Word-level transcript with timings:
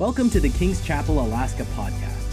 Welcome 0.00 0.30
to 0.30 0.40
the 0.40 0.48
King's 0.48 0.82
Chapel 0.82 1.20
Alaska 1.20 1.64
podcast. 1.76 2.32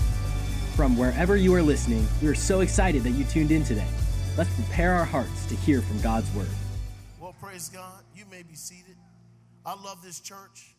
From 0.77 0.95
wherever 0.95 1.35
you 1.35 1.53
are 1.53 1.61
listening, 1.61 2.07
we 2.21 2.29
are 2.29 2.33
so 2.33 2.61
excited 2.61 3.03
that 3.03 3.09
you 3.09 3.25
tuned 3.25 3.51
in 3.51 3.65
today. 3.65 3.89
Let's 4.37 4.49
prepare 4.55 4.93
our 4.93 5.03
hearts 5.03 5.45
to 5.47 5.55
hear 5.57 5.81
from 5.81 5.99
God's 5.99 6.33
word. 6.33 6.47
Well, 7.19 7.35
praise 7.41 7.67
God. 7.67 8.03
You 8.15 8.23
may 8.31 8.41
be 8.43 8.55
seated. 8.55 8.95
I 9.65 9.73
love 9.73 10.01
this 10.01 10.21
church. 10.21 10.77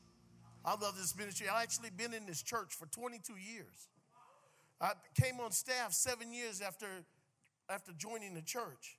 I 0.64 0.70
love 0.80 0.96
this 0.96 1.14
ministry. 1.14 1.46
I've 1.46 1.62
actually 1.62 1.90
been 1.90 2.14
in 2.14 2.24
this 2.24 2.40
church 2.40 2.72
for 2.72 2.86
22 2.86 3.34
years. 3.34 3.88
I 4.80 4.92
came 5.14 5.40
on 5.40 5.50
staff 5.50 5.92
seven 5.92 6.32
years 6.32 6.62
after, 6.62 6.86
after 7.68 7.92
joining 7.98 8.32
the 8.32 8.40
church. 8.40 8.96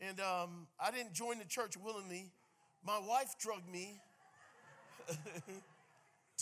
And 0.00 0.20
um, 0.20 0.68
I 0.78 0.92
didn't 0.92 1.14
join 1.14 1.40
the 1.40 1.44
church 1.44 1.76
willingly. 1.76 2.30
My 2.86 3.00
wife 3.00 3.34
drugged 3.40 3.68
me 3.68 4.00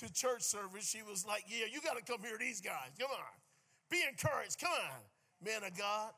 to 0.00 0.12
church 0.12 0.42
service. 0.42 0.88
She 0.88 1.02
was 1.02 1.26
like, 1.26 1.44
Yeah, 1.48 1.66
you 1.70 1.80
got 1.80 1.96
to 1.96 2.04
come 2.04 2.22
hear 2.22 2.38
these 2.38 2.60
guys. 2.60 2.94
Come 2.98 3.10
on. 3.10 3.34
Be 3.90 4.02
encouraged. 4.08 4.60
Come 4.60 4.72
on, 4.72 5.00
man 5.44 5.64
of 5.64 5.76
God. 5.76 6.12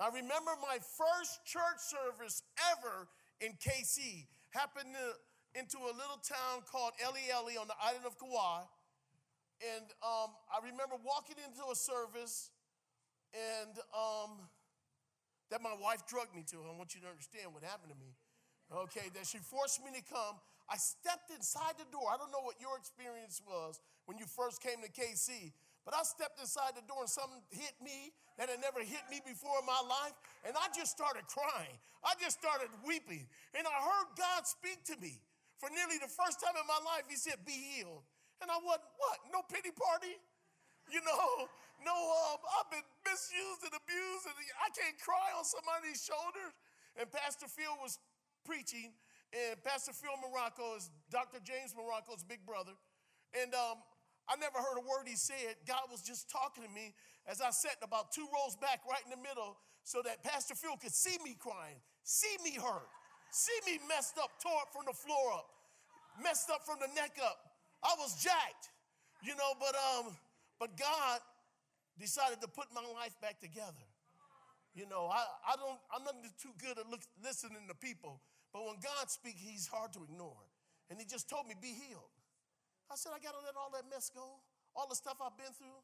I 0.00 0.08
remember 0.08 0.56
my 0.64 0.78
first 0.80 1.44
church 1.44 1.76
service 1.76 2.42
ever 2.72 3.06
in 3.40 3.52
KC 3.60 4.24
happened 4.48 4.96
to, 4.96 5.60
into 5.60 5.76
a 5.76 5.92
little 5.92 6.16
town 6.24 6.64
called 6.64 6.92
Eleele 7.04 7.60
on 7.60 7.68
the 7.68 7.76
island 7.76 8.06
of 8.06 8.16
Kauai. 8.16 8.64
And 9.60 9.84
um, 10.00 10.32
I 10.48 10.64
remember 10.64 10.96
walking 11.04 11.36
into 11.44 11.68
a 11.68 11.76
service 11.76 12.48
and 13.36 13.76
um, 13.92 14.48
that 15.50 15.60
my 15.60 15.76
wife 15.76 16.08
drugged 16.08 16.34
me 16.34 16.48
to. 16.48 16.56
I 16.64 16.72
want 16.72 16.94
you 16.94 17.04
to 17.04 17.08
understand 17.12 17.52
what 17.52 17.62
happened 17.62 17.92
to 17.92 17.98
me. 18.00 18.16
Okay, 18.72 19.12
that 19.12 19.26
she 19.26 19.38
forced 19.38 19.84
me 19.84 19.92
to 19.92 20.02
come. 20.08 20.40
I 20.70 20.78
stepped 20.78 21.34
inside 21.34 21.74
the 21.82 21.88
door. 21.90 22.06
I 22.06 22.16
don't 22.16 22.30
know 22.30 22.46
what 22.46 22.62
your 22.62 22.78
experience 22.78 23.42
was 23.42 23.82
when 24.06 24.16
you 24.22 24.24
first 24.30 24.62
came 24.62 24.78
to 24.86 24.90
KC, 24.90 25.50
but 25.82 25.98
I 25.98 26.06
stepped 26.06 26.38
inside 26.38 26.78
the 26.78 26.86
door 26.86 27.02
and 27.02 27.10
something 27.10 27.42
hit 27.50 27.74
me 27.82 28.14
that 28.38 28.46
had 28.46 28.62
never 28.62 28.78
hit 28.78 29.02
me 29.10 29.18
before 29.26 29.58
in 29.58 29.66
my 29.66 29.82
life. 29.82 30.14
And 30.46 30.54
I 30.54 30.70
just 30.70 30.94
started 30.94 31.26
crying. 31.26 31.74
I 32.06 32.14
just 32.22 32.38
started 32.38 32.70
weeping. 32.86 33.26
And 33.58 33.66
I 33.66 33.76
heard 33.82 34.08
God 34.14 34.46
speak 34.46 34.86
to 34.88 34.96
me. 35.02 35.18
For 35.58 35.68
nearly 35.68 36.00
the 36.00 36.08
first 36.08 36.40
time 36.40 36.56
in 36.56 36.64
my 36.64 36.80
life, 36.86 37.04
He 37.10 37.18
said, 37.18 37.42
Be 37.44 37.52
healed. 37.52 38.06
And 38.40 38.48
I 38.48 38.56
wasn't, 38.64 38.88
what? 38.96 39.18
No 39.28 39.44
pity 39.44 39.68
party? 39.74 40.16
You 40.88 41.04
know, 41.04 41.50
no, 41.84 41.92
um, 41.92 42.40
I've 42.60 42.70
been 42.72 42.84
misused 43.04 43.62
and 43.64 43.72
abused, 43.76 44.24
and 44.28 44.36
I 44.60 44.68
can't 44.72 44.96
cry 45.00 45.32
on 45.36 45.44
somebody's 45.44 46.00
shoulders. 46.00 46.52
And 46.96 47.08
Pastor 47.08 47.48
Phil 47.48 47.72
was 47.80 48.00
preaching, 48.44 48.92
and 49.30 49.62
Pastor 49.62 49.92
Phil 49.92 50.10
Marocco 50.18 50.76
is 50.76 50.90
Dr. 51.10 51.38
James 51.42 51.74
Marocco's 51.74 52.22
big 52.22 52.44
brother. 52.44 52.74
And 53.30 53.54
um, 53.54 53.78
I 54.26 54.34
never 54.36 54.58
heard 54.58 54.78
a 54.78 54.84
word 54.86 55.06
he 55.06 55.14
said. 55.14 55.54
God 55.66 55.86
was 55.90 56.02
just 56.02 56.30
talking 56.30 56.66
to 56.66 56.70
me 56.70 56.94
as 57.30 57.40
I 57.40 57.50
sat 57.50 57.78
about 57.82 58.10
two 58.10 58.26
rows 58.26 58.56
back, 58.58 58.82
right 58.88 59.02
in 59.06 59.10
the 59.10 59.22
middle, 59.22 59.56
so 59.84 60.02
that 60.02 60.22
Pastor 60.22 60.54
Phil 60.54 60.74
could 60.76 60.94
see 60.94 61.16
me 61.22 61.36
crying, 61.38 61.78
see 62.02 62.34
me 62.42 62.58
hurt, 62.58 62.90
see 63.30 63.58
me 63.66 63.78
messed 63.86 64.18
up, 64.18 64.30
tore 64.42 64.66
up 64.66 64.74
from 64.74 64.86
the 64.86 64.96
floor 64.96 65.34
up, 65.34 65.46
messed 66.22 66.50
up 66.50 66.66
from 66.66 66.82
the 66.82 66.90
neck 66.98 67.18
up. 67.22 67.38
I 67.82 67.94
was 67.98 68.18
jacked, 68.22 68.74
you 69.22 69.34
know, 69.36 69.54
but 69.58 69.74
um, 69.78 70.16
but 70.58 70.76
God 70.76 71.20
decided 71.98 72.40
to 72.42 72.48
put 72.48 72.66
my 72.74 72.82
life 72.94 73.14
back 73.22 73.40
together. 73.40 73.86
You 74.74 74.86
know, 74.86 75.10
I, 75.10 75.24
I 75.50 75.56
don't, 75.56 75.78
I'm 75.90 76.04
not 76.04 76.14
too 76.40 76.54
good 76.58 76.78
at 76.78 76.86
look, 76.88 77.00
listening 77.22 77.66
to 77.68 77.74
people, 77.74 78.20
but 78.52 78.66
when 78.66 78.76
God 78.82 79.10
speaks, 79.10 79.40
he's 79.40 79.66
hard 79.66 79.92
to 79.94 80.02
ignore. 80.02 80.42
And 80.90 80.98
he 80.98 81.06
just 81.06 81.30
told 81.30 81.46
me, 81.46 81.54
be 81.54 81.70
healed. 81.70 82.10
I 82.90 82.98
said, 82.98 83.14
I 83.14 83.22
got 83.22 83.38
to 83.38 83.42
let 83.46 83.54
all 83.54 83.70
that 83.78 83.86
mess 83.86 84.10
go, 84.10 84.42
all 84.74 84.90
the 84.90 84.98
stuff 84.98 85.22
I've 85.22 85.38
been 85.38 85.54
through, 85.54 85.78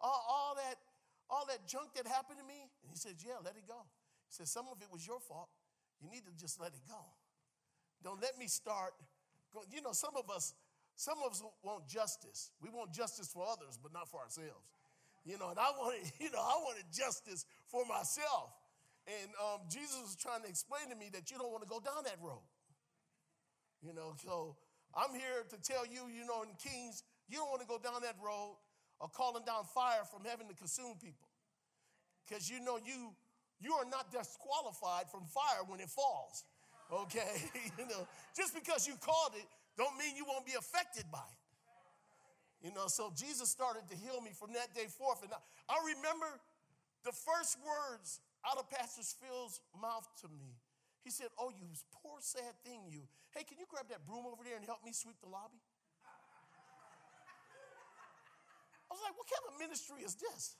all, 0.00 0.24
all, 0.24 0.52
that, 0.56 0.80
all 1.28 1.44
that 1.52 1.68
junk 1.68 1.92
that 1.96 2.08
happened 2.08 2.40
to 2.40 2.46
me. 2.48 2.72
And 2.80 2.88
he 2.88 2.96
said, 2.96 3.20
yeah, 3.20 3.36
let 3.44 3.56
it 3.56 3.68
go. 3.68 3.84
He 4.28 4.32
said, 4.32 4.48
some 4.48 4.64
of 4.72 4.80
it 4.80 4.88
was 4.88 5.06
your 5.06 5.20
fault. 5.20 5.52
You 6.00 6.08
need 6.08 6.24
to 6.24 6.32
just 6.40 6.60
let 6.60 6.72
it 6.72 6.84
go. 6.88 7.00
Don't 8.02 8.20
let 8.20 8.38
me 8.38 8.48
start. 8.48 8.92
Go, 9.52 9.60
you 9.70 9.82
know, 9.82 9.92
some 9.92 10.16
of 10.16 10.30
us, 10.30 10.54
some 10.96 11.18
of 11.24 11.32
us 11.32 11.42
want 11.62 11.88
justice. 11.88 12.50
We 12.60 12.70
want 12.70 12.92
justice 12.92 13.28
for 13.28 13.44
others, 13.44 13.78
but 13.80 13.92
not 13.92 14.08
for 14.08 14.20
ourselves. 14.20 14.64
You 15.24 15.38
know, 15.38 15.50
and 15.50 15.58
I 15.58 15.70
wanted, 15.76 16.10
you 16.20 16.30
know, 16.30 16.40
I 16.40 16.56
wanted 16.64 16.84
justice 16.92 17.44
for 17.68 17.84
myself. 17.84 18.52
And 19.06 19.30
um, 19.38 19.62
Jesus 19.70 20.02
was 20.02 20.16
trying 20.18 20.42
to 20.42 20.48
explain 20.48 20.90
to 20.90 20.96
me 20.96 21.10
that 21.14 21.30
you 21.30 21.38
don't 21.38 21.50
want 21.54 21.62
to 21.62 21.70
go 21.70 21.78
down 21.78 22.02
that 22.04 22.18
road. 22.18 22.42
You 23.82 23.94
know, 23.94 24.18
so 24.18 24.56
I'm 24.94 25.14
here 25.14 25.46
to 25.46 25.56
tell 25.62 25.86
you, 25.86 26.10
you 26.10 26.26
know, 26.26 26.42
in 26.42 26.50
Kings, 26.58 27.04
you 27.28 27.38
don't 27.38 27.50
want 27.50 27.62
to 27.62 27.70
go 27.70 27.78
down 27.78 28.02
that 28.02 28.16
road 28.18 28.58
of 29.00 29.12
calling 29.12 29.44
down 29.44 29.62
fire 29.74 30.02
from 30.10 30.24
heaven 30.24 30.48
to 30.48 30.54
consume 30.54 30.98
people. 30.98 31.28
Because 32.26 32.50
you 32.50 32.58
know 32.58 32.78
you 32.82 33.14
you 33.60 33.72
are 33.74 33.86
not 33.86 34.10
disqualified 34.10 35.08
from 35.08 35.24
fire 35.30 35.64
when 35.66 35.80
it 35.80 35.88
falls. 35.88 36.44
Okay? 36.92 37.40
you 37.78 37.86
know, 37.86 38.06
just 38.36 38.54
because 38.54 38.86
you 38.86 38.94
called 39.00 39.32
it, 39.34 39.46
don't 39.78 39.96
mean 39.96 40.16
you 40.16 40.24
won't 40.26 40.44
be 40.44 40.52
affected 40.58 41.04
by 41.10 41.24
it. 41.24 42.66
You 42.66 42.72
know, 42.74 42.88
so 42.88 43.12
Jesus 43.14 43.48
started 43.48 43.88
to 43.88 43.96
heal 43.96 44.20
me 44.20 44.30
from 44.32 44.52
that 44.54 44.74
day 44.74 44.86
forth. 44.88 45.22
And 45.22 45.32
I, 45.32 45.40
I 45.72 45.76
remember 45.94 46.26
the 47.04 47.12
first 47.12 47.56
words 47.62 48.20
out 48.46 48.58
of 48.58 48.70
Pastor 48.70 49.02
Phil's 49.02 49.60
mouth 49.74 50.06
to 50.22 50.28
me. 50.30 50.54
He 51.02 51.10
said, 51.10 51.28
Oh, 51.38 51.50
you 51.50 51.66
poor, 52.02 52.18
sad 52.22 52.54
thing, 52.64 52.86
you. 52.88 53.02
Hey, 53.34 53.42
can 53.42 53.58
you 53.58 53.66
grab 53.68 53.90
that 53.90 54.06
broom 54.06 54.26
over 54.26 54.42
there 54.46 54.56
and 54.56 54.64
help 54.64 54.82
me 54.86 54.94
sweep 54.94 55.18
the 55.20 55.28
lobby? 55.28 55.58
I 58.86 58.94
was 58.94 59.02
like, 59.02 59.14
What 59.18 59.26
kind 59.26 59.44
of 59.50 59.54
ministry 59.58 60.02
is 60.06 60.14
this? 60.14 60.56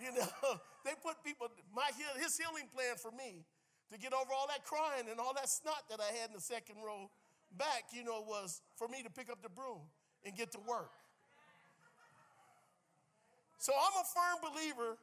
You 0.00 0.10
know, 0.14 0.30
they 0.86 0.94
put 1.02 1.22
people, 1.22 1.50
my 1.74 1.90
his 2.18 2.38
healing 2.38 2.70
plan 2.70 2.96
for 2.96 3.10
me 3.10 3.44
to 3.92 3.98
get 3.98 4.14
over 4.14 4.32
all 4.32 4.48
that 4.48 4.64
crying 4.64 5.10
and 5.10 5.20
all 5.20 5.34
that 5.34 5.48
snot 5.48 5.84
that 5.90 6.00
I 6.00 6.10
had 6.16 6.30
in 6.30 6.34
the 6.34 6.40
second 6.40 6.80
row 6.80 7.10
back, 7.58 7.92
you 7.92 8.02
know, 8.02 8.24
was 8.26 8.62
for 8.76 8.88
me 8.88 9.02
to 9.02 9.10
pick 9.10 9.30
up 9.30 9.42
the 9.42 9.50
broom 9.50 9.84
and 10.24 10.34
get 10.34 10.50
to 10.52 10.60
work. 10.66 10.90
So 13.58 13.72
I'm 13.76 13.94
a 14.00 14.06
firm 14.10 14.50
believer 14.50 14.98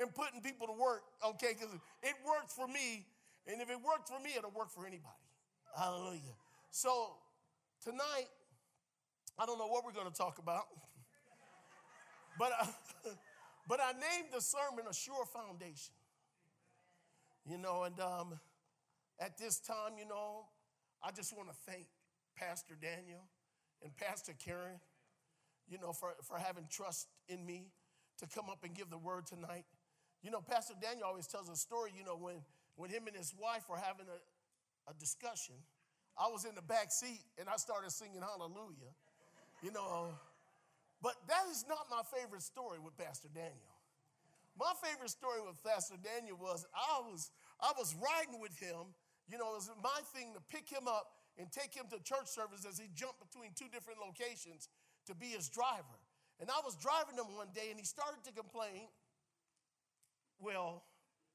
in 0.00 0.08
putting 0.08 0.40
people 0.40 0.66
to 0.66 0.72
work, 0.72 1.02
okay, 1.24 1.54
because 1.58 1.74
it 2.02 2.14
worked 2.26 2.50
for 2.50 2.66
me, 2.66 3.06
and 3.46 3.60
if 3.60 3.70
it 3.70 3.76
worked 3.76 4.08
for 4.08 4.18
me, 4.20 4.30
it'll 4.36 4.50
work 4.50 4.70
for 4.70 4.86
anybody. 4.86 5.24
Hallelujah. 5.76 6.34
So 6.70 7.16
tonight, 7.84 8.28
I 9.38 9.46
don't 9.46 9.58
know 9.58 9.66
what 9.66 9.84
we're 9.84 9.92
going 9.92 10.10
to 10.10 10.16
talk 10.16 10.38
about, 10.38 10.64
but 12.38 12.52
I, 12.60 12.68
but 13.68 13.80
I 13.80 13.92
named 13.92 14.28
the 14.32 14.40
sermon 14.40 14.86
a 14.88 14.94
sure 14.94 15.24
foundation. 15.26 15.94
You 17.46 17.58
know, 17.58 17.84
and 17.84 17.98
um, 18.00 18.38
at 19.18 19.38
this 19.38 19.58
time, 19.60 19.98
you 19.98 20.06
know, 20.06 20.44
I 21.02 21.10
just 21.10 21.36
want 21.36 21.48
to 21.48 21.54
thank 21.66 21.86
Pastor 22.36 22.76
Daniel 22.80 23.24
and 23.82 23.96
Pastor 23.96 24.34
Karen 24.44 24.78
you 25.70 25.78
know, 25.78 25.92
for, 25.92 26.14
for 26.22 26.36
having 26.36 26.66
trust 26.68 27.06
in 27.28 27.46
me 27.46 27.70
to 28.18 28.26
come 28.26 28.50
up 28.50 28.64
and 28.64 28.74
give 28.74 28.90
the 28.90 28.98
word 28.98 29.26
tonight. 29.26 29.64
You 30.22 30.30
know, 30.30 30.40
Pastor 30.40 30.74
Daniel 30.80 31.06
always 31.08 31.26
tells 31.26 31.48
a 31.48 31.56
story, 31.56 31.92
you 31.96 32.04
know, 32.04 32.16
when, 32.16 32.36
when 32.76 32.90
him 32.90 33.06
and 33.06 33.16
his 33.16 33.32
wife 33.40 33.64
were 33.68 33.78
having 33.78 34.06
a, 34.06 34.90
a 34.90 34.94
discussion, 34.94 35.54
I 36.18 36.28
was 36.28 36.44
in 36.44 36.54
the 36.54 36.62
back 36.62 36.92
seat 36.92 37.24
and 37.38 37.48
I 37.48 37.56
started 37.56 37.90
singing 37.90 38.20
hallelujah, 38.20 38.92
you 39.62 39.72
know. 39.72 40.12
But 41.00 41.16
that 41.28 41.48
is 41.50 41.64
not 41.68 41.88
my 41.88 42.02
favorite 42.04 42.42
story 42.42 42.78
with 42.78 42.96
Pastor 42.98 43.28
Daniel. 43.32 43.72
My 44.58 44.72
favorite 44.84 45.08
story 45.08 45.40
with 45.40 45.56
Pastor 45.64 45.96
Daniel 45.96 46.36
was 46.36 46.66
I 46.76 47.00
was 47.00 47.30
I 47.60 47.72
was 47.78 47.96
riding 47.96 48.40
with 48.40 48.52
him. 48.60 48.92
You 49.32 49.38
know, 49.38 49.56
it 49.56 49.64
was 49.64 49.70
my 49.80 50.00
thing 50.12 50.34
to 50.36 50.40
pick 50.52 50.68
him 50.68 50.84
up 50.84 51.16
and 51.38 51.48
take 51.48 51.72
him 51.72 51.88
to 51.88 51.96
church 52.04 52.28
service 52.28 52.66
as 52.68 52.76
he 52.76 52.92
jumped 52.92 53.24
between 53.24 53.56
two 53.56 53.72
different 53.72 53.96
locations 54.04 54.68
to 55.06 55.14
be 55.14 55.32
his 55.32 55.48
driver. 55.48 55.96
And 56.40 56.50
I 56.50 56.60
was 56.64 56.76
driving 56.76 57.16
him 57.16 57.32
one 57.36 57.48
day 57.54 57.72
and 57.72 57.78
he 57.80 57.86
started 57.86 58.20
to 58.28 58.32
complain, 58.32 58.92
well, 60.40 60.84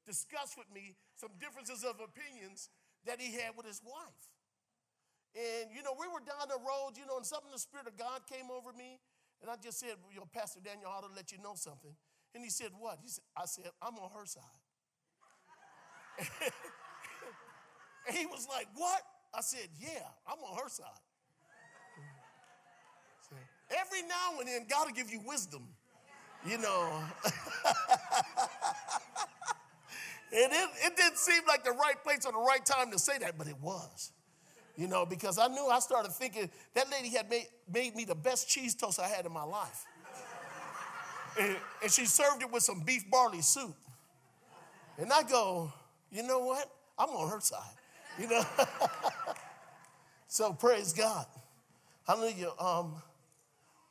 discuss 0.04 0.54
with 0.56 0.66
me 0.72 0.94
some 1.16 1.30
differences 1.40 1.82
of 1.82 1.98
opinions 1.98 2.70
that 3.06 3.20
he 3.20 3.32
had 3.32 3.56
with 3.56 3.66
his 3.66 3.80
wife. 3.84 4.30
And, 5.36 5.70
you 5.74 5.82
know, 5.82 5.92
we 5.98 6.08
were 6.08 6.20
down 6.24 6.48
the 6.48 6.58
road, 6.58 6.96
you 6.96 7.04
know, 7.06 7.16
and 7.16 7.26
something, 7.26 7.50
the 7.52 7.58
Spirit 7.58 7.86
of 7.86 7.96
God 7.96 8.22
came 8.26 8.50
over 8.50 8.72
me. 8.72 8.98
And 9.42 9.50
I 9.50 9.56
just 9.60 9.78
said, 9.78 10.00
you 10.12 10.18
know, 10.18 10.28
Pastor 10.32 10.60
Daniel, 10.64 10.88
I 10.88 10.98
ought 10.98 11.08
to 11.08 11.14
let 11.14 11.30
you 11.30 11.38
know 11.38 11.52
something. 11.54 11.92
And 12.34 12.42
he 12.42 12.50
said, 12.50 12.70
what? 12.78 12.98
He 13.02 13.08
said, 13.08 13.24
I 13.36 13.44
said, 13.44 13.70
I'm 13.82 13.96
on 13.96 14.10
her 14.16 14.24
side. 14.24 14.42
and 18.08 18.16
he 18.16 18.24
was 18.24 18.46
like, 18.48 18.66
what? 18.74 19.02
I 19.34 19.42
said, 19.42 19.68
yeah, 19.78 20.08
I'm 20.26 20.38
on 20.40 20.56
her 20.56 20.68
side. 20.68 20.86
Every 23.70 24.02
now 24.02 24.38
and 24.38 24.48
then, 24.48 24.66
God 24.70 24.86
will 24.86 24.94
give 24.94 25.10
you 25.10 25.20
wisdom, 25.26 25.66
you 26.46 26.58
know. 26.58 27.02
and 30.32 30.52
it, 30.52 30.68
it 30.84 30.96
didn't 30.96 31.18
seem 31.18 31.42
like 31.46 31.64
the 31.64 31.70
right 31.70 32.02
place 32.02 32.26
or 32.26 32.32
the 32.32 32.38
right 32.38 32.64
time 32.64 32.90
to 32.90 32.98
say 32.98 33.18
that, 33.18 33.38
but 33.38 33.46
it 33.46 33.56
was. 33.60 34.12
You 34.76 34.88
know, 34.88 35.06
because 35.06 35.38
I 35.38 35.48
knew 35.48 35.66
I 35.68 35.78
started 35.78 36.12
thinking 36.12 36.50
that 36.74 36.90
lady 36.90 37.08
had 37.08 37.30
made, 37.30 37.46
made 37.72 37.96
me 37.96 38.04
the 38.04 38.14
best 38.14 38.48
cheese 38.48 38.74
toast 38.74 39.00
I 39.00 39.08
had 39.08 39.24
in 39.24 39.32
my 39.32 39.44
life. 39.44 39.84
and, 41.40 41.56
and 41.82 41.90
she 41.90 42.04
served 42.04 42.42
it 42.42 42.52
with 42.52 42.62
some 42.62 42.80
beef 42.80 43.10
barley 43.10 43.40
soup. 43.40 43.74
And 44.98 45.12
I 45.12 45.22
go, 45.22 45.72
you 46.10 46.22
know 46.22 46.40
what? 46.40 46.70
I'm 46.98 47.08
on 47.10 47.30
her 47.30 47.40
side. 47.40 47.60
You 48.18 48.28
know? 48.28 48.42
so 50.28 50.52
praise 50.52 50.92
God. 50.92 51.26
Hallelujah. 52.06 52.50
Um, 52.58 53.02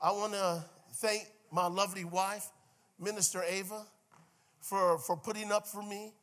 I 0.02 0.12
want 0.12 0.34
to 0.34 0.64
thank 0.94 1.28
my 1.52 1.68
lovely 1.68 2.06
wife, 2.06 2.48
Minister 3.00 3.44
Ava, 3.44 3.86
for, 4.60 5.00
for 5.00 5.18
putting 5.18 5.52
up 5.52 5.68
for 5.68 5.82
me 5.82 6.14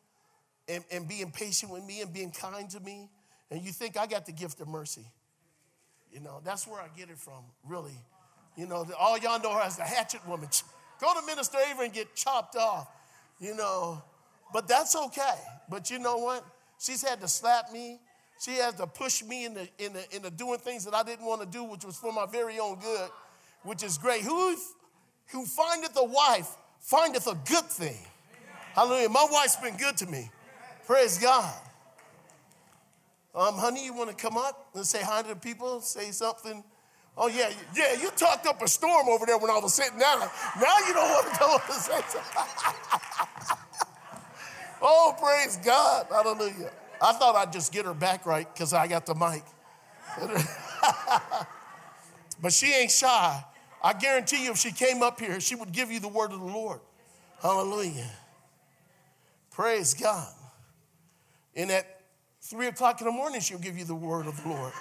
and, 0.69 0.85
and 0.91 1.09
being 1.09 1.31
patient 1.31 1.73
with 1.73 1.85
me 1.85 2.01
and 2.01 2.13
being 2.13 2.31
kind 2.31 2.69
to 2.71 2.81
me. 2.81 3.09
And 3.51 3.63
you 3.63 3.73
think 3.73 3.99
I 3.99 4.07
got 4.07 4.27
the 4.27 4.33
gift 4.33 4.61
of 4.61 4.69
mercy. 4.69 5.05
You 6.13 6.21
know, 6.21 6.41
that's 6.45 6.67
where 6.67 6.81
I 6.81 6.89
get 6.97 7.09
it 7.09 7.19
from, 7.19 7.45
really. 7.67 7.99
You 8.57 8.67
know, 8.67 8.87
all 8.99 9.19
y'all 9.19 9.41
know 9.41 9.55
her 9.55 9.61
as 9.61 9.77
the 9.77 9.83
hatchet 9.83 10.27
woman. 10.27 10.49
Go 11.01 11.19
to 11.19 11.27
Minister 11.27 11.59
Ava 11.71 11.83
and 11.83 11.93
get 11.93 12.15
chopped 12.15 12.57
off, 12.57 12.89
you 13.41 13.55
know. 13.57 14.03
But 14.53 14.69
that's 14.69 14.95
okay. 14.95 15.39
But 15.71 15.91
you 15.91 15.99
know 15.99 16.19
what? 16.19 16.45
She's 16.79 17.07
had 17.07 17.21
to 17.23 17.29
slap 17.29 17.73
me. 17.73 17.99
She 18.41 18.53
has 18.53 18.75
to 18.75 18.87
push 18.87 19.23
me 19.23 19.47
into, 19.47 19.69
into, 19.79 20.17
into 20.17 20.31
doing 20.31 20.59
things 20.59 20.85
that 20.85 20.95
I 20.95 21.03
didn't 21.03 21.25
want 21.25 21.41
to 21.41 21.47
do, 21.47 21.65
which 21.65 21.85
was 21.85 21.97
for 21.97 22.13
my 22.13 22.27
very 22.27 22.59
own 22.59 22.79
good, 22.81 23.09
which 23.63 23.83
is 23.83 23.97
great. 23.99 24.23
Who, 24.23 24.57
who 25.29 25.47
findeth 25.47 25.97
a 25.97 26.05
wife 26.05 26.49
findeth 26.81 27.27
a 27.27 27.39
good 27.49 27.65
thing. 27.65 27.99
Hallelujah. 28.75 29.09
My 29.09 29.27
wife's 29.31 29.57
been 29.57 29.77
good 29.77 29.97
to 29.99 30.07
me. 30.07 30.31
Praise 30.87 31.19
God. 31.19 31.55
Um, 33.35 33.55
honey, 33.55 33.85
you 33.85 33.95
want 33.95 34.11
to 34.11 34.17
come 34.17 34.37
up 34.37 34.69
and 34.75 34.85
say 34.85 35.03
hi 35.03 35.23
to 35.23 35.29
the 35.29 35.37
people? 35.37 35.81
Say 35.81 36.11
something. 36.11 36.63
Oh 37.17 37.29
yeah, 37.29 37.51
yeah. 37.75 37.95
You 37.95 38.11
talked 38.11 38.47
up 38.47 38.63
a 38.63 38.69
storm 38.69 39.09
over 39.09 39.27
there 39.27 39.39
when 39.39 39.51
I 39.51 39.59
was 39.59 39.75
sitting 39.75 39.99
down. 39.99 40.21
Now 40.21 40.79
you 40.87 40.95
don't 40.95 41.11
want 41.11 41.33
to 41.33 41.39
come 41.39 41.51
up 41.51 41.69
and 41.69 41.79
say 41.79 42.01
something. 42.09 42.43
oh, 44.83 45.15
praise 45.19 45.59
God. 45.65 46.07
Hallelujah. 46.11 46.71
I 47.01 47.13
thought 47.13 47.37
I'd 47.37 47.53
just 47.53 47.73
get 47.73 47.85
her 47.85 47.95
back 47.95 48.27
right 48.27 48.47
because 48.53 48.73
I 48.73 48.87
got 48.87 49.07
the 49.07 49.15
mic. 49.15 49.45
but 52.43 52.53
she 52.53 52.73
ain't 52.73 52.91
shy. 52.91 53.45
I 53.83 53.93
guarantee 53.95 54.45
you, 54.45 54.53
if 54.53 54.59
she 54.59 54.73
came 54.73 55.03
up 55.03 55.19
here, 55.19 55.41
she 55.41 55.55
would 55.55 55.73
give 55.73 55.91
you 55.91 56.01
the 56.01 56.09
word 56.09 56.33
of 56.33 56.41
the 56.41 56.47
Lord. 56.47 56.81
Hallelujah. 57.41 58.11
Praise 59.51 59.95
God. 59.95 60.33
And 61.55 61.71
at 61.71 62.01
three 62.41 62.67
o'clock 62.67 63.01
in 63.01 63.07
the 63.07 63.13
morning, 63.13 63.41
she'll 63.41 63.59
give 63.59 63.77
you 63.79 63.85
the 63.85 63.95
word 63.95 64.27
of 64.27 64.43
the 64.43 64.49
Lord. 64.49 64.73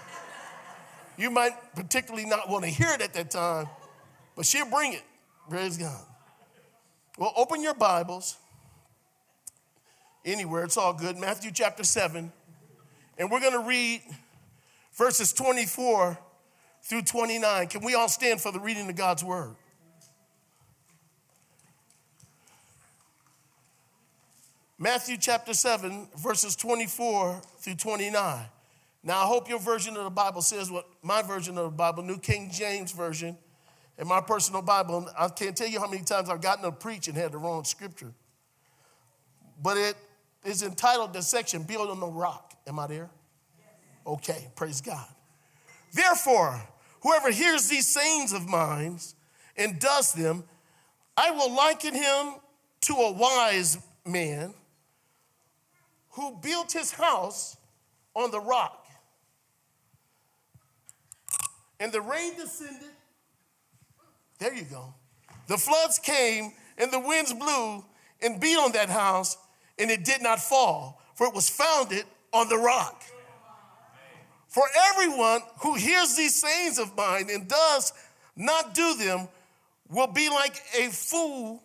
You 1.18 1.29
might 1.29 1.53
particularly 1.75 2.25
not 2.25 2.50
want 2.50 2.63
to 2.63 2.69
hear 2.69 2.89
it 2.89 3.01
at 3.01 3.13
that 3.13 3.31
time, 3.31 3.68
but 4.35 4.45
she'll 4.45 4.69
bring 4.69 4.94
it. 4.94 5.03
Praise 5.50 5.77
God. 5.77 6.01
Well, 7.18 7.33
open 7.35 7.62
your 7.62 7.73
Bibles 7.73 8.38
anywhere, 10.25 10.63
it's 10.63 10.77
all 10.77 10.94
good. 10.94 11.18
Matthew 11.18 11.51
chapter 11.51 11.83
7. 11.83 12.31
And 13.17 13.29
we're 13.29 13.39
going 13.39 13.53
to 13.53 13.67
read 13.67 14.01
verses 14.94 15.33
24 15.33 16.17
through 16.83 17.01
29. 17.03 17.67
Can 17.67 17.83
we 17.83 17.95
all 17.95 18.09
stand 18.09 18.41
for 18.41 18.51
the 18.51 18.59
reading 18.59 18.89
of 18.89 18.95
God's 18.95 19.24
word? 19.24 19.56
Matthew 24.81 25.17
chapter 25.17 25.53
7, 25.53 26.07
verses 26.17 26.55
24 26.55 27.39
through 27.59 27.75
29. 27.75 28.45
Now, 29.03 29.21
I 29.21 29.27
hope 29.27 29.47
your 29.47 29.59
version 29.59 29.95
of 29.95 30.05
the 30.05 30.09
Bible 30.09 30.41
says 30.41 30.71
what 30.71 30.87
my 31.03 31.21
version 31.21 31.55
of 31.59 31.65
the 31.65 31.69
Bible, 31.69 32.01
New 32.01 32.17
King 32.17 32.49
James 32.51 32.91
Version, 32.91 33.37
and 33.99 34.09
my 34.09 34.21
personal 34.21 34.63
Bible. 34.63 35.07
I 35.15 35.27
can't 35.27 35.55
tell 35.55 35.67
you 35.67 35.79
how 35.79 35.87
many 35.87 36.01
times 36.01 36.31
I've 36.31 36.41
gotten 36.41 36.63
to 36.63 36.71
preach 36.71 37.07
and 37.07 37.15
had 37.15 37.31
the 37.31 37.37
wrong 37.37 37.63
scripture. 37.63 38.11
But 39.61 39.77
it 39.77 39.95
is 40.43 40.63
entitled, 40.63 41.13
the 41.13 41.21
section, 41.21 41.61
Build 41.61 41.91
on 41.91 41.99
the 41.99 42.07
Rock. 42.07 42.55
Am 42.65 42.79
I 42.79 42.87
there? 42.87 43.11
Okay, 44.07 44.47
praise 44.55 44.81
God. 44.81 45.05
Therefore, 45.93 46.59
whoever 47.01 47.29
hears 47.29 47.69
these 47.69 47.87
sayings 47.87 48.33
of 48.33 48.49
mine 48.49 48.97
and 49.55 49.77
does 49.77 50.11
them, 50.13 50.43
I 51.15 51.29
will 51.29 51.53
liken 51.53 51.93
him 51.93 52.33
to 52.85 52.93
a 52.93 53.11
wise 53.11 53.77
man 54.07 54.55
who 56.11 56.37
built 56.41 56.71
his 56.71 56.91
house 56.91 57.57
on 58.15 58.31
the 58.31 58.39
rock. 58.39 58.85
And 61.79 61.91
the 61.91 62.01
rain 62.01 62.35
descended. 62.35 62.89
There 64.39 64.53
you 64.53 64.63
go. 64.63 64.93
The 65.47 65.57
floods 65.57 65.99
came 65.99 66.53
and 66.77 66.91
the 66.91 66.99
winds 66.99 67.33
blew 67.33 67.83
and 68.21 68.39
beat 68.39 68.57
on 68.57 68.71
that 68.73 68.89
house, 68.89 69.37
and 69.79 69.89
it 69.89 70.05
did 70.05 70.21
not 70.21 70.39
fall, 70.39 71.01
for 71.15 71.27
it 71.27 71.33
was 71.33 71.49
founded 71.49 72.05
on 72.33 72.49
the 72.49 72.57
rock. 72.57 73.03
For 74.47 74.63
everyone 74.91 75.41
who 75.59 75.75
hears 75.75 76.15
these 76.15 76.35
sayings 76.35 76.77
of 76.77 76.95
mine 76.95 77.29
and 77.31 77.47
does 77.47 77.93
not 78.35 78.73
do 78.73 78.95
them 78.95 79.27
will 79.89 80.07
be 80.07 80.29
like 80.29 80.61
a 80.77 80.89
fool, 80.89 81.63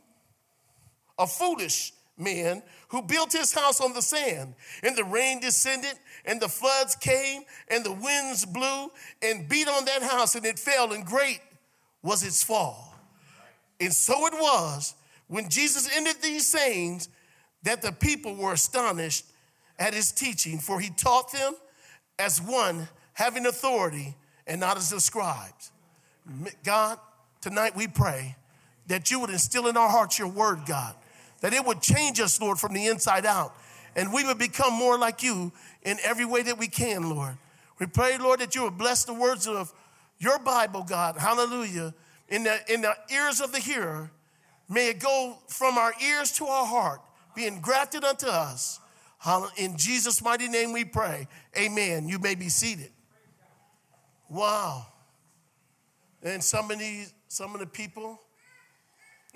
a 1.19 1.27
foolish 1.27 1.93
man 2.19 2.63
who 2.89 3.03
built 3.03 3.33
his 3.33 3.53
house 3.53 3.81
on 3.81 3.93
the 3.93 4.03
sand. 4.03 4.55
And 4.83 4.97
the 4.97 5.05
rain 5.05 5.41
descended, 5.41 5.95
and 6.25 6.41
the 6.41 6.49
floods 6.49 6.97
came, 6.97 7.43
and 7.69 7.85
the 7.85 7.93
winds 7.93 8.45
blew 8.45 8.91
and 9.23 9.49
beat 9.49 9.69
on 9.69 9.85
that 9.85 10.03
house, 10.03 10.35
and 10.35 10.45
it 10.45 10.59
fell, 10.59 10.93
and 10.93 11.05
great 11.05 11.41
was 12.03 12.23
its 12.23 12.43
fall. 12.43 12.95
And 13.81 13.93
so 13.93 14.27
it 14.27 14.35
was 14.35 14.95
when 15.29 15.49
Jesus 15.49 15.95
ended 15.95 16.17
these 16.23 16.47
sayings 16.47 17.09
that 17.63 17.83
the 17.83 17.93
people 17.93 18.35
were 18.35 18.53
astonished 18.53 19.27
at 19.79 19.93
his 19.93 20.13
teaching, 20.13 20.59
for 20.59 20.81
he 20.81 20.91
taught 20.91 21.33
them 21.33 21.55
as 22.19 22.41
one 22.41 22.89
having 23.13 23.45
authority 23.47 24.15
and 24.47 24.61
not 24.61 24.77
as 24.77 24.91
the 24.91 25.01
scribes. 25.01 25.73
God, 26.65 26.99
tonight 27.41 27.77
we 27.77 27.87
pray 27.87 28.37
that 28.87 29.11
you 29.11 29.21
would 29.21 29.31
instill 29.31 29.67
in 29.67 29.77
our 29.77 29.89
hearts 29.89 30.19
your 30.19 30.29
word, 30.29 30.61
God 30.65 30.95
that 31.41 31.53
it 31.53 31.65
would 31.65 31.81
change 31.81 32.21
us, 32.21 32.41
Lord, 32.41 32.59
from 32.59 32.73
the 32.73 32.87
inside 32.87 33.27
out. 33.27 33.55
And 33.95 34.13
we 34.13 34.25
would 34.25 34.39
become 34.39 34.75
more 34.75 34.99
like 34.99 35.23
you 35.23 35.53
in 35.83 35.99
every 36.05 36.25
way 36.25 36.43
that 36.43 36.59
we 36.59 36.69
can, 36.69 37.09
Lord. 37.09 37.37
We 37.79 37.87
pray, 37.87 38.19
Lord, 38.19 38.41
that 38.41 38.55
you 38.55 38.63
would 38.65 38.79
bless 38.79 39.05
the 39.05 39.15
words 39.15 39.47
of 39.47 39.73
your 40.19 40.39
Bible, 40.39 40.83
God. 40.83 41.17
Hallelujah. 41.17 41.95
In 42.29 42.43
the, 42.45 42.59
in 42.73 42.83
the 42.83 42.95
ears 43.13 43.41
of 43.41 43.53
the 43.53 43.59
hearer, 43.59 44.11
may 44.69 44.89
it 44.91 45.01
go 45.01 45.39
from 45.49 45.79
our 45.79 45.93
ears 46.05 46.33
to 46.33 46.47
our 46.47 46.67
heart, 46.67 47.01
being 47.35 47.61
grafted 47.61 48.05
unto 48.05 48.27
us. 48.27 48.81
In 49.57 49.77
Jesus' 49.77 50.23
mighty 50.23 50.49
name 50.49 50.73
we 50.73 50.85
pray. 50.85 51.27
Amen. 51.57 52.09
You 52.09 52.19
may 52.19 52.35
be 52.35 52.49
seated. 52.49 52.91
Wow. 54.29 54.87
And 56.23 56.43
some 56.43 56.71
of 56.71 56.79
these, 56.79 57.13
some 57.29 57.55
of 57.55 57.61
the 57.61 57.67
people 57.67 58.21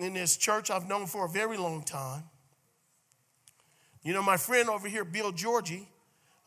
in 0.05 0.15
this 0.15 0.37
church 0.37 0.71
I've 0.71 0.89
known 0.89 1.07
for 1.07 1.25
a 1.25 1.29
very 1.29 1.57
long 1.57 1.83
time. 1.83 2.25
You 4.03 4.15
know, 4.15 4.23
my 4.23 4.37
friend 4.37 4.69
over 4.69 4.89
here, 4.89 5.05
Bill 5.05 5.31
Georgie, 5.33 5.89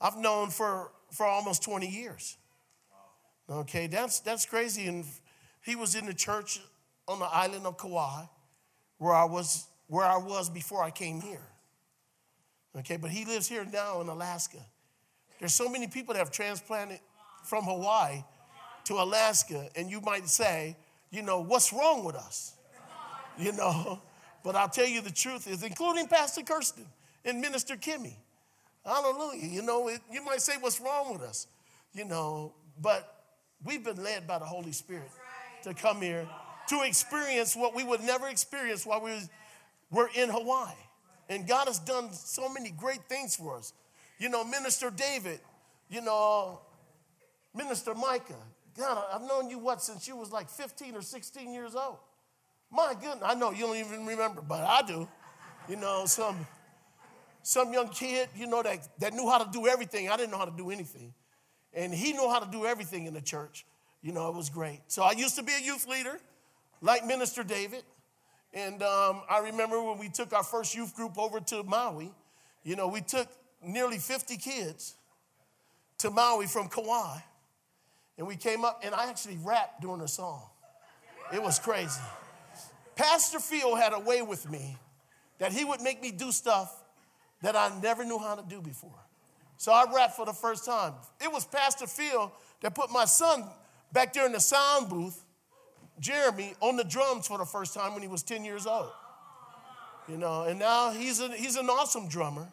I've 0.01 0.17
known 0.17 0.50
for, 0.50 0.91
for 1.12 1.25
almost 1.25 1.63
20 1.63 1.88
years. 1.88 2.38
Okay, 3.50 3.88
that's, 3.88 4.19
that's 4.22 4.45
crazy. 4.45 4.88
And 4.88 5.05
he 5.63 5.75
was 5.75 5.95
in 5.95 6.05
the 6.05 6.13
church 6.13 6.60
on 7.07 7.19
the 7.19 7.25
island 7.25 7.65
of 7.65 7.77
Kauai 7.77 8.25
where 8.98 9.13
I 9.13 9.25
was, 9.25 9.67
where 9.88 10.05
I 10.05 10.17
was 10.17 10.50
before 10.50 10.83
I 10.83 10.89
came 10.89 11.22
here. 11.22 11.45
Okay, 12.79 12.98
but 12.98 13.12
he 13.12 13.25
lives 13.25 13.48
here 13.48 13.65
now 13.72 14.01
in 14.01 14.07
Alaska. 14.07 14.60
There's 15.39 15.53
so 15.53 15.69
many 15.69 15.88
people 15.88 16.13
that 16.13 16.19
have 16.19 16.31
transplanted 16.31 17.00
from 17.43 17.65
Hawaii 17.65 18.24
to 18.86 18.93
Alaska, 18.95 19.69
and 19.75 19.91
you 19.91 20.01
might 20.01 20.27
say, 20.27 20.75
you 21.12 21.22
know, 21.22 21.41
what's 21.41 21.72
wrong 21.72 22.03
with 22.03 22.15
us? 22.15 22.55
You 23.37 23.51
know. 23.51 24.01
But 24.43 24.55
I'll 24.55 24.69
tell 24.69 24.85
you 24.85 25.01
the 25.01 25.11
truth 25.11 25.47
is, 25.47 25.63
including 25.63 26.07
Pastor 26.07 26.41
Kirsten 26.41 26.85
and 27.23 27.39
Minister 27.39 27.75
Kimmy. 27.75 28.15
Hallelujah. 28.85 29.47
You 29.47 29.61
know, 29.61 29.87
it, 29.87 30.01
you 30.11 30.23
might 30.23 30.41
say, 30.41 30.53
what's 30.59 30.81
wrong 30.81 31.13
with 31.13 31.21
us? 31.21 31.47
You 31.93 32.05
know, 32.05 32.53
but 32.81 33.23
we've 33.63 33.83
been 33.83 34.03
led 34.03 34.27
by 34.27 34.39
the 34.39 34.45
Holy 34.45 34.73
Spirit 34.73 35.09
to 35.63 35.73
come 35.73 36.01
here 36.01 36.27
to 36.67 36.81
experience 36.83 37.55
what 37.55 37.75
we 37.75 37.83
would 37.83 38.01
never 38.01 38.27
experience 38.27 38.85
while 38.85 39.01
we 39.01 39.17
were 39.91 40.09
in 40.15 40.29
Hawaii. 40.29 40.73
And 41.29 41.47
God 41.47 41.67
has 41.67 41.79
done 41.79 42.11
so 42.11 42.49
many 42.49 42.71
great 42.71 43.07
things 43.07 43.35
for 43.35 43.57
us. 43.57 43.73
You 44.17 44.29
know, 44.29 44.43
Minister 44.43 44.89
David, 44.89 45.39
you 45.89 46.01
know, 46.01 46.59
Minister 47.55 47.93
Micah. 47.93 48.33
God, 48.77 49.03
I've 49.13 49.21
known 49.21 49.49
you 49.49 49.59
what 49.59 49.81
since 49.81 50.07
you 50.07 50.15
was 50.15 50.31
like 50.31 50.49
15 50.49 50.95
or 50.95 51.01
16 51.01 51.53
years 51.53 51.75
old. 51.75 51.97
My 52.73 52.95
goodness, 52.99 53.23
I 53.23 53.35
know 53.35 53.51
you 53.51 53.67
don't 53.67 53.77
even 53.77 54.05
remember, 54.05 54.41
but 54.41 54.61
I 54.61 54.81
do. 54.81 55.07
You 55.69 55.75
know, 55.75 56.05
some 56.07 56.47
some 57.43 57.73
young 57.73 57.89
kid, 57.89 58.29
you 58.35 58.47
know, 58.47 58.63
that, 58.63 58.87
that 58.99 59.13
knew 59.13 59.29
how 59.29 59.37
to 59.37 59.51
do 59.51 59.67
everything. 59.67 60.09
I 60.09 60.15
didn't 60.15 60.31
know 60.31 60.37
how 60.37 60.45
to 60.45 60.57
do 60.57 60.71
anything. 60.71 61.13
And 61.73 61.93
he 61.93 62.13
knew 62.13 62.29
how 62.29 62.39
to 62.39 62.49
do 62.49 62.65
everything 62.65 63.05
in 63.05 63.13
the 63.13 63.21
church. 63.21 63.65
You 64.01 64.13
know, 64.13 64.29
it 64.29 64.35
was 64.35 64.49
great. 64.49 64.79
So 64.87 65.03
I 65.03 65.11
used 65.11 65.35
to 65.35 65.43
be 65.43 65.51
a 65.53 65.63
youth 65.63 65.85
leader, 65.87 66.19
like 66.81 67.05
Minister 67.05 67.43
David. 67.43 67.83
And 68.53 68.81
um, 68.81 69.23
I 69.29 69.39
remember 69.39 69.81
when 69.83 69.97
we 69.97 70.07
took 70.07 70.31
our 70.31 70.43
first 70.43 70.73
youth 70.73 70.95
group 70.95 71.17
over 71.17 71.41
to 71.41 71.63
Maui, 71.63 72.11
you 72.63 72.77
know, 72.77 72.87
we 72.87 73.01
took 73.01 73.27
nearly 73.61 73.97
50 73.97 74.37
kids 74.37 74.95
to 75.97 76.09
Maui 76.09 76.47
from 76.47 76.69
Kauai. 76.69 77.19
And 78.17 78.25
we 78.25 78.37
came 78.37 78.63
up, 78.63 78.81
and 78.85 78.95
I 78.95 79.09
actually 79.09 79.37
rapped 79.43 79.81
during 79.81 79.99
the 79.99 80.07
song. 80.07 80.43
It 81.33 81.41
was 81.41 81.59
crazy. 81.59 81.99
Pastor 82.95 83.39
Phil 83.39 83.75
had 83.75 83.93
a 83.93 84.00
way 84.00 84.21
with 84.21 84.50
me 84.50 84.77
that 85.39 85.51
he 85.51 85.65
would 85.65 85.81
make 85.81 86.01
me 86.01 86.12
do 86.12 86.31
stuff 86.31 86.83
that 87.41 87.55
I 87.55 87.71
never 87.81 88.05
knew 88.05 88.19
how 88.19 88.35
to 88.35 88.43
do 88.47 88.62
before. 88.62 88.91
So 89.57 89.71
I 89.71 89.85
rapped 89.93 90.15
for 90.15 90.25
the 90.25 90.33
first 90.33 90.65
time. 90.65 90.93
It 91.21 91.31
was 91.31 91.45
Pastor 91.45 91.88
Phil 91.88 92.31
that 92.62 92.75
put 92.75 92.91
my 92.91 93.05
son 93.05 93.45
back 93.91 94.13
there 94.13 94.25
in 94.25 94.31
the 94.31 94.39
sound 94.39 94.89
booth, 94.89 95.23
Jeremy, 96.00 96.53
on 96.59 96.75
the 96.75 96.83
drums 96.83 97.27
for 97.27 97.38
the 97.38 97.45
first 97.45 97.73
time 97.73 97.93
when 97.93 98.01
he 98.01 98.07
was 98.07 98.23
10 98.23 98.43
years 98.43 98.65
old. 98.65 98.91
You 100.07 100.17
know, 100.17 100.43
and 100.43 100.59
now 100.59 100.91
he's, 100.91 101.21
a, 101.21 101.29
he's 101.29 101.55
an 101.55 101.69
awesome 101.69 102.07
drummer. 102.07 102.51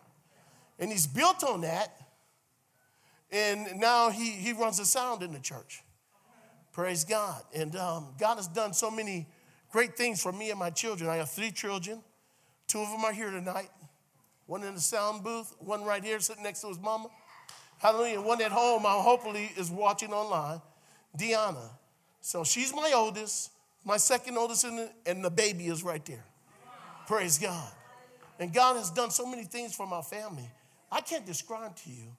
And 0.79 0.91
he's 0.91 1.07
built 1.07 1.45
on 1.45 1.63
that. 1.63 1.95
And 3.31 3.79
now 3.79 4.11
he, 4.11 4.31
he 4.31 4.53
runs 4.53 4.79
the 4.79 4.85
sound 4.85 5.23
in 5.23 5.33
the 5.33 5.39
church. 5.39 5.83
Praise 6.73 7.05
God. 7.05 7.43
And 7.55 7.77
um, 7.77 8.15
God 8.19 8.37
has 8.37 8.49
done 8.49 8.73
so 8.73 8.91
many 8.91 9.27
great 9.71 9.97
things 9.97 10.23
for 10.23 10.33
me 10.33 10.51
and 10.51 10.59
my 10.59 10.71
children. 10.71 11.09
I 11.11 11.17
have 11.17 11.31
three 11.31 11.51
children. 11.51 12.03
Two 12.67 12.81
of 12.81 12.91
them 12.91 13.05
are 13.05 13.13
here 13.13 13.31
tonight. 13.31 13.71
One 14.47 14.65
in 14.65 14.75
the 14.75 14.81
sound 14.81 15.23
booth, 15.23 15.55
one 15.59 15.85
right 15.85 16.03
here 16.03 16.19
sitting 16.21 16.43
next 16.43 16.61
to 16.63 16.69
his 16.69 16.79
mama. 16.79 17.09
Hallelujah. 17.79 18.21
One 18.21 18.43
at 18.43 18.53
home, 18.53 18.85
I 18.85 18.93
hopefully 19.01 19.51
is 19.57 19.71
watching 19.71 20.13
online. 20.13 20.61
Deanna. 21.17 21.71
So 22.21 22.45
she's 22.45 22.75
my 22.75 22.93
oldest, 22.95 23.51
my 23.85 23.97
second 23.97 24.37
oldest, 24.37 24.63
the, 24.63 24.91
and 25.07 25.25
the 25.25 25.31
baby 25.31 25.67
is 25.67 25.83
right 25.83 26.05
there. 26.05 26.25
Praise 27.07 27.39
God. 27.39 27.73
And 28.39 28.53
God 28.53 28.77
has 28.77 28.91
done 28.91 29.11
so 29.11 29.27
many 29.27 29.45
things 29.45 29.75
for 29.75 29.87
my 29.87 30.03
family. 30.03 30.49
I 30.93 31.01
can't 31.01 31.27
describe 31.27 31.77
to 31.77 31.91
you 31.91 32.17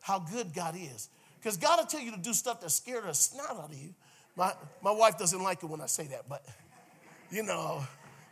how 0.00 0.18
good 0.18 0.54
God 0.54 0.76
is. 0.76 1.08
Because 1.38 1.56
God 1.56 1.78
will 1.78 1.86
tell 1.86 2.00
you 2.00 2.10
to 2.12 2.18
do 2.18 2.32
stuff 2.32 2.60
that 2.60 2.70
scared 2.70 3.04
the 3.04 3.14
snot 3.14 3.50
out 3.50 3.72
of 3.72 3.78
you. 3.78 3.94
My, 4.36 4.52
my 4.82 4.90
wife 4.90 5.18
doesn't 5.18 5.42
like 5.42 5.62
it 5.62 5.66
when 5.66 5.80
I 5.80 5.86
say 5.86 6.06
that, 6.08 6.28
but 6.28 6.44
you 7.30 7.42
know, 7.42 7.82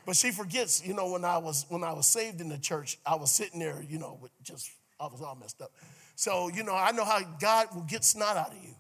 but 0.05 0.17
she 0.17 0.31
forgets, 0.31 0.87
you 0.87 0.95
know, 0.95 1.11
when 1.11 1.25
I 1.25 1.39
was 1.39 1.67
when 1.69 1.83
I 1.83 1.93
was 1.93 2.07
saved 2.07 2.41
in 2.41 2.49
the 2.49 2.59
church, 2.59 2.99
I 3.05 3.17
was 3.17 3.31
sitting 3.33 3.59
there, 3.59 3.85
you 3.89 3.99
know, 3.99 4.19
with 4.21 4.31
just 4.43 4.71
I 5.01 5.07
was 5.07 5.21
all 5.21 5.35
messed 5.35 5.61
up. 5.61 5.73
So, 6.15 6.49
you 6.49 6.63
know, 6.63 6.75
I 6.75 6.93
know 6.93 7.05
how 7.05 7.21
God 7.41 7.75
will 7.75 7.83
get 7.83 8.05
snot 8.05 8.37
out 8.37 8.53
of 8.53 8.63
you. 8.63 8.75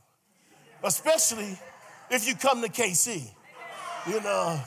Especially 0.82 1.58
if 2.11 2.26
you 2.26 2.35
come 2.35 2.62
to 2.62 2.68
KC. 2.68 3.28
You 4.08 4.20
know, 4.20 4.61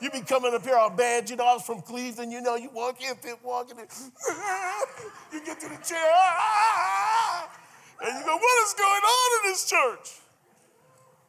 you 0.00 0.10
be 0.10 0.20
coming 0.20 0.54
up 0.54 0.64
here 0.64 0.76
all 0.76 0.90
bad. 0.90 1.28
You 1.28 1.36
know, 1.36 1.44
I 1.44 1.54
was 1.54 1.62
from 1.62 1.82
Cleveland. 1.82 2.32
You 2.32 2.40
know, 2.40 2.56
you 2.56 2.70
walk 2.72 3.00
in, 3.02 3.14
fit 3.16 3.36
walking 3.44 3.78
in. 3.78 3.84
you 5.32 5.44
get 5.44 5.60
to 5.60 5.68
the 5.68 5.76
chair. 5.76 5.98
And 7.98 8.18
you 8.18 8.26
go, 8.26 8.36
what 8.36 8.66
is 8.66 8.74
going 8.74 8.90
on 8.90 9.44
in 9.44 9.50
this 9.50 9.70
church? 9.70 10.20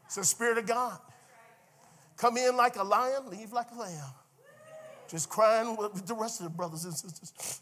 It's 0.05 0.15
the 0.15 0.25
Spirit 0.25 0.57
of 0.57 0.65
God. 0.65 0.99
Come 2.17 2.37
in 2.37 2.57
like 2.57 2.75
a 2.75 2.83
lion, 2.83 3.29
leave 3.29 3.53
like 3.53 3.67
a 3.71 3.79
lamb. 3.79 4.13
Just 5.07 5.29
crying 5.29 5.77
with 5.77 6.05
the 6.05 6.15
rest 6.15 6.41
of 6.41 6.45
the 6.45 6.49
brothers 6.49 6.83
and 6.83 6.93
sisters. 6.93 7.61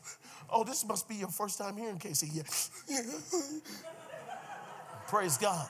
Oh, 0.50 0.63
this 0.63 0.85
must 0.85 1.07
be 1.07 1.15
your 1.15 1.27
first 1.27 1.59
time 1.59 1.77
here 1.77 1.89
in 1.89 2.00
KC. 2.00 2.29
Yeah. 2.33 2.97
Praise 5.07 5.38
God. 5.38 5.69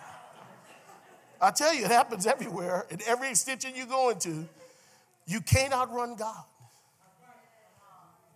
I 1.42 1.51
tell 1.51 1.74
you, 1.74 1.86
it 1.86 1.92
happens 1.92 2.27
everywhere. 2.27 2.86
In 2.89 3.00
every 3.06 3.30
extension 3.30 3.74
you 3.75 3.86
go 3.86 4.10
into, 4.10 4.48
you 5.27 5.42
can't 5.42 5.74
outrun 5.74 6.15
God. 6.15 6.44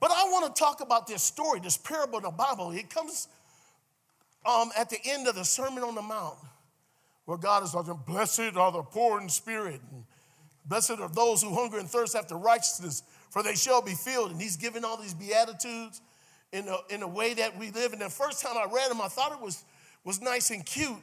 But 0.02 0.12
I 0.12 0.24
want 0.26 0.54
to 0.54 0.60
talk 0.60 0.82
about 0.82 1.08
this 1.08 1.24
story, 1.24 1.60
this 1.60 1.78
parable 1.78 2.18
in 2.18 2.24
the 2.24 2.32
Bible. 2.32 2.72
It 2.72 2.90
comes 2.90 3.28
um, 4.46 4.72
at 4.78 4.90
the 4.90 4.98
end 5.06 5.28
of 5.28 5.36
the 5.36 5.44
Sermon 5.44 5.84
on 5.84 5.96
the 5.96 6.02
Mount, 6.02 6.38
where 7.26 7.38
God 7.38 7.64
is 7.64 7.74
like, 7.74 7.86
Blessed 8.06 8.56
are 8.56 8.72
the 8.72 8.82
poor 8.82 9.20
in 9.20 9.30
spirit, 9.30 9.82
and 9.92 10.04
blessed 10.70 11.00
are 11.00 11.10
those 11.10 11.42
who 11.42 11.54
hunger 11.54 11.80
and 11.80 11.90
thirst 11.90 12.16
after 12.16 12.36
righteousness, 12.36 13.04
for 13.32 13.44
they 13.44 13.56
shall 13.56 13.82
be 13.82 13.94
filled. 13.94 14.32
And 14.32 14.42
He's 14.42 14.56
giving 14.56 14.86
all 14.86 14.98
these 14.98 15.14
beatitudes 15.14 16.02
in 16.52 16.68
a, 16.68 16.78
in 16.94 17.02
a 17.02 17.08
way 17.08 17.34
that 17.34 17.58
we 17.58 17.72
live. 17.72 17.92
And 17.92 18.02
the 18.02 18.10
first 18.10 18.42
time 18.42 18.56
I 18.56 18.66
read 18.72 18.90
them, 18.90 19.02
I 19.02 19.08
thought 19.08 19.32
it 19.32 19.42
was, 19.42 19.64
was 20.06 20.22
nice 20.22 20.52
and 20.52 20.66
cute. 20.66 20.96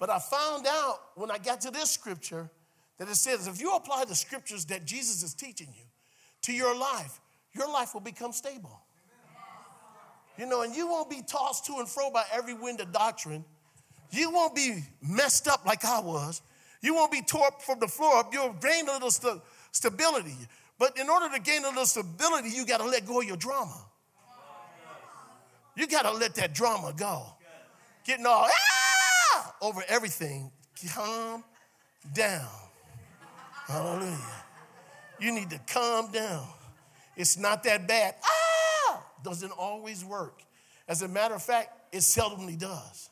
But 0.00 0.10
I 0.10 0.18
found 0.18 0.66
out 0.66 1.00
when 1.14 1.30
I 1.30 1.38
got 1.38 1.60
to 1.60 1.70
this 1.70 1.90
scripture 1.90 2.50
that 2.98 3.08
it 3.08 3.14
says 3.14 3.46
if 3.46 3.60
you 3.60 3.74
apply 3.74 4.04
the 4.04 4.14
scriptures 4.14 4.64
that 4.66 4.84
Jesus 4.84 5.22
is 5.22 5.34
teaching 5.34 5.68
you 5.76 5.84
to 6.42 6.52
your 6.52 6.76
life, 6.76 7.20
your 7.52 7.70
life 7.70 7.94
will 7.94 8.00
become 8.00 8.32
stable. 8.32 8.80
You 10.38 10.46
know, 10.46 10.62
and 10.62 10.74
you 10.74 10.88
won't 10.88 11.10
be 11.10 11.22
tossed 11.22 11.66
to 11.66 11.74
and 11.78 11.88
fro 11.88 12.10
by 12.10 12.24
every 12.32 12.54
wind 12.54 12.80
of 12.80 12.90
doctrine. 12.90 13.44
You 14.10 14.30
won't 14.30 14.54
be 14.54 14.82
messed 15.02 15.46
up 15.46 15.64
like 15.66 15.84
I 15.84 16.00
was. 16.00 16.42
You 16.82 16.94
won't 16.94 17.12
be 17.12 17.22
tore 17.22 17.46
up 17.46 17.62
from 17.62 17.78
the 17.78 17.88
floor 17.88 18.18
up. 18.18 18.34
You'll 18.34 18.52
gain 18.54 18.88
a 18.88 18.92
little 18.92 19.10
st- 19.10 19.40
stability. 19.70 20.36
But 20.78 20.98
in 20.98 21.08
order 21.08 21.28
to 21.34 21.40
gain 21.40 21.64
a 21.64 21.68
little 21.68 21.86
stability, 21.86 22.50
you 22.50 22.66
got 22.66 22.80
to 22.80 22.86
let 22.86 23.06
go 23.06 23.20
of 23.20 23.26
your 23.26 23.36
drama. 23.36 23.86
You 25.76 25.86
got 25.86 26.02
to 26.02 26.12
let 26.12 26.34
that 26.34 26.52
drama 26.54 26.92
go. 26.94 27.24
Getting 28.04 28.26
all 28.26 28.48
ah! 28.48 29.54
over 29.62 29.82
everything. 29.88 30.50
Calm 30.92 31.44
down. 32.12 32.48
Hallelujah. 33.68 34.18
You 35.20 35.32
need 35.32 35.50
to 35.50 35.60
calm 35.72 36.10
down. 36.10 36.46
It's 37.16 37.38
not 37.38 37.62
that 37.62 37.86
bad. 37.86 38.16
Ah! 38.24 39.04
doesn't 39.22 39.52
always 39.52 40.04
work. 40.04 40.42
As 40.88 41.02
a 41.02 41.08
matter 41.08 41.34
of 41.34 41.42
fact, 41.42 41.94
it 41.94 41.98
seldomly 41.98 42.58
does. 42.58 43.10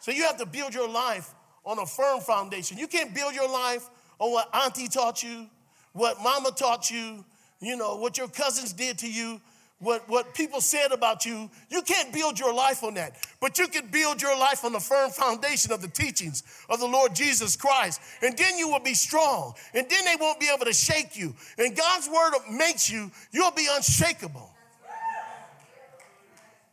So 0.00 0.10
you 0.10 0.24
have 0.24 0.36
to 0.38 0.46
build 0.46 0.74
your 0.74 0.88
life 0.88 1.32
on 1.64 1.78
a 1.78 1.86
firm 1.86 2.20
foundation. 2.20 2.78
You 2.78 2.86
can't 2.86 3.14
build 3.14 3.34
your 3.34 3.48
life 3.48 3.88
on 4.18 4.32
what 4.32 4.54
auntie 4.54 4.88
taught 4.88 5.22
you, 5.22 5.46
what 5.92 6.22
mama 6.22 6.50
taught 6.50 6.90
you, 6.90 7.24
you 7.60 7.76
know, 7.76 7.96
what 7.96 8.18
your 8.18 8.28
cousins 8.28 8.72
did 8.72 8.98
to 8.98 9.10
you, 9.10 9.40
what, 9.78 10.08
what 10.08 10.34
people 10.34 10.60
said 10.60 10.92
about 10.92 11.26
you. 11.26 11.50
You 11.68 11.82
can't 11.82 12.12
build 12.12 12.38
your 12.38 12.54
life 12.54 12.84
on 12.84 12.94
that. 12.94 13.16
But 13.40 13.58
you 13.58 13.66
can 13.66 13.88
build 13.88 14.22
your 14.22 14.38
life 14.38 14.64
on 14.64 14.72
the 14.72 14.80
firm 14.80 15.10
foundation 15.10 15.72
of 15.72 15.82
the 15.82 15.88
teachings 15.88 16.44
of 16.68 16.78
the 16.78 16.86
Lord 16.86 17.14
Jesus 17.14 17.56
Christ. 17.56 18.00
And 18.22 18.36
then 18.36 18.58
you 18.58 18.68
will 18.68 18.80
be 18.80 18.94
strong. 18.94 19.54
And 19.74 19.88
then 19.88 20.04
they 20.04 20.16
won't 20.20 20.38
be 20.38 20.48
able 20.54 20.66
to 20.66 20.72
shake 20.72 21.16
you. 21.16 21.34
And 21.58 21.76
God's 21.76 22.08
word 22.08 22.32
makes 22.50 22.90
you, 22.90 23.10
you'll 23.32 23.50
be 23.50 23.66
unshakable 23.70 24.51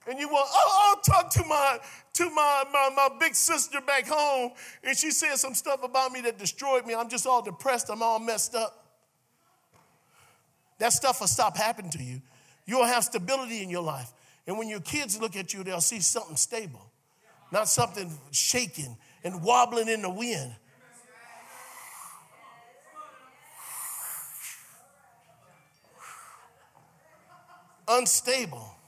and 0.09 0.19
you 0.19 0.27
want, 0.27 0.49
oh, 0.51 0.95
I'll 0.95 1.01
talk 1.01 1.29
to 1.33 1.45
my 1.45 1.77
to 2.13 2.29
my, 2.31 2.63
my, 2.73 2.89
my 2.95 3.09
big 3.19 3.35
sister 3.35 3.79
back 3.79 4.05
home, 4.07 4.51
and 4.83 4.97
she 4.97 5.11
said 5.11 5.35
some 5.35 5.53
stuff 5.53 5.83
about 5.83 6.11
me 6.11 6.19
that 6.21 6.37
destroyed 6.37 6.85
me. 6.85 6.95
I'm 6.95 7.07
just 7.07 7.25
all 7.25 7.41
depressed, 7.41 7.89
I'm 7.89 8.01
all 8.01 8.19
messed 8.19 8.55
up. 8.55 8.87
That 10.79 10.91
stuff 10.91 11.21
will 11.21 11.27
stop 11.27 11.55
happening 11.55 11.91
to 11.91 12.03
you. 12.03 12.21
You'll 12.65 12.85
have 12.85 13.03
stability 13.03 13.61
in 13.63 13.69
your 13.69 13.83
life. 13.83 14.11
And 14.47 14.57
when 14.57 14.67
your 14.67 14.79
kids 14.79 15.19
look 15.21 15.35
at 15.35 15.53
you, 15.53 15.63
they'll 15.63 15.79
see 15.79 15.99
something 15.99 16.35
stable, 16.35 16.91
not 17.51 17.69
something 17.69 18.11
shaking 18.31 18.97
and 19.23 19.43
wobbling 19.43 19.87
in 19.87 20.01
the 20.01 20.09
wind. 20.09 20.55
Unstable. 27.87 28.78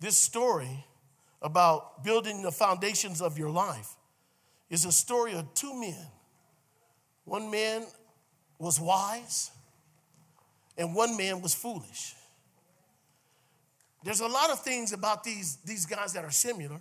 This 0.00 0.16
story 0.16 0.84
about 1.42 2.02
building 2.02 2.42
the 2.42 2.50
foundations 2.50 3.20
of 3.20 3.38
your 3.38 3.50
life 3.50 3.90
is 4.70 4.84
a 4.86 4.92
story 4.92 5.34
of 5.34 5.52
two 5.54 5.78
men. 5.78 6.06
One 7.24 7.50
man 7.50 7.84
was 8.58 8.80
wise, 8.80 9.50
and 10.76 10.94
one 10.94 11.16
man 11.16 11.42
was 11.42 11.54
foolish. 11.54 12.14
There's 14.02 14.20
a 14.20 14.26
lot 14.26 14.50
of 14.50 14.60
things 14.60 14.92
about 14.92 15.22
these, 15.22 15.56
these 15.64 15.84
guys 15.84 16.14
that 16.14 16.24
are 16.24 16.30
similar. 16.30 16.80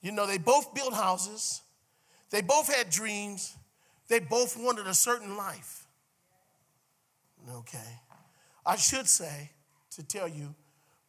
You 0.00 0.12
know, 0.12 0.26
they 0.26 0.38
both 0.38 0.74
built 0.74 0.94
houses, 0.94 1.62
they 2.30 2.40
both 2.40 2.74
had 2.74 2.90
dreams, 2.90 3.54
they 4.08 4.18
both 4.18 4.56
wanted 4.56 4.86
a 4.86 4.94
certain 4.94 5.36
life. 5.36 5.86
Okay. 7.56 8.00
I 8.64 8.76
should 8.76 9.06
say, 9.06 9.50
to 9.90 10.02
tell 10.02 10.26
you, 10.26 10.54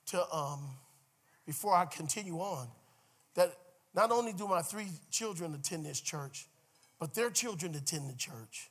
to 0.08 0.36
um, 0.36 0.70
before 1.46 1.76
I 1.76 1.86
continue 1.86 2.40
on 2.40 2.68
that 3.36 3.56
not 3.94 4.12
only 4.12 4.34
do 4.34 4.48
my 4.48 4.62
three 4.62 4.88
children 5.12 5.54
attend 5.54 5.86
this 5.86 6.02
church, 6.02 6.48
but 7.00 7.14
their 7.14 7.30
children 7.30 7.76
attend 7.76 8.10
the 8.10 8.16
church. 8.16 8.70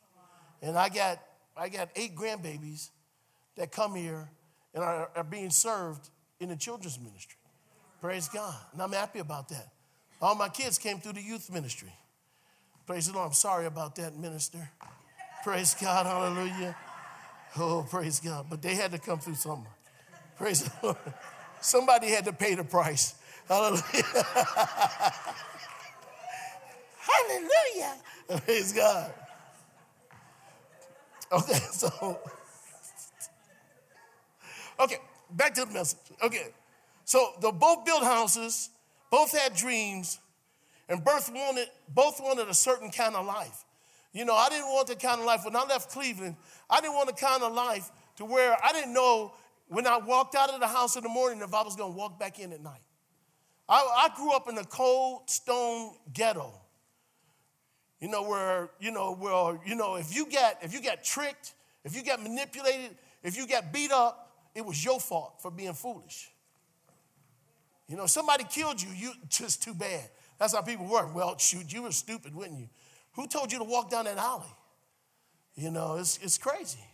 And 0.63 0.77
I 0.77 0.89
got, 0.89 1.21
I 1.57 1.69
got 1.69 1.91
eight 1.97 2.17
grandbabies 2.17 2.91
that 3.57 3.71
come 3.71 3.95
here 3.95 4.29
and 4.75 4.83
are, 4.83 5.11
are 5.15 5.25
being 5.25 5.51
served 5.51 6.09
in 6.41 6.49
the 6.49 6.57
children's 6.57 6.99
ministry. 6.99 7.39
Praise 8.01 8.29
God. 8.29 8.55
And 8.73 8.83
I'm 8.83 8.93
happy 8.93 9.21
about 9.21 9.49
that. 9.51 9.69
All 10.21 10.35
my 10.35 10.49
kids 10.49 10.79
came 10.79 10.99
through 10.99 11.15
the 11.15 11.23
youth 11.23 11.51
ministry. 11.53 11.93
Praise 12.87 13.07
the 13.07 13.15
Lord. 13.15 13.29
I'm 13.29 13.33
sorry 13.33 13.67
about 13.67 13.97
that, 13.97 14.17
minister. 14.17 14.71
Praise 15.43 15.75
God. 15.75 16.07
Hallelujah. 16.07 16.77
Oh, 17.57 17.87
praise 17.89 18.21
God. 18.21 18.47
But 18.51 18.63
they 18.63 18.75
had 18.75 18.93
to 18.93 18.99
come 18.99 19.19
through 19.19 19.37
something. 19.37 19.67
Praise 20.37 20.65
the 20.65 20.73
Lord. 20.83 20.97
Somebody 21.65 22.09
had 22.09 22.27
to 22.27 22.33
pay 22.35 22.55
the 22.55 22.63
price. 22.63 23.15
Hallelujah. 23.49 23.83
Hallelujah. 27.01 27.95
Praise 28.45 28.75
God. 28.75 29.15
Okay, 31.33 31.55
so, 31.73 32.19
okay, 34.79 34.99
back 35.31 35.55
to 35.55 35.65
the 35.65 35.73
message. 35.73 36.01
Okay, 36.23 36.49
so 37.07 37.33
they 37.41 37.51
both 37.51 37.87
built 37.87 38.05
houses, 38.05 38.69
both 39.11 39.33
had 39.33 39.55
dreams, 39.57 40.19
and 40.91 41.03
both 41.03 41.33
wanted, 41.33 41.69
both 41.89 42.21
wanted 42.21 42.47
a 42.51 42.55
certain 42.55 42.91
kind 42.91 43.15
of 43.17 43.25
life. 43.25 43.65
You 44.13 44.27
know, 44.27 44.35
I 44.35 44.51
didn't 44.51 44.69
want 44.69 44.89
the 44.89 44.97
kind 44.97 45.19
of 45.19 45.25
life, 45.25 45.47
when 45.47 45.57
I 45.57 45.65
left 45.65 45.91
Cleveland, 45.91 46.37
I 46.69 46.83
didn't 46.83 46.95
want 46.95 47.09
the 47.09 47.15
kind 47.15 47.43
of 47.43 47.55
life 47.55 47.91
to 48.17 48.27
where 48.27 48.55
I 48.63 48.73
didn't 48.73 48.93
know 48.93 49.33
when 49.69 49.87
I 49.87 49.99
walked 49.99 50.35
out 50.35 50.51
of 50.51 50.61
the 50.61 50.67
house 50.67 50.97
in 50.97 51.03
the 51.03 51.09
morning 51.09 51.41
if 51.43 51.55
I 51.55 51.63
was 51.63 51.77
going 51.77 51.93
to 51.93 51.99
walk 51.99 52.19
back 52.19 52.39
in 52.39 52.53
at 52.53 52.63
night. 52.63 52.83
I, 53.69 54.09
I 54.11 54.15
grew 54.17 54.33
up 54.33 54.49
in 54.49 54.59
a 54.59 54.65
cold 54.65 55.29
stone 55.31 55.93
ghetto. 56.13 56.53
You 58.01 58.09
know, 58.09 58.23
where, 58.23 58.71
you 58.81 58.91
know, 58.91 59.15
where, 59.15 59.59
you 59.65 59.75
know, 59.75 59.95
if 59.95 60.15
you 60.15 60.27
get 60.27 60.59
if 60.63 60.75
you 60.75 60.83
get 60.83 61.05
tricked, 61.05 61.55
if 61.85 61.97
you 61.97 62.03
get 62.03 62.23
manipulated, 62.23 62.97
if 63.23 63.37
you 63.37 63.47
get 63.47 63.73
beat 63.73 63.93
up, 63.93 64.33
it 64.55 64.65
was 64.65 64.85
your 64.85 65.01
fault 65.01 65.41
for 65.41 65.51
being 65.51 65.73
foolish. 65.73 66.31
You 67.89 67.97
know, 67.97 68.07
somebody 68.07 68.45
killed 68.45 68.81
you, 68.83 68.91
you 68.91 69.13
just 69.29 69.63
too 69.63 69.75
bad. 69.75 70.11
That's 70.39 70.55
how 70.55 70.63
people 70.63 70.87
work. 70.87 71.15
Well, 71.15 71.39
shoot, 71.39 71.73
you 71.73 71.83
were 71.83 71.93
stupid, 71.93 72.35
wouldn't 72.35 72.59
you? 72.59 72.69
Who 73.13 73.27
told 73.27 73.53
you 73.53 73.59
to 73.59 73.65
walk 73.65 73.91
down 73.91 74.05
that 74.07 74.19
alley? 74.19 74.45
You 75.55 75.71
know, 75.71 75.97
it's, 75.97 76.19
it's 76.21 76.37
crazy. 76.37 76.85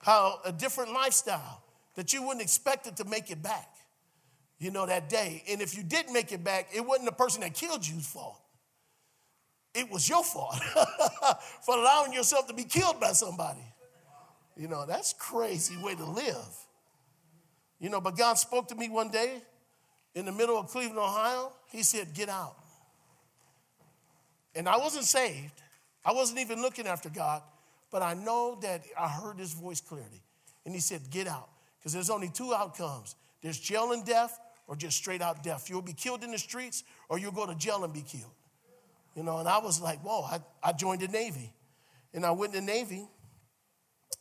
How 0.00 0.40
a 0.44 0.52
different 0.52 0.92
lifestyle 0.92 1.61
that 1.94 2.12
you 2.12 2.22
wouldn't 2.22 2.42
expect 2.42 2.86
it 2.86 2.96
to 2.96 3.04
make 3.04 3.30
it 3.30 3.42
back, 3.42 3.68
you 4.58 4.70
know, 4.70 4.86
that 4.86 5.08
day. 5.08 5.42
And 5.48 5.60
if 5.60 5.76
you 5.76 5.82
didn't 5.82 6.12
make 6.12 6.32
it 6.32 6.42
back, 6.42 6.68
it 6.74 6.80
wasn't 6.80 7.06
the 7.06 7.12
person 7.12 7.42
that 7.42 7.54
killed 7.54 7.86
you's 7.86 8.06
fault. 8.06 8.38
It 9.74 9.90
was 9.90 10.08
your 10.08 10.22
fault 10.22 10.56
for 11.62 11.76
allowing 11.76 12.12
yourself 12.12 12.46
to 12.48 12.54
be 12.54 12.64
killed 12.64 13.00
by 13.00 13.12
somebody. 13.12 13.64
You 14.56 14.68
know, 14.68 14.84
that's 14.86 15.14
crazy 15.14 15.76
way 15.82 15.94
to 15.94 16.04
live. 16.04 16.56
You 17.80 17.88
know, 17.88 18.00
but 18.00 18.16
God 18.16 18.34
spoke 18.34 18.68
to 18.68 18.74
me 18.74 18.88
one 18.88 19.10
day 19.10 19.42
in 20.14 20.26
the 20.26 20.32
middle 20.32 20.58
of 20.58 20.68
Cleveland, 20.68 20.98
Ohio. 20.98 21.52
He 21.70 21.82
said, 21.82 22.14
Get 22.14 22.28
out. 22.28 22.56
And 24.54 24.68
I 24.68 24.76
wasn't 24.76 25.04
saved. 25.04 25.54
I 26.04 26.12
wasn't 26.12 26.40
even 26.40 26.60
looking 26.60 26.86
after 26.86 27.08
God, 27.08 27.42
but 27.90 28.02
I 28.02 28.14
know 28.14 28.58
that 28.60 28.82
I 28.98 29.08
heard 29.08 29.38
his 29.38 29.52
voice 29.52 29.80
clearly. 29.80 30.22
And 30.66 30.74
he 30.74 30.80
said, 30.80 31.10
Get 31.10 31.26
out. 31.26 31.48
Because 31.82 31.92
there's 31.92 32.10
only 32.10 32.28
two 32.28 32.54
outcomes 32.54 33.16
there's 33.42 33.58
jail 33.58 33.90
and 33.90 34.06
death, 34.06 34.38
or 34.68 34.76
just 34.76 34.96
straight 34.96 35.20
out 35.20 35.42
death. 35.42 35.68
You'll 35.68 35.82
be 35.82 35.92
killed 35.92 36.22
in 36.22 36.30
the 36.30 36.38
streets, 36.38 36.84
or 37.08 37.18
you'll 37.18 37.32
go 37.32 37.44
to 37.44 37.56
jail 37.56 37.82
and 37.82 37.92
be 37.92 38.02
killed. 38.02 38.30
You 39.16 39.24
know, 39.24 39.38
and 39.38 39.48
I 39.48 39.58
was 39.58 39.80
like, 39.80 40.00
Whoa, 40.00 40.22
I, 40.22 40.38
I 40.62 40.72
joined 40.72 41.00
the 41.00 41.08
Navy. 41.08 41.52
And 42.14 42.24
I 42.24 42.30
went 42.30 42.54
in 42.54 42.64
the 42.64 42.72
Navy, 42.72 43.08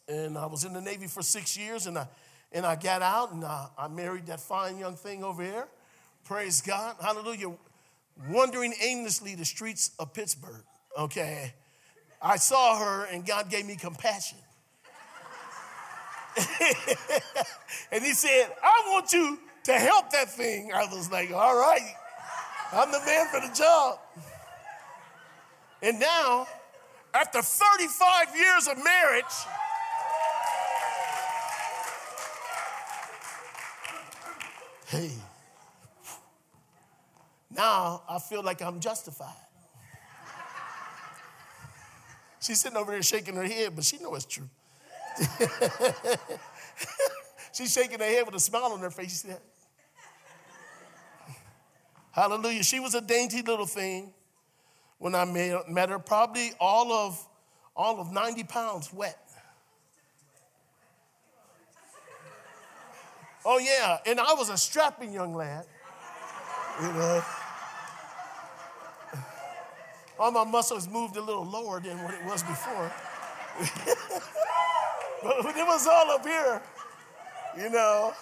and 0.08 0.38
I 0.38 0.48
was 0.48 0.64
in 0.64 0.74
the 0.74 0.82
Navy 0.82 1.08
for 1.08 1.22
six 1.22 1.58
years, 1.58 1.88
and 1.88 1.98
I, 1.98 2.08
and 2.52 2.66
I 2.66 2.76
got 2.76 3.02
out, 3.02 3.34
and 3.34 3.44
I, 3.44 3.68
I 3.78 3.88
married 3.90 4.26
that 4.28 4.40
fine 4.40 4.78
young 4.78 4.96
thing 4.96 5.24
over 5.24 5.44
here. 5.44 5.68
Praise 6.24 6.62
God. 6.62 6.96
Hallelujah 7.02 7.54
wandering 8.30 8.74
aimlessly 8.82 9.36
the 9.36 9.46
streets 9.46 9.92
of 10.00 10.14
Pittsburgh, 10.14 10.64
okay, 10.98 11.54
I 12.22 12.38
saw 12.38 12.78
her 12.78 13.06
and 13.06 13.26
God 13.26 13.50
gave 13.50 13.66
me 13.66 13.76
compassion. 13.76 14.38
and 17.92 18.04
he 18.04 18.14
said, 18.14 18.52
I 18.64 18.84
want 18.88 19.12
you 19.12 19.40
to 19.64 19.74
help 19.74 20.12
that 20.12 20.30
thing. 20.32 20.72
I 20.74 20.86
was 20.86 21.12
like, 21.12 21.32
all 21.32 21.56
right, 21.56 21.94
I'm 22.72 22.92
the 22.92 23.00
man 23.00 23.28
for 23.28 23.40
the 23.40 23.54
job. 23.54 24.00
And 25.82 26.00
now, 26.00 26.48
after 27.14 27.42
35 27.42 28.36
years 28.36 28.68
of 28.68 28.84
marriage, 28.84 29.26
hey, 34.88 35.12
now 37.50 38.04
I 38.08 38.20
feel 38.20 38.44
like 38.44 38.62
I'm 38.62 38.80
justified. 38.80 39.34
She's 42.40 42.60
sitting 42.62 42.78
over 42.78 42.92
there 42.92 43.04
shaking 43.04 43.36
her 43.36 43.44
head, 43.44 43.76
but 43.76 43.84
she 43.84 43.98
knows 44.00 44.24
it's 44.24 44.26
true. 44.26 44.50
She's 47.54 47.74
shaking 47.74 48.00
her 48.00 48.06
head 48.06 48.26
with 48.26 48.36
a 48.36 48.40
smile 48.40 48.72
on 48.74 48.80
her 48.80 48.92
face. 48.92 49.10
She 49.10 49.28
said, 49.28 49.40
Hallelujah. 52.12 52.64
She 52.64 52.80
was 52.80 52.96
a 52.96 53.02
dainty 53.02 53.42
little 53.42 53.66
thing 53.66 54.14
when 54.98 55.16
I 55.16 55.26
met 55.26 55.90
her, 55.90 56.00
probably 56.00 56.52
all 56.60 56.92
of, 56.92 57.28
all 57.76 58.00
of 58.00 58.12
90 58.12 58.44
pounds 58.44 58.94
wet. 58.94 59.18
Oh, 63.44 63.58
yeah, 63.58 63.98
and 64.06 64.20
I 64.20 64.34
was 64.34 64.50
a 64.50 64.58
strapping 64.58 65.14
young 65.14 65.34
lad. 65.34 65.66
You 66.82 66.88
know 66.94 67.24
all 70.22 70.32
my 70.32 70.44
muscles 70.44 70.88
moved 70.88 71.18
a 71.18 71.22
little 71.22 71.44
lower 71.44 71.80
than 71.80 71.98
what 72.04 72.14
it 72.14 72.24
was 72.24 72.44
before. 72.44 72.92
but 75.24 75.56
it 75.56 75.66
was 75.66 75.88
all 75.88 76.12
up 76.12 76.26
here, 76.26 76.62
you 77.58 77.70
know. 77.70 78.14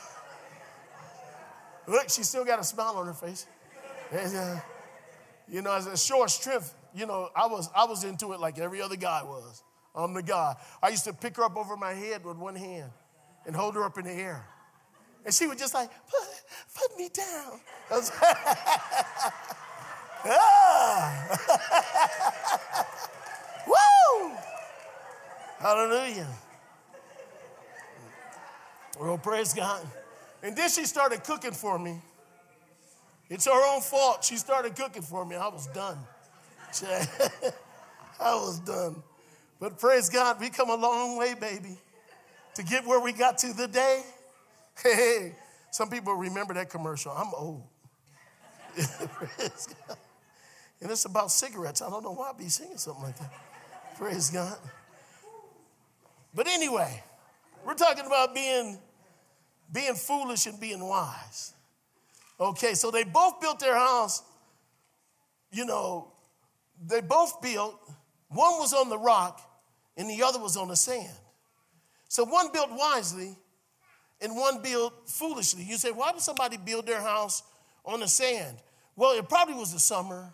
Look, 1.88 2.10
she 2.10 2.24
still 2.24 2.46
got 2.46 2.60
a 2.60 2.64
smile 2.64 2.96
on 2.98 3.08
her 3.08 3.14
face. 3.14 3.48
And, 4.12 4.36
uh, 4.36 4.60
you 5.48 5.62
know, 5.62 5.74
as 5.74 5.88
a 5.88 5.98
short 5.98 6.30
strength, 6.30 6.76
you 6.94 7.06
know, 7.06 7.30
I 7.36 7.48
was 7.48 7.70
I 7.76 7.86
was 7.86 8.04
into 8.04 8.34
it 8.34 8.40
like 8.40 8.60
every 8.60 8.82
other 8.82 8.96
guy 8.96 9.24
was. 9.24 9.64
I'm 9.96 10.14
the 10.14 10.24
guy. 10.24 10.56
I 10.82 10.90
used 10.90 11.06
to 11.06 11.14
pick 11.14 11.36
her 11.38 11.44
up 11.44 11.58
over 11.58 11.76
my 11.76 11.94
head 11.94 12.24
with 12.24 12.38
one 12.38 12.56
hand 12.56 12.92
and 13.46 13.56
hold 13.56 13.76
her 13.76 13.84
up 13.84 13.98
in 13.98 14.06
the 14.06 14.12
air. 14.12 14.46
And 15.26 15.34
she 15.34 15.48
would 15.48 15.58
just 15.58 15.74
like, 15.74 15.90
put, 16.08 16.22
put 16.76 16.98
me 16.98 17.10
down. 17.10 17.60
Ah. 20.26 21.40
Woo! 23.68 24.32
Hallelujah. 25.60 26.28
Well, 29.00 29.18
praise 29.18 29.54
God. 29.54 29.86
And 30.44 30.56
then 30.56 30.70
she 30.70 30.86
started 30.86 31.24
cooking 31.24 31.52
for 31.52 31.80
me. 31.80 32.02
It's 33.30 33.46
her 33.46 33.74
own 33.74 33.82
fault. 33.82 34.24
She 34.24 34.38
started 34.38 34.76
cooking 34.76 35.02
for 35.02 35.26
me. 35.26 35.36
I 35.36 35.48
was 35.48 35.68
done. 35.68 35.98
I 38.20 38.36
was 38.36 38.60
done. 38.60 39.02
But 39.60 39.78
praise 39.80 40.10
God, 40.10 40.40
we 40.40 40.50
come 40.50 40.70
a 40.70 40.76
long 40.76 41.18
way, 41.18 41.34
baby, 41.34 41.78
to 42.56 42.64
get 42.64 42.86
where 42.86 43.00
we 43.00 43.14
got 43.14 43.38
to 43.40 43.54
today. 43.56 44.04
Hey, 44.82 45.34
some 45.72 45.90
people 45.90 46.14
remember 46.14 46.54
that 46.54 46.70
commercial. 46.70 47.12
I'm 47.12 47.34
old. 47.34 47.64
And 50.82 50.90
it's 50.90 51.06
about 51.06 51.32
cigarettes. 51.32 51.82
I 51.82 51.90
don't 51.90 52.04
know 52.04 52.14
why 52.14 52.30
I'd 52.30 52.38
be 52.38 52.48
singing 52.48 52.78
something 52.78 53.04
like 53.04 53.18
that. 53.20 53.32
Praise 53.98 54.30
God. 54.30 54.56
But 56.34 56.48
anyway, 56.48 57.04
we're 57.66 57.74
talking 57.74 58.06
about 58.06 58.34
being, 58.34 58.80
being 59.72 59.96
foolish 59.96 60.46
and 60.46 60.60
being 60.60 60.86
wise. 60.86 61.54
Okay, 62.40 62.74
so 62.74 62.92
they 62.92 63.04
both 63.04 63.42
built 63.42 63.60
their 63.60 63.76
house, 63.76 64.24
you 65.52 65.66
know, 65.66 66.12
they 66.86 67.02
both 67.02 67.42
built, 67.42 67.78
one 68.30 68.54
was 68.60 68.74
on 68.74 68.90
the 68.90 68.98
rock 68.98 69.42
and 69.98 70.10
the 70.10 70.24
other 70.24 70.40
was 70.40 70.56
on 70.56 70.70
the 70.70 70.76
sand. 70.76 71.18
So 72.08 72.24
one 72.24 72.52
built 72.54 72.70
wisely 72.72 73.36
and 74.22 74.36
one 74.36 74.62
built 74.62 74.94
foolishly. 75.10 75.64
You 75.64 75.78
say, 75.78 75.92
why 75.92 76.12
would 76.12 76.22
somebody 76.22 76.58
build 76.58 76.88
their 76.88 77.02
house 77.02 77.44
on 77.84 78.00
the 78.00 78.08
sand? 78.08 78.58
Well, 78.96 79.18
it 79.18 79.28
probably 79.28 79.56
was 79.56 79.74
the 79.74 79.80
summer 79.80 80.34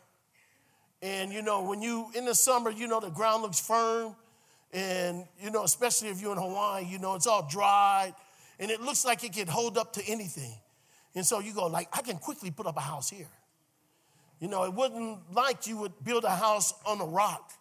and 1.06 1.32
you 1.32 1.44
know, 1.44 1.62
when 1.62 1.84
you 1.84 2.08
in 2.16 2.26
the 2.26 2.34
summer, 2.34 2.72
you 2.72 2.88
know, 2.88 3.00
the 3.00 3.12
ground 3.12 3.44
looks 3.44 3.60
firm. 3.60 4.16
And 4.74 5.26
you 5.40 5.52
know, 5.52 5.64
especially 5.64 6.10
if 6.10 6.20
you're 6.20 6.32
in 6.32 6.38
Hawaii, 6.38 6.84
you 6.84 6.98
know, 6.98 7.14
it's 7.16 7.28
all 7.28 7.48
dry 7.48 8.14
and 8.60 8.72
it 8.72 8.82
looks 8.82 9.06
like 9.06 9.24
it 9.24 9.34
can 9.34 9.48
hold 9.48 9.78
up 9.78 9.94
to 9.94 10.04
anything. 10.06 10.56
And 11.14 11.26
so 11.26 11.40
you 11.40 11.54
go, 11.54 11.68
like, 11.68 11.88
I 11.94 12.02
can 12.02 12.18
quickly 12.18 12.52
put 12.52 12.66
up 12.66 12.78
a 12.78 12.82
house 12.82 13.10
here. 13.10 13.30
You 14.40 14.50
know, 14.50 14.64
it 14.66 14.74
wouldn't 14.74 15.34
like 15.34 15.66
you 15.66 15.78
would 15.78 16.04
build 16.04 16.26
a 16.26 16.36
house 16.36 16.74
on 16.86 17.00
a 17.00 17.06
rock 17.06 17.54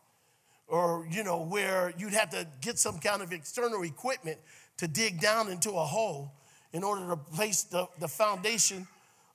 or, 0.67 1.07
you 1.11 1.23
know, 1.23 1.43
where 1.43 1.93
you'd 1.97 2.15
have 2.15 2.31
to 2.31 2.47
get 2.61 2.79
some 2.79 2.99
kind 2.99 3.23
of 3.23 3.33
external 3.33 3.83
equipment 3.83 4.39
to 4.79 4.89
dig 4.89 5.21
down 5.21 5.51
into 5.51 5.71
a 5.71 5.85
hole 5.85 6.33
in 6.73 6.83
order 6.83 7.09
to 7.09 7.17
place 7.17 7.63
the, 7.63 7.87
the 8.01 8.09
foundation 8.09 8.89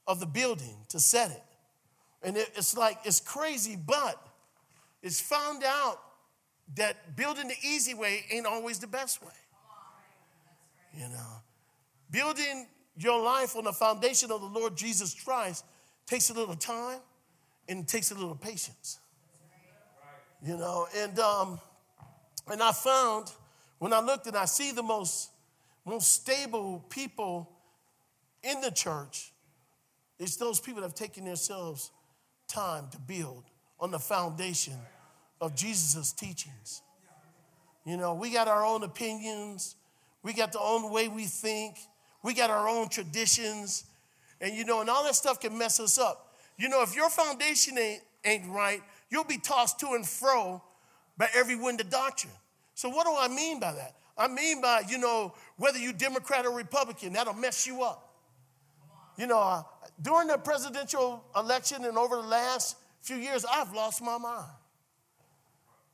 of 0.05 0.19
the 0.19 0.25
building 0.25 0.75
to 0.89 0.99
set 0.99 1.31
it. 1.31 1.43
And 2.21 2.35
it, 2.35 2.49
it's 2.55 2.75
like, 2.75 2.97
it's 3.05 3.21
crazy, 3.21 3.77
but 3.77 4.21
it's 5.01 5.21
found 5.21 5.63
out 5.63 6.01
that 6.75 7.15
building 7.15 7.47
the 7.47 7.55
easy 7.63 7.93
way 7.93 8.25
ain't 8.31 8.45
always 8.45 8.79
the 8.79 8.87
best 8.87 9.23
way. 9.23 9.31
You 10.93 11.07
know, 11.07 11.41
building 12.11 12.67
your 12.97 13.21
life 13.21 13.55
on 13.55 13.63
the 13.63 13.73
foundation 13.73 14.31
of 14.31 14.41
the 14.41 14.47
Lord 14.47 14.75
Jesus 14.75 15.13
Christ 15.13 15.65
takes 16.05 16.29
a 16.29 16.33
little 16.33 16.55
time 16.55 16.99
and 17.67 17.87
takes 17.87 18.11
a 18.11 18.15
little 18.15 18.35
patience. 18.35 18.99
You 20.45 20.57
know, 20.57 20.87
and 20.95 21.19
um, 21.19 21.59
and 22.51 22.61
I 22.61 22.71
found 22.71 23.31
when 23.77 23.93
I 23.93 23.99
looked 23.99 24.27
and 24.27 24.35
I 24.35 24.45
see 24.45 24.71
the 24.71 24.83
most 24.83 25.29
most 25.85 26.11
stable 26.11 26.85
people 26.89 27.49
in 28.43 28.61
the 28.61 28.71
church, 28.71 29.31
it's 30.17 30.35
those 30.35 30.59
people 30.59 30.81
that 30.81 30.87
have 30.87 30.95
taken 30.95 31.25
themselves 31.25 31.91
time 32.47 32.87
to 32.91 32.97
build 32.99 33.43
on 33.79 33.91
the 33.91 33.99
foundation 33.99 34.75
of 35.41 35.55
Jesus' 35.55 36.11
teachings. 36.11 36.81
You 37.85 37.97
know, 37.97 38.13
we 38.13 38.31
got 38.31 38.47
our 38.47 38.65
own 38.65 38.83
opinions, 38.83 39.75
we 40.21 40.33
got 40.33 40.51
the 40.51 40.59
own 40.59 40.91
way 40.91 41.07
we 41.07 41.25
think, 41.25 41.77
we 42.23 42.33
got 42.33 42.49
our 42.49 42.67
own 42.67 42.89
traditions, 42.89 43.85
and 44.41 44.55
you 44.55 44.65
know, 44.65 44.81
and 44.81 44.89
all 44.89 45.03
that 45.03 45.15
stuff 45.15 45.39
can 45.39 45.57
mess 45.57 45.79
us 45.79 45.97
up. 45.97 46.35
You 46.57 46.69
know, 46.69 46.81
if 46.83 46.95
your 46.95 47.09
foundation 47.09 47.77
ain't, 47.77 48.01
ain't 48.25 48.47
right, 48.47 48.81
you'll 49.09 49.23
be 49.23 49.37
tossed 49.37 49.79
to 49.79 49.93
and 49.93 50.05
fro 50.05 50.61
by 51.17 51.29
every 51.35 51.55
wind 51.55 51.79
of 51.81 51.89
doctrine. 51.89 52.33
So, 52.75 52.89
what 52.89 53.05
do 53.05 53.15
I 53.17 53.27
mean 53.27 53.59
by 53.59 53.73
that? 53.73 53.95
I 54.17 54.27
mean 54.27 54.61
by, 54.61 54.83
you 54.89 54.97
know, 54.97 55.33
whether 55.57 55.79
you 55.79 55.93
Democrat 55.93 56.45
or 56.45 56.51
Republican, 56.51 57.13
that'll 57.13 57.33
mess 57.33 57.65
you 57.65 57.83
up. 57.83 58.13
You 59.17 59.27
know, 59.27 59.39
uh, 59.39 59.63
during 60.01 60.27
the 60.27 60.37
presidential 60.37 61.23
election 61.35 61.85
and 61.85 61.97
over 61.97 62.17
the 62.17 62.27
last 62.27 62.77
few 63.01 63.15
years, 63.15 63.45
I've 63.45 63.73
lost 63.73 64.01
my 64.01 64.17
mind. 64.17 64.45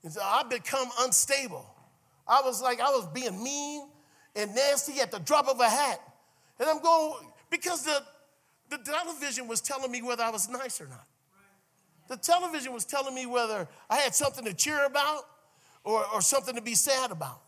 So 0.09 0.21
I've 0.23 0.49
become 0.49 0.87
unstable. 0.99 1.65
I 2.27 2.41
was 2.43 2.61
like, 2.61 2.79
I 2.79 2.89
was 2.89 3.07
being 3.07 3.43
mean 3.43 3.87
and 4.35 4.53
nasty 4.53 4.99
at 4.99 5.11
the 5.11 5.19
drop 5.19 5.47
of 5.47 5.59
a 5.59 5.69
hat. 5.69 5.99
And 6.59 6.69
I'm 6.69 6.81
going, 6.81 7.27
because 7.49 7.83
the, 7.83 8.01
the 8.69 8.77
television 8.77 9.47
was 9.47 9.61
telling 9.61 9.91
me 9.91 10.01
whether 10.01 10.23
I 10.23 10.29
was 10.29 10.49
nice 10.49 10.81
or 10.81 10.87
not. 10.87 11.05
The 12.07 12.17
television 12.17 12.73
was 12.73 12.85
telling 12.85 13.15
me 13.15 13.25
whether 13.25 13.67
I 13.89 13.97
had 13.97 14.13
something 14.13 14.45
to 14.45 14.53
cheer 14.53 14.85
about 14.85 15.23
or, 15.83 16.05
or 16.13 16.21
something 16.21 16.55
to 16.55 16.61
be 16.61 16.75
sad 16.75 17.11
about. 17.11 17.41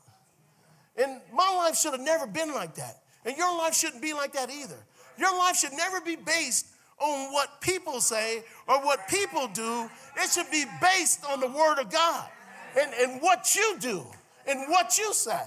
And 0.97 1.21
my 1.31 1.49
life 1.55 1.77
should 1.77 1.91
have 1.91 2.01
never 2.01 2.25
been 2.25 2.53
like 2.53 2.75
that. 2.75 3.01
And 3.25 3.37
your 3.37 3.55
life 3.57 3.75
shouldn't 3.75 4.01
be 4.01 4.13
like 4.13 4.33
that 4.33 4.49
either. 4.49 4.77
Your 5.17 5.37
life 5.37 5.57
should 5.57 5.73
never 5.73 6.01
be 6.01 6.15
based 6.15 6.67
on 6.99 7.31
what 7.31 7.61
people 7.61 8.01
say 8.01 8.43
or 8.67 8.83
what 8.83 9.07
people 9.07 9.47
do. 9.47 9.89
It 10.15 10.29
should 10.31 10.49
be 10.51 10.65
based 10.81 11.23
on 11.25 11.39
the 11.39 11.47
Word 11.47 11.79
of 11.79 11.91
God 11.91 12.27
and, 12.79 12.91
and 12.93 13.21
what 13.21 13.55
you 13.55 13.75
do 13.79 14.03
and 14.47 14.69
what 14.69 14.97
you 14.97 15.13
say. 15.13 15.43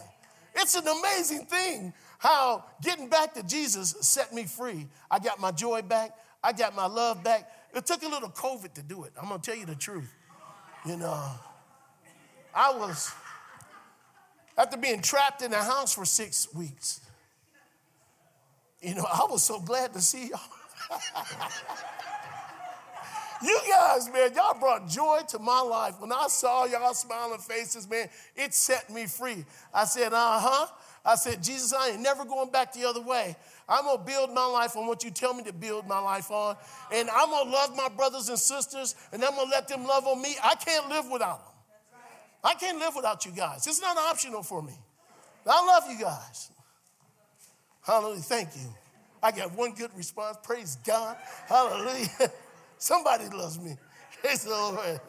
It's 0.54 0.74
an 0.74 0.86
amazing 0.86 1.46
thing 1.46 1.92
how 2.20 2.64
getting 2.82 3.08
back 3.08 3.32
to 3.32 3.42
Jesus 3.42 3.96
set 4.02 4.34
me 4.34 4.44
free. 4.44 4.86
I 5.10 5.18
got 5.18 5.40
my 5.40 5.52
joy 5.52 5.80
back, 5.80 6.14
I 6.44 6.52
got 6.52 6.76
my 6.76 6.86
love 6.86 7.24
back. 7.24 7.50
It 7.74 7.86
took 7.86 8.02
a 8.02 8.08
little 8.08 8.28
COVID 8.28 8.74
to 8.74 8.82
do 8.82 9.04
it. 9.04 9.12
I'm 9.20 9.28
gonna 9.28 9.40
tell 9.40 9.56
you 9.56 9.64
the 9.64 9.74
truth. 9.74 10.12
You 10.86 10.98
know, 10.98 11.18
I 12.54 12.72
was, 12.76 13.10
after 14.58 14.76
being 14.76 15.00
trapped 15.00 15.40
in 15.40 15.54
a 15.54 15.62
house 15.62 15.94
for 15.94 16.04
six 16.04 16.52
weeks, 16.54 17.00
you 18.82 18.94
know, 18.94 19.06
I 19.10 19.26
was 19.30 19.42
so 19.42 19.58
glad 19.58 19.94
to 19.94 20.02
see 20.02 20.28
y'all. 20.28 20.40
you 23.42 23.60
guys, 23.70 24.10
man, 24.12 24.34
y'all 24.34 24.58
brought 24.60 24.86
joy 24.88 25.20
to 25.28 25.38
my 25.38 25.62
life. 25.62 25.94
When 25.98 26.12
I 26.12 26.26
saw 26.28 26.66
y'all 26.66 26.92
smiling 26.92 27.40
faces, 27.40 27.88
man, 27.88 28.10
it 28.36 28.52
set 28.52 28.90
me 28.90 29.06
free. 29.06 29.46
I 29.72 29.86
said, 29.86 30.12
uh 30.12 30.38
huh. 30.38 30.66
I 31.04 31.14
said, 31.14 31.42
Jesus, 31.42 31.72
I 31.72 31.90
ain't 31.90 32.00
never 32.00 32.24
going 32.24 32.50
back 32.50 32.72
the 32.72 32.84
other 32.84 33.00
way. 33.00 33.34
I'm 33.68 33.84
gonna 33.84 34.02
build 34.02 34.34
my 34.34 34.44
life 34.44 34.76
on 34.76 34.86
what 34.86 35.02
you 35.02 35.10
tell 35.10 35.32
me 35.32 35.42
to 35.44 35.52
build 35.52 35.86
my 35.86 35.98
life 35.98 36.30
on. 36.30 36.56
And 36.92 37.08
I'm 37.08 37.30
gonna 37.30 37.50
love 37.50 37.74
my 37.76 37.88
brothers 37.88 38.28
and 38.28 38.38
sisters, 38.38 38.94
and 39.12 39.24
I'm 39.24 39.34
gonna 39.34 39.50
let 39.50 39.68
them 39.68 39.86
love 39.86 40.06
on 40.06 40.20
me. 40.20 40.36
I 40.42 40.54
can't 40.56 40.88
live 40.88 41.06
without 41.10 41.38
them. 41.38 41.54
I 42.42 42.54
can't 42.54 42.78
live 42.78 42.94
without 42.96 43.24
you 43.24 43.32
guys. 43.32 43.66
It's 43.66 43.80
not 43.80 43.96
optional 43.96 44.42
for 44.42 44.62
me. 44.62 44.74
I 45.46 45.64
love 45.66 45.84
you 45.90 46.04
guys. 46.04 46.50
Hallelujah. 47.82 48.20
Thank 48.20 48.56
you. 48.56 48.74
I 49.22 49.32
got 49.32 49.52
one 49.56 49.72
good 49.72 49.90
response. 49.96 50.36
Praise 50.42 50.76
God. 50.86 51.16
Hallelujah. 51.46 52.08
Somebody 52.78 53.28
loves 53.28 53.58
me. 53.58 53.76
Praise 54.22 54.44
the 54.44 54.50
Lord. 54.50 55.00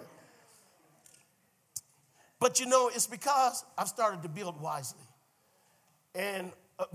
But 2.39 2.59
you 2.59 2.65
know, 2.65 2.89
it's 2.93 3.07
because 3.07 3.63
I've 3.77 3.87
started 3.87 4.23
to 4.23 4.29
build 4.29 4.59
wisely. 4.61 4.99
And 6.13 6.51
uh, 6.77 6.85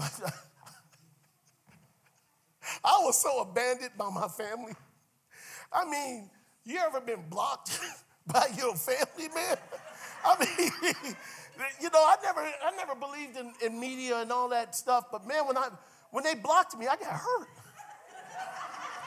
I 2.85 3.01
was 3.03 3.21
so 3.21 3.41
abandoned 3.41 3.93
by 3.97 4.11
my 4.11 4.29
family. 4.29 4.75
I 5.73 5.89
mean, 5.89 6.31
you 6.65 6.79
ever 6.79 7.01
been 7.01 7.23
blocked 7.29 7.79
by 8.27 8.49
your 8.57 8.75
family, 8.75 9.29
man? 9.35 9.57
I 10.25 10.37
mean, 10.41 10.71
you 11.81 11.91
know, 11.91 12.01
I 12.01 12.17
never, 12.23 12.41
I 12.41 12.77
never 12.77 12.95
believed 12.95 13.37
in, 13.37 13.53
in 13.65 13.79
media 13.79 14.21
and 14.21 14.33
all 14.33 14.49
that 14.51 14.75
stuff, 14.75 15.07
but 15.11 15.27
man, 15.27 15.47
when 15.47 15.57
I 15.57 15.69
when 16.11 16.25
they 16.25 16.35
blocked 16.35 16.77
me, 16.79 16.87
I 16.87 16.97
got 16.97 17.13
hurt. 17.13 17.49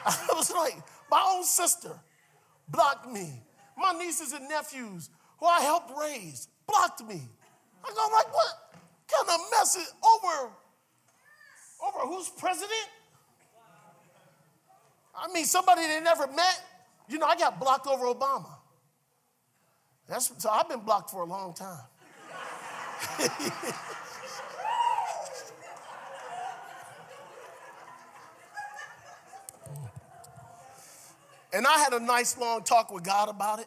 I 0.06 0.32
was 0.34 0.50
like, 0.52 0.76
my 1.10 1.22
own 1.34 1.44
sister 1.44 1.92
blocked 2.68 3.08
me. 3.08 3.42
My 3.76 3.92
nieces 3.92 4.32
and 4.32 4.48
nephews, 4.48 5.10
who 5.38 5.46
I 5.46 5.60
helped 5.60 5.92
raise, 5.98 6.48
blocked 6.66 7.02
me. 7.04 7.22
I 7.84 7.88
go 7.88 8.08
like, 8.14 8.32
what 8.32 8.59
kind 9.10 9.40
of 9.40 9.40
message 9.58 9.86
over, 10.04 10.50
over 11.86 12.06
who's 12.06 12.28
president? 12.28 12.88
I 15.14 15.32
mean, 15.32 15.44
somebody 15.44 15.82
they 15.86 16.00
never 16.00 16.26
met. 16.28 16.62
You 17.08 17.18
know, 17.18 17.26
I 17.26 17.36
got 17.36 17.58
blocked 17.60 17.86
over 17.86 18.06
Obama. 18.06 18.50
That's, 20.08 20.32
so 20.38 20.50
I've 20.50 20.68
been 20.68 20.80
blocked 20.80 21.10
for 21.10 21.22
a 21.22 21.26
long 21.26 21.54
time. 21.54 21.84
And 31.52 31.66
I 31.66 31.78
had 31.78 31.92
a 31.92 32.00
nice 32.00 32.38
long 32.38 32.62
talk 32.62 32.92
with 32.92 33.02
God 33.02 33.28
about 33.28 33.58
it. 33.58 33.66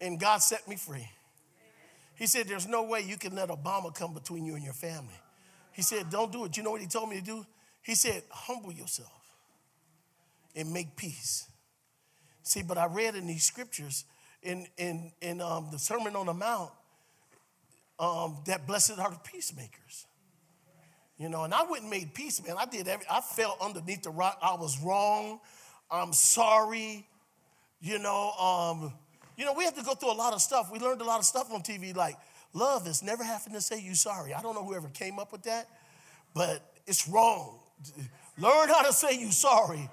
And 0.00 0.20
God 0.20 0.38
set 0.38 0.66
me 0.68 0.76
free. 0.76 1.08
He 2.14 2.26
said, 2.26 2.46
There's 2.46 2.68
no 2.68 2.84
way 2.84 3.00
you 3.00 3.16
can 3.16 3.34
let 3.34 3.48
Obama 3.48 3.94
come 3.94 4.14
between 4.14 4.44
you 4.44 4.54
and 4.54 4.64
your 4.64 4.74
family. 4.74 5.14
He 5.72 5.82
said, 5.82 6.10
Don't 6.10 6.32
do 6.32 6.44
it. 6.44 6.56
You 6.56 6.62
know 6.62 6.70
what 6.70 6.80
he 6.80 6.86
told 6.86 7.08
me 7.08 7.16
to 7.16 7.24
do? 7.24 7.46
He 7.82 7.94
said, 7.94 8.22
Humble 8.30 8.72
yourself 8.72 9.10
and 10.54 10.72
make 10.72 10.96
peace. 10.96 11.48
See, 12.42 12.62
but 12.62 12.78
I 12.78 12.86
read 12.86 13.14
in 13.14 13.26
these 13.26 13.44
scriptures 13.44 14.04
in, 14.42 14.66
in, 14.76 15.12
in 15.20 15.40
um, 15.40 15.68
the 15.72 15.78
Sermon 15.78 16.14
on 16.14 16.26
the 16.26 16.34
Mount 16.34 16.70
um, 17.98 18.38
that 18.46 18.66
blessed 18.66 18.98
are 18.98 19.10
the 19.10 19.20
peacemakers. 19.24 20.06
You 21.16 21.28
know, 21.28 21.44
and 21.44 21.54
I 21.54 21.62
went 21.62 21.82
and 21.82 21.90
made 21.90 22.12
peace, 22.12 22.44
man. 22.46 22.56
I 22.58 22.66
did 22.66 22.88
every, 22.88 23.06
I 23.10 23.20
fell 23.20 23.56
underneath 23.60 24.02
the 24.02 24.10
rock. 24.10 24.38
I 24.42 24.54
was 24.54 24.80
wrong. 24.82 25.40
I'm 25.90 26.12
sorry. 26.12 27.06
You 27.80 27.98
know, 27.98 28.32
um, 28.32 28.92
you 29.36 29.44
know, 29.44 29.52
we 29.52 29.64
have 29.64 29.74
to 29.76 29.82
go 29.82 29.94
through 29.94 30.12
a 30.12 30.14
lot 30.14 30.32
of 30.32 30.40
stuff. 30.40 30.70
We 30.72 30.78
learned 30.78 31.00
a 31.00 31.04
lot 31.04 31.18
of 31.18 31.24
stuff 31.24 31.52
on 31.52 31.62
TV, 31.62 31.94
like 31.94 32.16
love 32.52 32.86
is 32.86 33.02
never 33.02 33.24
having 33.24 33.52
to 33.54 33.60
say 33.60 33.80
you 33.80 33.94
sorry. 33.94 34.32
I 34.34 34.42
don't 34.42 34.54
know 34.54 34.64
whoever 34.64 34.88
came 34.88 35.18
up 35.18 35.32
with 35.32 35.42
that, 35.44 35.68
but 36.34 36.62
it's 36.86 37.08
wrong. 37.08 37.58
Learn 38.38 38.68
how 38.68 38.82
to 38.82 38.92
say 38.92 39.18
you 39.18 39.30
sorry. 39.30 39.88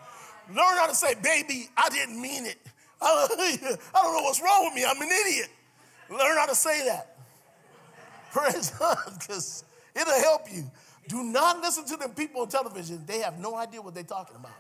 Learn 0.49 0.77
how 0.77 0.88
to 0.88 0.95
say, 0.95 1.15
baby, 1.15 1.69
I 1.77 1.89
didn't 1.89 2.19
mean 2.21 2.45
it. 2.45 2.58
I 3.01 3.27
don't 3.27 4.15
know 4.15 4.23
what's 4.23 4.41
wrong 4.41 4.65
with 4.65 4.75
me. 4.75 4.86
I'm 4.86 5.01
an 5.01 5.10
idiot. 5.25 5.49
Learn 6.10 6.38
how 6.38 6.45
to 6.45 6.56
say 6.56 6.86
that. 6.86 7.17
Praise 8.32 8.71
God, 8.77 8.97
because 9.19 9.63
it'll 9.95 10.13
help 10.21 10.41
you. 10.51 10.69
Do 11.08 11.23
not 11.23 11.60
listen 11.62 11.86
to 11.86 11.97
them 11.97 12.12
people 12.12 12.41
on 12.41 12.49
television. 12.49 13.04
They 13.06 13.19
have 13.19 13.39
no 13.39 13.56
idea 13.56 13.82
what 13.82 13.93
they're 13.93 14.04
talking 14.04 14.36
about. 14.36 14.54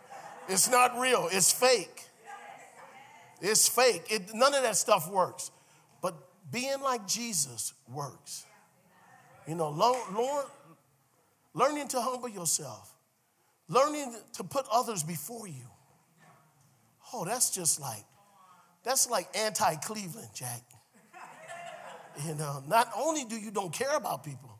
It's 0.47 0.69
not 0.69 0.99
real, 0.99 1.29
it's 1.31 1.51
fake. 1.51 2.07
It's 3.41 3.67
fake. 3.67 4.03
It, 4.09 4.33
none 4.33 4.53
of 4.53 4.61
that 4.61 4.77
stuff 4.77 5.09
works. 5.09 5.51
But 6.01 6.15
being 6.51 6.79
like 6.81 7.07
Jesus 7.07 7.73
works. 7.91 8.45
You 9.47 9.55
know, 9.55 9.69
learn, 9.71 10.45
learning 11.53 11.87
to 11.89 12.01
humble 12.01 12.29
yourself, 12.29 12.95
learning 13.67 14.15
to 14.33 14.43
put 14.43 14.65
others 14.71 15.03
before 15.03 15.47
you. 15.47 15.65
Oh, 17.13 17.25
that's 17.25 17.49
just 17.49 17.81
like, 17.81 18.05
that's 18.83 19.09
like 19.09 19.27
anti 19.35 19.75
Cleveland, 19.75 20.29
Jack. 20.33 20.61
You 22.25 22.35
know, 22.35 22.63
not 22.67 22.89
only 22.95 23.25
do 23.25 23.35
you 23.35 23.51
don't 23.51 23.73
care 23.73 23.95
about 23.95 24.23
people 24.23 24.59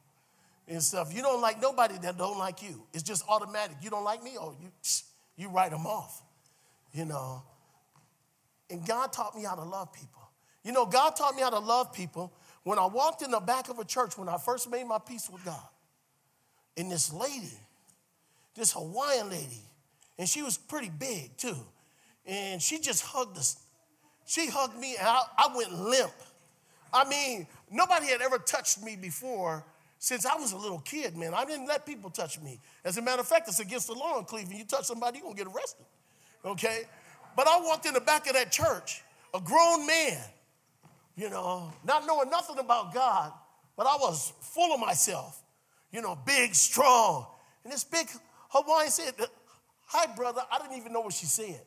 and 0.67 0.81
stuff, 0.81 1.13
you 1.13 1.21
don't 1.21 1.41
like 1.41 1.61
nobody 1.61 1.97
that 1.99 2.17
don't 2.17 2.37
like 2.37 2.63
you. 2.63 2.83
It's 2.93 3.03
just 3.03 3.23
automatic. 3.27 3.77
You 3.81 3.89
don't 3.89 4.03
like 4.03 4.23
me, 4.23 4.31
oh, 4.39 4.55
you. 4.59 4.69
you 5.35 5.49
write 5.49 5.71
them 5.71 5.85
off, 5.85 6.21
you 6.93 7.05
know. 7.05 7.43
And 8.71 8.86
God 8.86 9.12
taught 9.12 9.36
me 9.36 9.43
how 9.43 9.55
to 9.55 9.63
love 9.63 9.93
people. 9.93 10.21
You 10.63 10.71
know, 10.71 10.86
God 10.86 11.15
taught 11.15 11.36
me 11.36 11.41
how 11.41 11.49
to 11.49 11.60
love 11.60 11.93
people 11.93 12.31
when 12.63 12.77
I 12.77 12.86
walked 12.86 13.21
in 13.21 13.31
the 13.31 13.39
back 13.39 13.69
of 13.69 13.79
a 13.79 13.86
church 13.86 14.17
when 14.17 14.29
I 14.29 14.38
first 14.38 14.69
made 14.69 14.86
my 14.86 14.99
peace 14.99 15.29
with 15.29 15.43
God. 15.43 15.60
And 16.77 16.91
this 16.91 17.12
lady, 17.12 17.51
this 18.55 18.71
Hawaiian 18.71 19.29
lady, 19.29 19.62
and 20.17 20.27
she 20.27 20.41
was 20.41 20.57
pretty 20.57 20.89
big 20.89 21.36
too. 21.38 21.57
And 22.25 22.62
she 22.62 22.79
just 22.79 23.03
hugged 23.03 23.38
us. 23.38 23.57
She 24.25 24.47
hugged 24.49 24.79
me, 24.79 24.95
and 24.97 25.07
I, 25.07 25.21
I 25.38 25.55
went 25.55 25.73
limp. 25.73 26.13
I 26.93 27.07
mean, 27.07 27.47
nobody 27.69 28.07
had 28.07 28.21
ever 28.21 28.38
touched 28.38 28.84
me 28.84 28.95
before 28.95 29.65
since 29.97 30.25
I 30.25 30.36
was 30.36 30.51
a 30.51 30.57
little 30.57 30.79
kid, 30.79 31.17
man. 31.17 31.34
I 31.34 31.45
didn't 31.45 31.67
let 31.67 31.86
people 31.86 32.10
touch 32.10 32.39
me. 32.39 32.60
As 32.86 32.97
a 32.97 33.01
matter 33.01 33.21
of 33.21 33.27
fact, 33.27 33.47
it's 33.47 33.60
against 33.60 33.88
the 33.88 33.93
law 33.93 34.19
in 34.19 34.25
Cleveland. 34.25 34.57
You 34.57 34.65
touch 34.65 34.86
somebody, 34.86 35.19
you're 35.19 35.25
gonna 35.25 35.36
get 35.36 35.47
arrested. 35.47 35.86
Okay? 36.45 36.84
But 37.35 37.47
I 37.47 37.59
walked 37.61 37.85
in 37.85 37.93
the 37.93 38.01
back 38.01 38.27
of 38.27 38.33
that 38.33 38.51
church, 38.51 39.01
a 39.33 39.39
grown 39.39 39.87
man, 39.87 40.19
you 41.15 41.29
know, 41.29 41.71
not 41.83 42.05
knowing 42.05 42.29
nothing 42.29 42.59
about 42.59 42.93
God, 42.93 43.31
but 43.77 43.85
I 43.85 43.95
was 43.99 44.33
full 44.41 44.73
of 44.73 44.79
myself, 44.79 45.41
you 45.91 46.01
know, 46.01 46.17
big, 46.25 46.55
strong. 46.55 47.25
And 47.63 47.71
this 47.71 47.83
big 47.83 48.09
Hawaiian 48.49 48.91
said, 48.91 49.13
Hi, 49.87 50.13
brother. 50.15 50.41
I 50.51 50.59
didn't 50.59 50.77
even 50.77 50.93
know 50.93 51.01
what 51.01 51.13
she 51.13 51.25
said. 51.25 51.61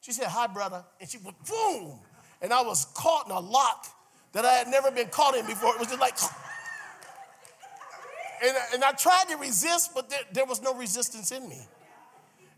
She 0.00 0.12
said, 0.12 0.26
Hi, 0.26 0.46
brother. 0.46 0.84
And 1.00 1.08
she 1.08 1.18
went, 1.18 1.36
boom. 1.46 1.98
And 2.42 2.52
I 2.52 2.62
was 2.62 2.86
caught 2.94 3.26
in 3.26 3.32
a 3.32 3.40
lock 3.40 3.86
that 4.32 4.44
I 4.44 4.54
had 4.54 4.68
never 4.68 4.90
been 4.90 5.08
caught 5.08 5.36
in 5.36 5.46
before. 5.46 5.74
It 5.74 5.78
was 5.78 5.88
just 5.88 6.00
like, 6.00 6.16
and, 8.44 8.56
and 8.74 8.84
I 8.84 8.92
tried 8.92 9.24
to 9.28 9.36
resist, 9.36 9.92
but 9.94 10.08
there, 10.08 10.20
there 10.32 10.46
was 10.46 10.62
no 10.62 10.74
resistance 10.74 11.32
in 11.32 11.48
me. 11.48 11.60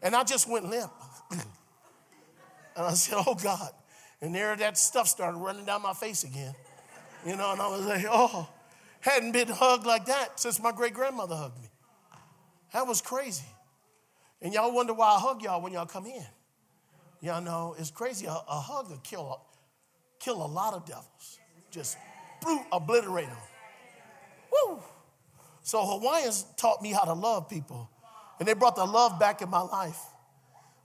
And 0.02 0.14
I 0.14 0.24
just 0.24 0.48
went 0.48 0.68
limp. 0.68 0.92
and 2.76 2.87
I 2.87 2.94
said, 2.94 3.22
Oh, 3.26 3.35
God. 3.35 3.70
And 4.20 4.35
there 4.35 4.54
that 4.56 4.78
stuff 4.78 5.08
started 5.08 5.38
running 5.38 5.64
down 5.64 5.82
my 5.82 5.94
face 5.94 6.24
again. 6.24 6.54
You 7.26 7.37
know, 7.37 7.52
and 7.52 7.61
I 7.61 7.68
was 7.68 7.87
like, 7.87 8.04
Oh, 8.08 8.48
hadn't 9.00 9.32
been 9.32 9.48
hugged 9.48 9.87
like 9.87 10.06
that 10.06 10.38
since 10.38 10.61
my 10.61 10.72
great 10.72 10.94
grandmother 10.94 11.35
hugged 11.35 11.61
me. 11.61 11.68
That 12.72 12.87
was 12.87 13.02
crazy. 13.02 13.44
And 14.40 14.52
y'all 14.52 14.74
wonder 14.74 14.94
why 14.94 15.08
I 15.08 15.18
hug 15.18 15.42
y'all 15.42 15.61
when 15.61 15.72
y'all 15.72 15.87
come 15.87 16.06
in. 16.06 16.26
Y'all 17.20 17.40
know 17.40 17.76
it's 17.78 17.90
crazy. 17.90 18.26
A, 18.26 18.32
a 18.32 18.61
hug 18.61 18.90
will 18.90 18.96
kill, 18.98 19.40
kill 20.18 20.44
a 20.44 20.46
lot 20.46 20.74
of 20.74 20.85
devils. 20.85 21.38
Just 21.70 21.96
obliterate 22.72 23.28
them. 23.28 23.37
Woo! 24.50 24.82
So 25.62 25.85
Hawaiians 25.85 26.44
taught 26.56 26.82
me 26.82 26.92
how 26.92 27.04
to 27.04 27.12
love 27.12 27.48
people. 27.48 27.88
And 28.38 28.48
they 28.48 28.54
brought 28.54 28.74
the 28.74 28.85
love 28.85 29.20
back 29.20 29.40
in 29.40 29.48
my 29.48 29.61
life. 29.61 30.00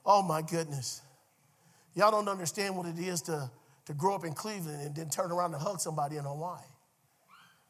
Oh 0.06 0.22
my 0.22 0.42
goodness. 0.42 1.02
Y'all 1.98 2.12
don't 2.12 2.30
understand 2.30 2.78
what 2.78 2.86
it 2.86 3.00
is 3.00 3.24
to, 3.24 3.50
to 3.86 3.94
grow 3.94 4.14
up 4.14 4.24
in 4.24 4.32
Cleveland 4.32 4.84
and 4.84 4.96
then 4.96 5.10
turn 5.10 5.32
around 5.32 5.56
and 5.56 5.64
hug 5.64 5.80
somebody 5.80 6.18
in 6.18 6.24
Hawaii. 6.24 6.62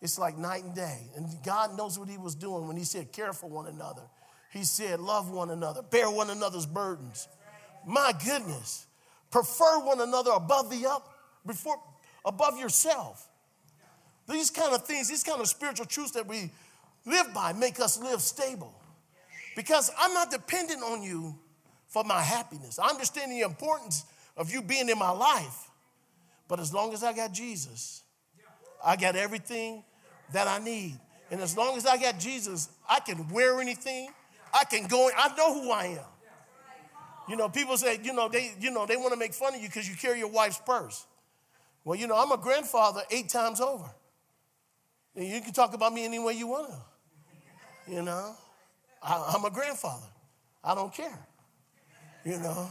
It's 0.02 0.20
like 0.20 0.38
night 0.38 0.66
and 0.66 0.76
day. 0.76 1.00
And 1.16 1.30
God 1.46 1.78
knows 1.78 1.98
what 1.98 2.10
He 2.10 2.18
was 2.18 2.36
doing 2.36 2.68
when 2.68 2.76
He 2.76 2.84
said, 2.84 3.14
care 3.14 3.32
for 3.32 3.50
one 3.50 3.68
another. 3.68 4.02
He 4.52 4.66
said, 4.66 5.00
love 5.00 5.32
one 5.32 5.50
another, 5.50 5.82
bear 5.82 6.12
one 6.12 6.30
another's 6.30 6.66
burdens. 6.66 7.30
My 7.86 8.12
goodness. 8.26 8.86
Prefer 9.32 9.80
one 9.80 10.02
another 10.02 10.32
above 10.32 10.70
the 10.70 10.86
up, 10.90 11.08
before 11.46 11.82
above 12.26 12.60
yourself. 12.60 13.30
These 14.30 14.50
kind 14.50 14.76
of 14.76 14.86
things, 14.86 15.08
these 15.08 15.24
kind 15.24 15.40
of 15.40 15.48
spiritual 15.48 15.86
truths 15.86 16.12
that 16.12 16.28
we 16.28 16.52
live 17.06 17.34
by 17.34 17.54
make 17.54 17.80
us 17.80 17.98
live 17.98 18.22
stable. 18.22 18.74
Because 19.56 19.90
I'm 19.98 20.14
not 20.14 20.32
dependent 20.32 20.84
on 20.84 21.02
you 21.02 21.40
for 21.88 22.04
my 22.04 22.22
happiness. 22.22 22.78
I 22.78 22.90
understand 22.90 23.32
the 23.32 23.42
importance 23.42 24.04
of 24.38 24.52
you 24.52 24.62
being 24.62 24.90
in 24.90 24.98
my 24.98 25.12
life. 25.12 25.70
But 26.48 26.60
as 26.60 26.74
long 26.74 26.94
as 26.94 27.04
I 27.04 27.14
got 27.14 27.34
Jesus, 27.34 28.04
I 28.86 28.96
got 28.96 29.16
everything 29.16 29.84
that 30.32 30.48
I 30.48 30.64
need. 30.64 30.98
And 31.30 31.42
as 31.42 31.58
long 31.58 31.76
as 31.76 31.86
I 31.86 31.98
got 31.98 32.20
Jesus, 32.20 32.70
I 32.88 33.00
can 33.00 33.28
wear 33.30 33.60
anything. 33.60 34.10
I 34.54 34.64
can 34.64 34.88
go, 34.88 35.10
I 35.16 35.36
know 35.36 35.54
who 35.54 35.72
I 35.72 35.86
am. 35.86 36.06
You 37.28 37.36
know, 37.36 37.50
people 37.50 37.76
say, 37.76 38.00
you 38.02 38.14
know, 38.14 38.30
they, 38.30 38.54
you 38.60 38.72
know, 38.72 38.86
they 38.86 38.96
want 38.96 39.12
to 39.12 39.20
make 39.20 39.34
fun 39.34 39.54
of 39.54 39.62
you 39.62 39.68
because 39.68 39.90
you 39.90 39.96
carry 39.96 40.20
your 40.20 40.30
wife's 40.30 40.60
purse. 40.66 41.06
Well, 41.84 42.00
you 42.00 42.08
know, 42.08 42.16
I'm 42.16 42.32
a 42.32 42.38
grandfather 42.38 43.02
eight 43.12 43.28
times 43.30 43.60
over. 43.60 43.90
And 45.16 45.28
you 45.28 45.42
can 45.42 45.52
talk 45.52 45.74
about 45.74 45.94
me 45.94 46.06
any 46.06 46.20
way 46.20 46.34
you 46.34 46.48
want 46.48 46.70
to. 46.70 47.92
You 47.92 48.02
know, 48.02 48.36
I, 49.02 49.34
I'm 49.36 49.44
a 49.44 49.50
grandfather. 49.50 50.06
I 50.64 50.76
don't 50.76 50.94
care. 50.94 51.20
You 52.24 52.40
know, 52.40 52.70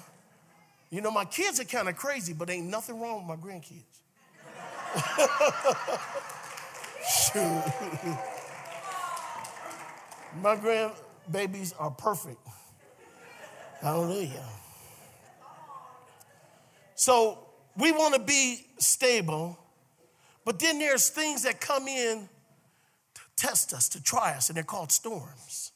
you 0.96 1.02
know, 1.02 1.10
my 1.10 1.26
kids 1.26 1.60
are 1.60 1.64
kind 1.64 1.90
of 1.90 1.96
crazy, 1.96 2.32
but 2.32 2.48
ain't 2.48 2.68
nothing 2.68 2.98
wrong 2.98 3.18
with 3.18 3.26
my 3.26 3.36
grandkids. 3.36 3.82
my 10.42 10.56
grandbabies 10.56 11.74
are 11.78 11.90
perfect. 11.90 12.38
Hallelujah. 13.82 14.48
So 16.94 17.46
we 17.76 17.92
want 17.92 18.14
to 18.14 18.20
be 18.20 18.64
stable, 18.78 19.58
but 20.46 20.58
then 20.58 20.78
there's 20.78 21.10
things 21.10 21.42
that 21.42 21.60
come 21.60 21.88
in 21.88 22.26
to 23.16 23.20
test 23.36 23.74
us, 23.74 23.90
to 23.90 24.02
try 24.02 24.32
us, 24.32 24.48
and 24.48 24.56
they're 24.56 24.64
called 24.64 24.90
storms. 24.90 25.72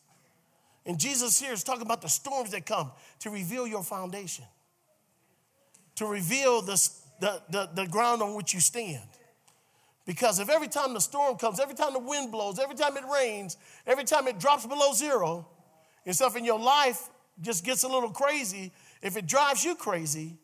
And 0.87 0.99
Jesus 0.99 1.39
here 1.39 1.53
is 1.53 1.63
talking 1.63 1.83
about 1.83 2.01
the 2.01 2.09
storms 2.09 2.53
that 2.53 2.65
come 2.65 2.91
to 3.19 3.29
reveal 3.29 3.67
your 3.67 3.83
foundation, 3.83 4.47
to 6.01 6.07
reveal 6.07 6.63
the, 6.63 6.91
the, 7.21 7.43
the, 7.51 7.69
the 7.75 7.87
ground 7.87 8.23
on 8.23 8.35
which 8.35 8.55
you 8.55 8.61
stand. 8.61 9.07
Because 10.07 10.41
if 10.41 10.49
every 10.49 10.67
time 10.67 10.95
the 10.95 11.01
storm 11.01 11.37
comes, 11.37 11.61
every 11.61 11.75
time 11.75 11.93
the 11.93 11.99
wind 11.99 12.33
blows, 12.33 12.59
every 12.59 12.75
time 12.75 12.97
it 12.97 13.05
rains, 13.13 13.59
every 13.87 14.05
time 14.05 14.27
it 14.27 14.41
drops 14.41 14.65
below 14.65 14.95
zero, 14.95 15.47
and 16.07 16.17
stuff 16.17 16.39
in 16.39 16.45
your 16.47 16.59
life 16.59 17.11
just 17.43 17.67
gets 17.67 17.83
a 17.83 17.89
little 17.89 18.09
crazy, 18.09 18.73
if 19.03 19.19
it 19.19 19.27
drives 19.27 19.63
you 19.63 19.75
crazy, 19.75 20.39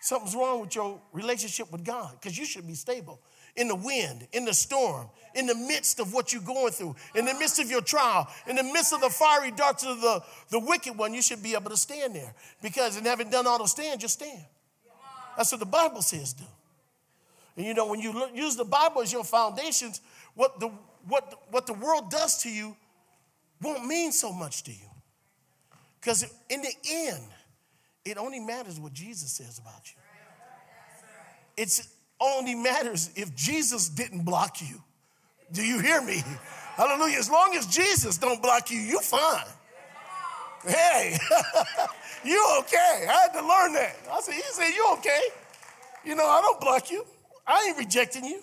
something's 0.00 0.34
wrong 0.34 0.62
with 0.62 0.74
your 0.74 1.02
relationship 1.12 1.70
with 1.70 1.84
God 1.84 2.12
because 2.12 2.38
you 2.38 2.46
should 2.46 2.66
be 2.66 2.72
stable 2.74 3.20
in 3.56 3.68
the 3.68 3.74
wind, 3.74 4.26
in 4.32 4.44
the 4.44 4.54
storm, 4.54 5.08
in 5.34 5.46
the 5.46 5.54
midst 5.54 6.00
of 6.00 6.12
what 6.12 6.32
you're 6.32 6.42
going 6.42 6.72
through, 6.72 6.96
in 7.14 7.24
the 7.24 7.34
midst 7.34 7.58
of 7.58 7.70
your 7.70 7.80
trial, 7.80 8.28
in 8.46 8.56
the 8.56 8.62
midst 8.62 8.92
of 8.92 9.00
the 9.00 9.10
fiery 9.10 9.50
darts 9.50 9.84
of 9.84 10.00
the, 10.00 10.22
the 10.50 10.58
wicked 10.58 10.96
one, 10.96 11.12
you 11.14 11.22
should 11.22 11.42
be 11.42 11.54
able 11.54 11.70
to 11.70 11.76
stand 11.76 12.14
there. 12.14 12.34
Because 12.62 12.96
in 12.96 13.04
having 13.04 13.30
done 13.30 13.46
all 13.46 13.58
to 13.58 13.68
stand, 13.68 14.00
just 14.00 14.14
stand. 14.14 14.44
That's 15.36 15.52
what 15.52 15.60
the 15.60 15.66
Bible 15.66 16.02
says 16.02 16.32
do. 16.32 16.44
And 17.56 17.66
you 17.66 17.74
know, 17.74 17.86
when 17.86 18.00
you 18.00 18.12
look, 18.12 18.30
use 18.34 18.56
the 18.56 18.64
Bible 18.64 19.02
as 19.02 19.12
your 19.12 19.24
foundations, 19.24 20.00
what 20.34 20.58
the, 20.60 20.70
what, 21.08 21.42
what 21.50 21.66
the 21.66 21.74
world 21.74 22.10
does 22.10 22.42
to 22.42 22.50
you 22.50 22.76
won't 23.62 23.86
mean 23.86 24.12
so 24.12 24.32
much 24.32 24.62
to 24.64 24.70
you. 24.70 24.88
Because 26.00 26.24
in 26.50 26.62
the 26.62 26.72
end, 26.88 27.24
it 28.04 28.18
only 28.18 28.40
matters 28.40 28.78
what 28.78 28.92
Jesus 28.92 29.32
says 29.32 29.58
about 29.58 29.82
you. 29.86 30.00
It's 31.56 31.88
only 32.20 32.54
matters 32.54 33.10
if 33.14 33.34
Jesus 33.34 33.88
didn't 33.88 34.24
block 34.24 34.60
you. 34.60 34.82
Do 35.52 35.62
you 35.62 35.78
hear 35.78 36.02
me? 36.02 36.22
Hallelujah. 36.76 37.18
As 37.18 37.30
long 37.30 37.54
as 37.56 37.66
Jesus 37.66 38.18
don't 38.18 38.42
block 38.42 38.70
you, 38.70 38.78
you 38.78 39.00
fine. 39.00 39.44
Hey, 40.66 41.16
you 42.24 42.44
okay. 42.58 43.06
I 43.08 43.12
had 43.22 43.40
to 43.40 43.46
learn 43.46 43.72
that. 43.74 43.96
I 44.10 44.20
said, 44.20 44.34
he 44.34 44.42
said, 44.42 44.70
you 44.70 44.86
okay. 44.94 45.20
You 46.04 46.14
know, 46.14 46.26
I 46.26 46.40
don't 46.40 46.60
block 46.60 46.90
you. 46.90 47.04
I 47.46 47.66
ain't 47.68 47.78
rejecting 47.78 48.24
you. 48.24 48.40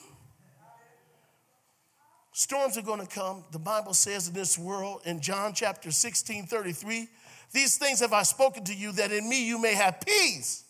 Storms 2.32 2.78
are 2.78 2.82
going 2.82 3.00
to 3.00 3.06
come. 3.08 3.44
The 3.52 3.60
Bible 3.60 3.94
says 3.94 4.28
in 4.28 4.34
this 4.34 4.58
world, 4.58 5.02
in 5.06 5.22
John 5.22 5.54
chapter 5.54 5.92
16, 5.92 6.48
33, 6.48 7.08
these 7.52 7.78
things 7.78 8.00
have 8.00 8.14
I 8.14 8.24
spoken 8.24 8.64
to 8.66 8.74
you 8.74 8.92
that 8.94 9.12
in 9.12 9.30
me 9.30 9.46
you 9.46 9.62
may 9.62 9.76
have 9.76 10.02
peace. 10.02 10.64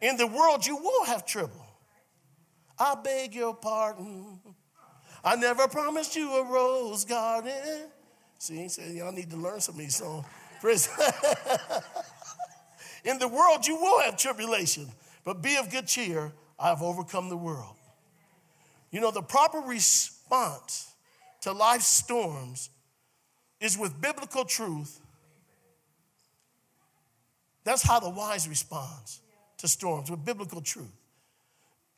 In 0.00 0.16
the 0.16 0.26
world 0.26 0.64
you 0.64 0.76
will 0.76 1.04
have 1.06 1.26
trouble. 1.26 1.63
I 2.78 2.94
beg 2.96 3.34
your 3.34 3.54
pardon. 3.54 4.38
I 5.22 5.36
never 5.36 5.68
promised 5.68 6.16
you 6.16 6.30
a 6.34 6.44
rose 6.44 7.04
garden. 7.04 7.88
See, 8.38 8.56
he 8.56 8.68
said, 8.68 8.94
y'all 8.94 9.12
need 9.12 9.30
to 9.30 9.36
learn 9.36 9.60
some 9.60 9.76
of 9.76 9.78
these 9.78 9.96
songs. 9.96 10.26
in 13.04 13.18
the 13.18 13.28
world 13.28 13.66
you 13.66 13.76
will 13.76 14.00
have 14.00 14.16
tribulation, 14.16 14.88
but 15.24 15.42
be 15.42 15.56
of 15.56 15.70
good 15.70 15.86
cheer. 15.86 16.32
I 16.58 16.68
have 16.68 16.82
overcome 16.82 17.28
the 17.28 17.36
world. 17.36 17.76
You 18.90 19.00
know, 19.00 19.10
the 19.10 19.22
proper 19.22 19.58
response 19.58 20.90
to 21.42 21.52
life's 21.52 21.86
storms 21.86 22.70
is 23.60 23.76
with 23.76 24.00
biblical 24.00 24.44
truth 24.44 25.00
that's 27.64 27.82
how 27.82 27.98
the 27.98 28.10
wise 28.10 28.46
responds 28.46 29.20
to 29.58 29.68
storms 29.68 30.10
with 30.10 30.24
biblical 30.24 30.60
truth. 30.60 30.92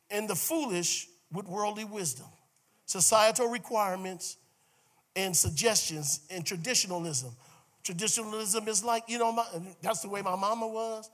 And 0.09 0.29
the 0.29 0.35
foolish 0.35 1.07
with 1.31 1.47
worldly 1.47 1.85
wisdom, 1.85 2.27
societal 2.85 3.49
requirements 3.49 4.37
and 5.15 5.35
suggestions 5.35 6.21
and 6.29 6.45
traditionalism. 6.45 7.31
Traditionalism 7.83 8.67
is 8.67 8.83
like, 8.83 9.03
you 9.07 9.17
know, 9.17 9.31
my, 9.31 9.45
that's 9.81 10.01
the 10.01 10.09
way 10.09 10.21
my 10.21 10.35
mama 10.35 10.67
was. 10.67 11.09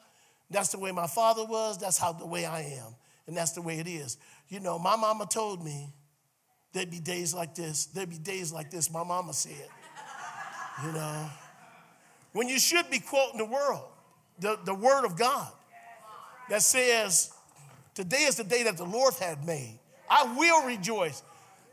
That's 0.49 0.69
the 0.69 0.79
way 0.79 0.91
my 0.91 1.07
father 1.07 1.45
was. 1.45 1.77
That's 1.77 1.97
how 1.97 2.13
the 2.13 2.27
way 2.27 2.45
I 2.45 2.61
am. 2.61 2.95
And 3.27 3.35
that's 3.35 3.51
the 3.51 3.61
way 3.61 3.79
it 3.79 3.87
is. 3.87 4.17
You 4.49 4.59
know, 4.59 4.77
my 4.77 4.95
mama 4.95 5.25
told 5.25 5.63
me 5.63 5.93
there'd 6.73 6.91
be 6.91 6.99
days 6.99 7.33
like 7.33 7.55
this. 7.55 7.85
There'd 7.87 8.09
be 8.09 8.17
days 8.17 8.51
like 8.51 8.69
this. 8.69 8.91
My 8.91 9.03
mama 9.03 9.33
said, 9.33 9.67
you 10.85 10.91
know, 10.91 11.29
when 12.33 12.49
you 12.49 12.59
should 12.59 12.89
be 12.89 12.99
quoting 12.99 13.37
the 13.37 13.45
world, 13.45 13.85
the, 14.39 14.59
the 14.65 14.73
word 14.73 15.05
of 15.05 15.17
God 15.17 15.51
that 16.49 16.61
says, 16.61 17.32
Today 17.95 18.23
is 18.23 18.35
the 18.35 18.43
day 18.43 18.63
that 18.63 18.77
the 18.77 18.85
Lord 18.85 19.13
had 19.15 19.45
made. 19.45 19.79
I 20.09 20.35
will 20.35 20.65
rejoice. 20.65 21.21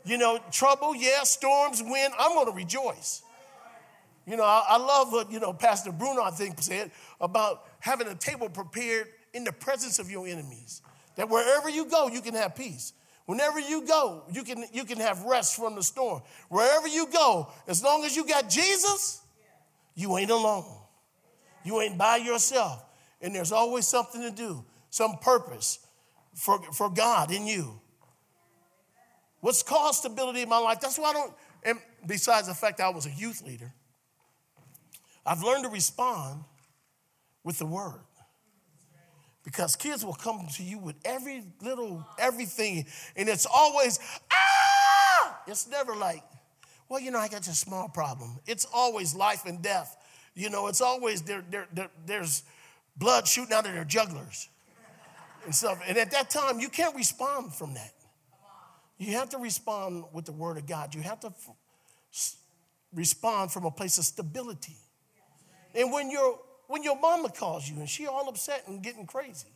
You 0.05 0.17
know, 0.17 0.39
trouble, 0.51 0.95
yeah, 0.95 1.23
storms, 1.23 1.81
wind, 1.83 2.13
I'm 2.19 2.33
going 2.33 2.47
to 2.47 2.53
rejoice. 2.53 3.21
You 4.25 4.37
know, 4.37 4.43
I, 4.43 4.63
I, 4.69 4.77
love 4.77 5.11
what, 5.11 5.31
you 5.31 5.39
know, 5.39 5.51
Pastor 5.51 5.91
Bruno, 5.91 6.21
I 6.21 6.31
think, 6.31 6.61
said 6.61 6.91
about 7.19 7.65
having 7.79 8.07
a 8.07 8.15
table 8.15 8.49
prepared 8.49 9.07
in 9.33 9.43
the 9.43 9.51
presence 9.51 9.99
of 9.99 10.09
your 10.09 10.27
enemies. 10.27 10.81
That 11.15 11.29
wherever 11.29 11.69
you 11.69 11.85
go, 11.85 12.07
you 12.07 12.21
can 12.21 12.35
have 12.35 12.55
peace. 12.55 12.93
Whenever 13.25 13.59
you 13.59 13.85
go, 13.85 14.23
you 14.31 14.43
can, 14.43 14.65
you 14.73 14.85
can 14.85 14.99
have 14.99 15.23
rest 15.23 15.55
from 15.55 15.75
the 15.75 15.83
storm. 15.83 16.21
Wherever 16.49 16.87
you 16.87 17.07
go, 17.11 17.51
as 17.67 17.83
long 17.83 18.03
as 18.05 18.15
you 18.15 18.27
got 18.27 18.49
Jesus, 18.49 19.21
you 19.95 20.17
ain't 20.17 20.31
alone. 20.31 20.65
You 21.63 21.81
ain't 21.81 21.97
by 21.97 22.17
yourself. 22.17 22.83
And 23.21 23.35
there's 23.35 23.51
always 23.51 23.87
something 23.87 24.21
to 24.21 24.31
do, 24.31 24.63
some 24.89 25.17
purpose 25.17 25.79
for, 26.35 26.61
for 26.73 26.89
God 26.89 27.31
in 27.31 27.47
you. 27.47 27.79
What's 29.41 29.63
caused 29.63 29.99
stability 29.99 30.41
in 30.41 30.49
my 30.49 30.59
life? 30.59 30.79
That's 30.79 30.97
why 30.97 31.09
I 31.09 31.13
don't, 31.13 31.33
and 31.63 31.79
besides 32.05 32.47
the 32.47 32.53
fact 32.53 32.79
I 32.79 32.89
was 32.89 33.05
a 33.05 33.11
youth 33.11 33.41
leader, 33.45 33.73
I've 35.25 35.43
learned 35.43 35.63
to 35.63 35.69
respond 35.69 36.43
with 37.43 37.57
the 37.57 37.65
word. 37.65 38.01
Because 39.43 39.75
kids 39.75 40.05
will 40.05 40.13
come 40.13 40.47
to 40.55 40.63
you 40.63 40.77
with 40.77 40.95
every 41.03 41.43
little 41.61 42.05
everything, 42.19 42.85
and 43.15 43.27
it's 43.27 43.47
always, 43.51 43.99
ah! 44.31 45.39
It's 45.47 45.67
never 45.67 45.95
like, 45.95 46.23
well, 46.89 46.99
you 46.99 47.09
know, 47.09 47.17
I 47.17 47.27
got 47.27 47.47
a 47.47 47.55
small 47.55 47.89
problem. 47.89 48.39
It's 48.45 48.67
always 48.71 49.15
life 49.15 49.45
and 49.45 49.61
death. 49.61 49.97
You 50.35 50.51
know, 50.51 50.67
it's 50.67 50.81
always 50.81 51.23
there, 51.23 51.43
there, 51.49 51.67
there, 51.73 51.89
there's 52.05 52.43
blood 52.95 53.27
shooting 53.27 53.53
out 53.53 53.65
of 53.65 53.73
their 53.73 53.83
jugglers 53.83 54.47
and 55.45 55.53
stuff. 55.53 55.81
And 55.87 55.97
at 55.97 56.11
that 56.11 56.29
time, 56.29 56.59
you 56.59 56.69
can't 56.69 56.95
respond 56.95 57.53
from 57.53 57.73
that. 57.73 57.93
You 58.97 59.13
have 59.13 59.29
to 59.29 59.37
respond 59.37 60.05
with 60.13 60.25
the 60.25 60.31
word 60.31 60.57
of 60.57 60.67
God. 60.67 60.93
You 60.93 61.01
have 61.01 61.19
to 61.21 61.27
f- 61.27 62.35
respond 62.93 63.51
from 63.51 63.65
a 63.65 63.71
place 63.71 63.97
of 63.97 64.05
stability. 64.05 64.75
And 65.73 65.91
when 65.91 66.11
your 66.11 66.39
when 66.67 66.83
your 66.83 66.99
mama 66.99 67.29
calls 67.29 67.69
you 67.69 67.77
and 67.77 67.89
she 67.89 68.07
all 68.07 68.29
upset 68.29 68.63
and 68.67 68.81
getting 68.81 69.05
crazy, 69.05 69.49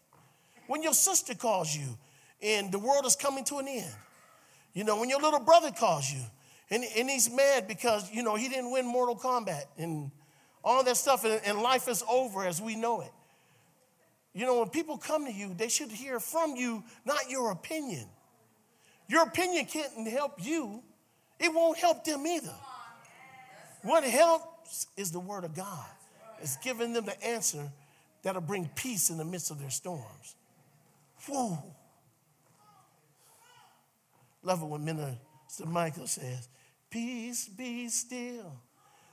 when 0.68 0.84
your 0.84 0.94
sister 0.94 1.34
calls 1.34 1.76
you 1.76 1.98
and 2.42 2.72
the 2.72 2.80
world 2.80 3.06
is 3.06 3.16
coming 3.16 3.44
to 3.46 3.60
an 3.60 3.68
end, 3.68 3.96
you 4.74 4.84
know, 4.84 5.00
when 5.00 5.10
your 5.10 5.22
little 5.22 5.40
brother 5.40 5.72
calls 5.72 6.12
you 6.12 6.22
and, 6.70 6.84
and 6.98 7.10
he's 7.10 7.30
mad 7.32 7.68
because, 7.68 8.12
you 8.12 8.24
know, 8.24 8.36
he 8.36 8.50
didn't 8.50 8.72
win 8.72 8.86
Mortal 8.86 9.16
Kombat 9.16 9.64
and 9.78 10.12
all 10.64 10.84
that 10.84 10.98
stuff 10.98 11.24
and, 11.24 11.40
and 11.46 11.62
life 11.62 11.88
is 11.88 12.04
over 12.10 12.46
as 12.46 12.62
we 12.62 12.76
know 12.76 13.02
it. 13.02 13.12
You 14.36 14.46
know, 14.46 14.60
when 14.60 14.70
people 14.70 14.98
come 14.98 15.26
to 15.26 15.32
you, 15.32 15.54
they 15.56 15.70
should 15.70 15.90
hear 15.90 16.20
from 16.20 16.58
you, 16.58 16.84
not 17.06 17.30
your 17.30 17.52
opinion. 17.52 18.06
Your 19.08 19.24
opinion 19.24 19.66
can't 19.66 20.08
help 20.10 20.46
you, 20.46 20.84
it 21.40 21.54
won't 21.54 21.78
help 21.78 22.04
them 22.04 22.28
either. 22.28 22.54
What 23.84 24.04
helps 24.04 24.88
is 24.98 25.12
the 25.12 25.22
Word 25.22 25.46
of 25.46 25.56
God. 25.56 25.88
It's 26.42 26.58
giving 26.58 26.92
them 26.92 27.06
the 27.06 27.26
answer 27.26 27.72
that'll 28.24 28.42
bring 28.42 28.70
peace 28.76 29.10
in 29.10 29.18
the 29.18 29.24
midst 29.24 29.52
of 29.52 29.60
their 29.60 29.70
storms. 29.70 30.36
Whoa. 31.28 31.64
Love 34.44 34.62
it 34.62 34.66
when 34.66 34.84
Minister 34.84 35.66
Michael 35.66 36.08
says, 36.08 36.50
Peace 36.90 37.48
be 37.48 37.88
still. 37.88 38.52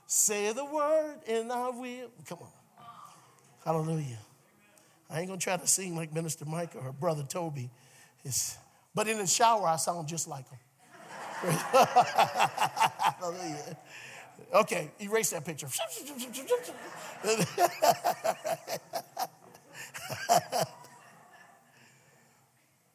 Say 0.05 0.51
the 0.51 0.65
word 0.65 1.19
and 1.27 1.51
I 1.51 1.69
will. 1.69 2.09
Come 2.27 2.39
on. 2.41 2.85
Hallelujah. 3.63 4.19
I 5.13 5.19
ain't 5.19 5.27
gonna 5.27 5.39
try 5.39 5.57
to 5.57 5.67
sing 5.67 5.95
like 5.95 6.11
Minister 6.11 6.45
Mike 6.45 6.75
or 6.75 6.81
her 6.81 6.91
brother 6.91 7.23
Toby. 7.23 7.69
It's, 8.25 8.57
but 8.95 9.07
in 9.07 9.19
the 9.19 9.27
shower, 9.27 9.67
I 9.67 9.75
sound 9.75 10.07
just 10.07 10.27
like 10.27 10.45
him. 10.49 10.57
Okay, 14.53 14.91
erase 15.01 15.31
that 15.31 15.43
picture. 15.45 15.67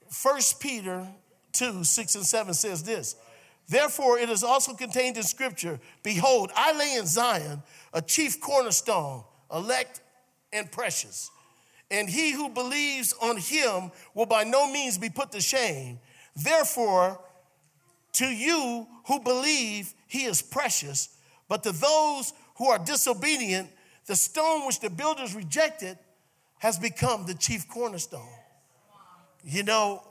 First 0.09 0.61
Peter 0.61 1.07
2, 1.53 1.85
6 1.85 2.15
and 2.15 2.27
7 2.27 2.55
says 2.55 2.85
this. 2.85 3.17
Therefore, 3.69 4.19
it 4.19 4.31
is 4.31 4.43
also 4.45 4.75
contained 4.75 5.17
in 5.17 5.25
Scripture 5.25 5.81
Behold, 6.03 6.53
I 6.55 6.79
lay 6.79 6.97
in 6.97 7.07
Zion 7.07 7.63
a 7.93 8.03
chief 8.03 8.41
cornerstone, 8.41 9.25
elect 9.53 10.01
and 10.53 10.71
precious 10.71 11.31
and 11.91 12.09
he 12.09 12.33
who 12.33 12.51
believes 12.51 13.15
on 13.21 13.37
him 13.37 13.91
will 14.15 14.27
by 14.27 14.45
no 14.45 14.71
means 14.71 14.99
be 14.99 15.09
put 15.09 15.33
to 15.33 15.41
shame. 15.41 15.99
Therefore, 16.37 17.21
to 18.15 18.27
you 18.27 18.87
who 19.07 19.21
believe, 19.21 19.93
he 20.07 20.25
is 20.25 20.43
precious, 20.43 21.17
but 21.49 21.63
to 21.63 21.73
those 21.73 22.33
who 22.57 22.69
are 22.69 22.79
disobedient, 22.79 23.69
the 24.07 24.17
stone 24.17 24.67
which 24.67 24.81
the 24.81 24.91
builders 24.91 25.35
rejected 25.35 25.99
has 26.59 26.79
become 26.79 27.27
the 27.27 27.35
chief 27.35 27.69
cornerstone. 27.69 28.29
You 29.45 29.63
know, 29.63 30.03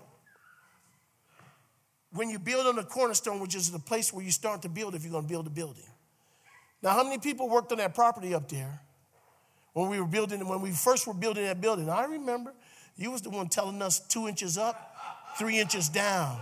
when 2.12 2.30
you 2.30 2.40
build 2.40 2.66
on 2.66 2.80
a 2.80 2.84
cornerstone, 2.84 3.40
which 3.40 3.56
is 3.56 3.72
the 3.72 3.80
place 3.80 4.14
where 4.14 4.24
you 4.24 4.32
start 4.32 4.62
to 4.64 4.70
build 4.70 4.96
if 4.96 5.04
you're 5.04 5.12
going 5.12 5.26
to 5.26 5.30
build 5.30 5.48
a 5.48 5.52
building. 5.52 5.84
Now, 6.82 6.92
how 6.92 7.04
many 7.04 7.18
people 7.18 7.50
worked 7.50 7.72
on 7.72 7.80
that 7.80 7.94
property 7.94 8.34
up 8.34 8.50
there? 8.50 8.82
When 9.78 9.92
we 9.92 10.00
were 10.00 10.08
building, 10.08 10.48
when 10.48 10.60
we 10.60 10.72
first 10.72 11.06
were 11.06 11.14
building 11.14 11.44
that 11.44 11.62
building. 11.62 11.88
I 11.88 12.06
remember 12.06 12.52
you 12.96 13.12
was 13.12 13.22
the 13.22 13.30
one 13.30 13.48
telling 13.48 13.80
us 13.84 14.00
two 14.00 14.28
inches 14.28 14.58
up, 14.58 14.96
three 15.38 15.60
inches 15.60 15.88
down. 15.88 16.40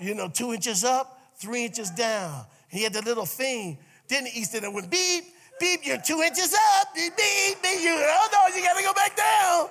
You 0.00 0.14
know, 0.14 0.28
two 0.28 0.54
inches 0.54 0.82
up, 0.82 1.20
three 1.36 1.66
inches 1.66 1.90
down. 1.90 2.46
He 2.68 2.82
had 2.82 2.94
the 2.94 3.02
little 3.02 3.26
thing. 3.26 3.76
Then 4.08 4.24
he 4.24 4.44
said 4.44 4.64
it 4.64 4.72
went 4.72 4.90
beep, 4.90 5.24
beep, 5.60 5.80
you're 5.84 6.00
two 6.00 6.22
inches 6.22 6.54
up, 6.54 6.94
beep, 6.94 7.14
beep, 7.14 7.62
beep, 7.62 7.82
you, 7.82 7.94
oh 7.94 8.28
no, 8.32 8.56
you 8.56 8.62
gotta 8.62 8.82
go 8.82 8.94
back 8.94 9.14
down. 9.14 9.68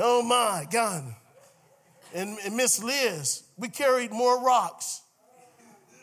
Oh 0.00 0.22
my 0.22 0.66
God. 0.68 1.14
And, 2.12 2.38
and 2.44 2.56
Miss 2.56 2.82
Liz, 2.82 3.44
we 3.56 3.68
carried 3.68 4.10
more 4.10 4.42
rocks. 4.42 5.02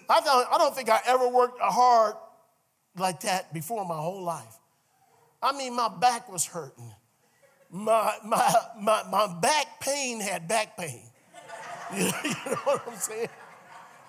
I 0.09 0.21
don't, 0.21 0.47
I 0.53 0.57
don't 0.57 0.73
think 0.73 0.89
I 0.89 1.01
ever 1.05 1.27
worked 1.27 1.59
hard 1.59 2.15
like 2.97 3.21
that 3.21 3.53
before 3.53 3.85
my 3.85 3.97
whole 3.97 4.23
life. 4.23 4.59
I 5.41 5.51
mean, 5.57 5.75
my 5.75 5.89
back 5.89 6.31
was 6.31 6.45
hurting. 6.45 6.91
My, 7.69 8.15
my, 8.23 8.53
my, 8.79 9.03
my 9.09 9.27
back 9.41 9.79
pain 9.79 10.19
had 10.19 10.47
back 10.47 10.77
pain. 10.77 11.01
You 11.95 12.05
know, 12.05 12.55
what 12.63 12.83
I'm 12.87 12.97
saying? 12.97 13.29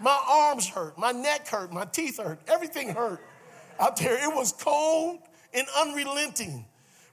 My 0.01 0.19
arms 0.27 0.67
hurt, 0.67 0.97
my 0.97 1.13
neck 1.13 1.47
hurt, 1.47 1.71
my 1.71 1.85
teeth 1.85 2.17
hurt, 2.17 2.41
everything 2.49 2.89
hurt 2.89 3.21
out 3.79 3.97
there. 3.97 4.15
It 4.15 4.35
was 4.35 4.53
cold 4.53 5.19
and 5.53 5.67
unrelenting. 5.81 6.65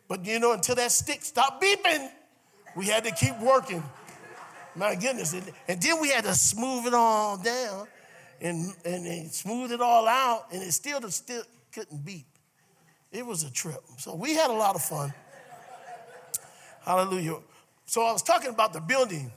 But 0.08 0.26
you 0.26 0.40
know, 0.40 0.54
until 0.54 0.76
that 0.76 0.92
stick 0.92 1.24
stopped 1.24 1.62
beeping, 1.62 2.10
we 2.76 2.86
had 2.86 3.04
to 3.04 3.12
keep 3.12 3.38
working. 3.40 3.84
My 4.76 4.96
goodness. 4.96 5.34
And, 5.34 5.52
and 5.68 5.82
then 5.82 6.00
we 6.00 6.10
had 6.10 6.24
to 6.24 6.34
smooth 6.34 6.88
it 6.88 6.94
all 6.94 7.38
down 7.38 7.88
and, 8.42 8.74
and, 8.86 9.06
and 9.06 9.32
smooth 9.32 9.72
it 9.72 9.82
all 9.82 10.08
out, 10.08 10.48
and 10.52 10.64
it 10.64 10.72
still, 10.72 11.02
still 11.10 11.44
couldn't 11.74 12.06
beat. 12.06 12.26
It 13.12 13.26
was 13.26 13.44
a 13.44 13.52
trip. 13.52 13.82
So 13.98 14.16
we 14.16 14.34
had 14.34 14.50
a 14.50 14.54
lot 14.54 14.76
of 14.76 14.82
fun. 14.82 15.14
Hallelujah. 16.82 17.38
So 17.86 18.04
I 18.04 18.12
was 18.12 18.24
talking 18.24 18.50
about 18.50 18.74
the 18.74 18.80
building, 18.80 19.32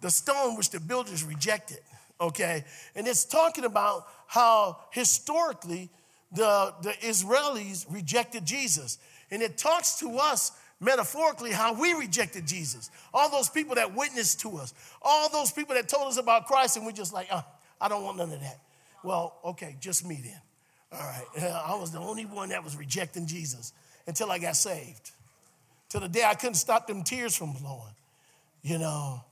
the 0.00 0.10
stone 0.10 0.56
which 0.56 0.70
the 0.70 0.80
builders 0.80 1.22
rejected, 1.22 1.80
okay? 2.20 2.64
And 2.94 3.06
it's 3.06 3.24
talking 3.24 3.64
about 3.64 4.06
how 4.26 4.78
historically 4.90 5.90
the, 6.32 6.74
the 6.82 6.90
Israelis 7.02 7.86
rejected 7.90 8.46
Jesus. 8.46 8.98
And 9.30 9.42
it 9.42 9.58
talks 9.58 9.98
to 10.00 10.16
us 10.18 10.52
metaphorically 10.80 11.52
how 11.52 11.74
we 11.74 11.92
rejected 11.92 12.46
Jesus. 12.46 12.90
All 13.14 13.30
those 13.30 13.48
people 13.48 13.76
that 13.76 13.94
witnessed 13.94 14.40
to 14.40 14.56
us, 14.56 14.74
all 15.00 15.28
those 15.28 15.52
people 15.52 15.74
that 15.74 15.88
told 15.88 16.08
us 16.08 16.18
about 16.18 16.46
Christ, 16.46 16.76
and 16.76 16.84
we're 16.84 16.92
just 16.92 17.12
like, 17.12 17.28
oh, 17.30 17.44
I 17.80 17.88
don't 17.88 18.02
want 18.02 18.16
none 18.16 18.32
of 18.32 18.40
that. 18.40 18.58
Well, 19.04 19.36
okay, 19.44 19.76
just 19.80 20.06
me 20.06 20.20
then. 20.22 20.40
All 20.92 21.00
right. 21.00 21.26
I 21.66 21.74
was 21.76 21.90
the 21.90 21.98
only 21.98 22.26
one 22.26 22.50
that 22.50 22.62
was 22.62 22.76
rejecting 22.76 23.26
Jesus 23.26 23.72
until 24.06 24.30
I 24.30 24.38
got 24.38 24.56
saved. 24.56 25.10
Till 25.88 26.00
the 26.00 26.08
day 26.08 26.24
I 26.24 26.34
couldn't 26.34 26.54
stop 26.54 26.86
them 26.86 27.02
tears 27.02 27.36
from 27.36 27.52
flowing, 27.54 27.94
you 28.62 28.78
know. 28.78 29.22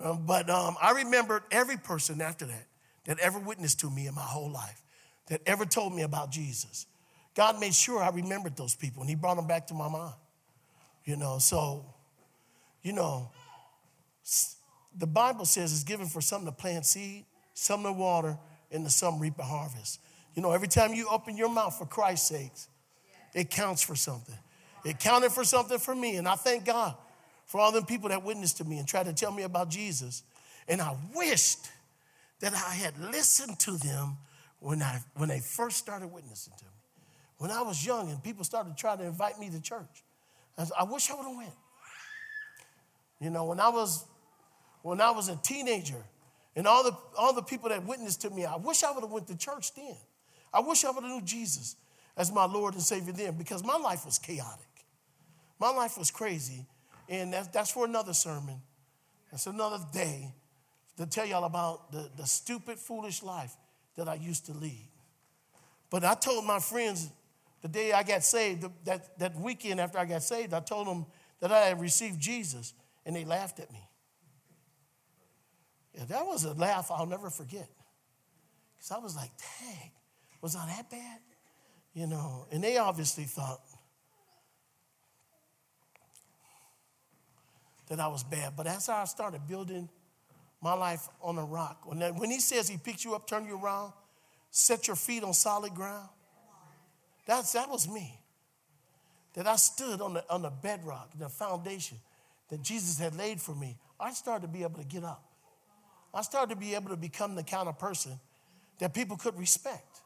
Um, 0.00 0.24
but 0.26 0.48
um, 0.48 0.76
I 0.80 0.92
remembered 0.92 1.42
every 1.50 1.76
person 1.76 2.20
after 2.20 2.46
that 2.46 2.66
that 3.04 3.18
ever 3.18 3.38
witnessed 3.38 3.80
to 3.80 3.90
me 3.90 4.06
in 4.06 4.14
my 4.14 4.22
whole 4.22 4.50
life, 4.50 4.82
that 5.26 5.40
ever 5.46 5.64
told 5.66 5.94
me 5.94 6.02
about 6.02 6.30
Jesus. 6.30 6.86
God 7.34 7.60
made 7.60 7.74
sure 7.74 8.02
I 8.02 8.10
remembered 8.10 8.56
those 8.56 8.74
people 8.74 9.02
and 9.02 9.10
He 9.10 9.16
brought 9.16 9.36
them 9.36 9.46
back 9.46 9.66
to 9.68 9.74
my 9.74 9.88
mind. 9.88 10.14
You 11.04 11.16
know, 11.16 11.38
so, 11.38 11.84
you 12.82 12.92
know, 12.92 13.30
the 14.96 15.06
Bible 15.06 15.44
says 15.44 15.72
it's 15.72 15.84
given 15.84 16.06
for 16.06 16.20
some 16.20 16.44
to 16.44 16.52
plant 16.52 16.84
seed, 16.84 17.24
some 17.54 17.82
to 17.82 17.92
water, 17.92 18.36
and 18.70 18.84
the 18.84 18.90
some 18.90 19.18
reap 19.18 19.38
a 19.38 19.42
harvest. 19.42 20.00
You 20.38 20.42
know, 20.42 20.52
every 20.52 20.68
time 20.68 20.94
you 20.94 21.08
open 21.10 21.36
your 21.36 21.48
mouth 21.48 21.76
for 21.76 21.84
Christ's 21.84 22.28
sakes, 22.28 22.68
it 23.34 23.50
counts 23.50 23.82
for 23.82 23.96
something. 23.96 24.38
It 24.84 25.00
counted 25.00 25.32
for 25.32 25.42
something 25.42 25.80
for 25.80 25.96
me, 25.96 26.14
and 26.14 26.28
I 26.28 26.36
thank 26.36 26.64
God 26.64 26.94
for 27.44 27.60
all 27.60 27.72
them 27.72 27.84
people 27.84 28.08
that 28.10 28.22
witnessed 28.22 28.58
to 28.58 28.64
me 28.64 28.78
and 28.78 28.86
tried 28.86 29.06
to 29.06 29.12
tell 29.12 29.32
me 29.32 29.42
about 29.42 29.68
Jesus. 29.68 30.22
And 30.68 30.80
I 30.80 30.94
wished 31.12 31.68
that 32.38 32.54
I 32.54 32.74
had 32.74 32.96
listened 33.00 33.58
to 33.58 33.78
them 33.78 34.16
when, 34.60 34.80
I, 34.80 35.00
when 35.16 35.28
they 35.28 35.40
first 35.40 35.76
started 35.76 36.06
witnessing 36.06 36.52
to 36.56 36.64
me. 36.66 36.70
When 37.38 37.50
I 37.50 37.62
was 37.62 37.84
young 37.84 38.08
and 38.08 38.22
people 38.22 38.44
started 38.44 38.76
trying 38.76 38.98
to 38.98 39.06
invite 39.06 39.40
me 39.40 39.50
to 39.50 39.60
church, 39.60 40.04
I, 40.56 40.66
I 40.78 40.84
wish 40.84 41.10
I 41.10 41.16
would 41.16 41.26
have 41.26 41.36
went. 41.36 41.50
You 43.20 43.30
know, 43.30 43.44
when 43.46 43.58
I 43.58 43.70
was 43.70 44.04
when 44.82 45.00
I 45.00 45.10
was 45.10 45.30
a 45.30 45.34
teenager, 45.42 46.04
and 46.54 46.68
all 46.68 46.84
the 46.84 46.96
all 47.18 47.32
the 47.32 47.42
people 47.42 47.70
that 47.70 47.84
witnessed 47.84 48.20
to 48.20 48.30
me, 48.30 48.44
I 48.44 48.54
wish 48.54 48.84
I 48.84 48.92
would 48.92 49.02
have 49.02 49.10
went 49.10 49.26
to 49.26 49.36
church 49.36 49.74
then. 49.74 49.96
I 50.52 50.60
wish 50.60 50.84
I 50.84 50.90
would 50.90 51.02
have 51.02 51.12
knew 51.12 51.22
Jesus 51.22 51.76
as 52.16 52.32
my 52.32 52.44
Lord 52.44 52.74
and 52.74 52.82
Savior 52.82 53.12
then, 53.12 53.34
because 53.34 53.64
my 53.64 53.76
life 53.76 54.04
was 54.04 54.18
chaotic. 54.18 54.66
My 55.60 55.70
life 55.70 55.98
was 55.98 56.10
crazy, 56.10 56.66
and 57.08 57.32
that's, 57.32 57.48
that's 57.48 57.70
for 57.70 57.84
another 57.84 58.14
sermon. 58.14 58.60
That's 59.30 59.46
another 59.46 59.78
day 59.92 60.32
to 60.96 61.06
tell 61.06 61.26
y'all 61.26 61.44
about 61.44 61.92
the, 61.92 62.10
the 62.16 62.26
stupid, 62.26 62.78
foolish 62.78 63.22
life 63.22 63.54
that 63.96 64.08
I 64.08 64.14
used 64.14 64.46
to 64.46 64.52
lead. 64.52 64.88
But 65.90 66.04
I 66.04 66.14
told 66.14 66.44
my 66.44 66.58
friends 66.58 67.08
the 67.62 67.68
day 67.68 67.92
I 67.92 68.02
got 68.02 68.22
saved, 68.22 68.66
that, 68.84 69.18
that 69.18 69.36
weekend 69.36 69.80
after 69.80 69.98
I 69.98 70.04
got 70.04 70.22
saved, 70.22 70.54
I 70.54 70.60
told 70.60 70.86
them 70.86 71.06
that 71.40 71.52
I 71.52 71.66
had 71.66 71.80
received 71.80 72.20
Jesus, 72.20 72.74
and 73.06 73.14
they 73.14 73.24
laughed 73.24 73.60
at 73.60 73.72
me. 73.72 73.82
Yeah, 75.94 76.04
that 76.04 76.26
was 76.26 76.44
a 76.44 76.52
laugh 76.52 76.90
I'll 76.90 77.06
never 77.06 77.30
forget. 77.30 77.68
Because 78.76 78.92
I 78.92 78.98
was 78.98 79.16
like, 79.16 79.30
dang, 79.60 79.90
was 80.40 80.56
I 80.56 80.66
that 80.66 80.90
bad? 80.90 81.20
You 81.94 82.06
know, 82.06 82.46
and 82.52 82.62
they 82.62 82.76
obviously 82.78 83.24
thought 83.24 83.60
that 87.88 87.98
I 87.98 88.08
was 88.08 88.22
bad. 88.22 88.54
But 88.56 88.66
that's 88.66 88.86
how 88.86 88.98
I 88.98 89.04
started 89.04 89.46
building 89.48 89.88
my 90.60 90.74
life 90.74 91.08
on 91.22 91.38
a 91.38 91.44
rock, 91.44 91.82
when, 91.84 92.30
he 92.30 92.40
says 92.40 92.68
he 92.68 92.76
picks 92.76 93.04
you 93.04 93.14
up, 93.14 93.28
turn 93.28 93.46
you 93.46 93.60
around, 93.62 93.92
set 94.50 94.88
your 94.88 94.96
feet 94.96 95.22
on 95.22 95.32
solid 95.32 95.72
ground, 95.72 96.08
that's, 97.26 97.52
that 97.52 97.70
was 97.70 97.88
me. 97.88 98.18
That 99.34 99.46
I 99.46 99.56
stood 99.56 100.00
on 100.00 100.14
the, 100.14 100.24
on 100.28 100.42
the 100.42 100.50
bedrock, 100.50 101.10
the 101.16 101.28
foundation 101.28 101.98
that 102.48 102.62
Jesus 102.62 102.98
had 102.98 103.14
laid 103.14 103.40
for 103.40 103.54
me. 103.54 103.76
I 104.00 104.12
started 104.12 104.42
to 104.42 104.48
be 104.48 104.62
able 104.62 104.80
to 104.80 104.84
get 104.84 105.04
up. 105.04 105.22
I 106.12 106.22
started 106.22 106.54
to 106.54 106.60
be 106.60 106.74
able 106.74 106.90
to 106.90 106.96
become 106.96 107.34
the 107.34 107.42
kind 107.42 107.68
of 107.68 107.78
person 107.78 108.18
that 108.78 108.94
people 108.94 109.16
could 109.16 109.38
respect. 109.38 109.97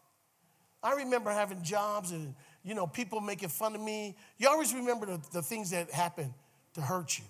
I 0.82 0.94
remember 0.94 1.30
having 1.30 1.62
jobs 1.62 2.10
and, 2.10 2.34
you 2.64 2.74
know, 2.74 2.86
people 2.86 3.20
making 3.20 3.50
fun 3.50 3.74
of 3.74 3.80
me. 3.80 4.16
You 4.38 4.48
always 4.48 4.74
remember 4.74 5.06
the, 5.06 5.20
the 5.32 5.42
things 5.42 5.70
that 5.70 5.90
happened 5.90 6.32
to 6.74 6.80
hurt 6.80 7.18
you. 7.18 7.24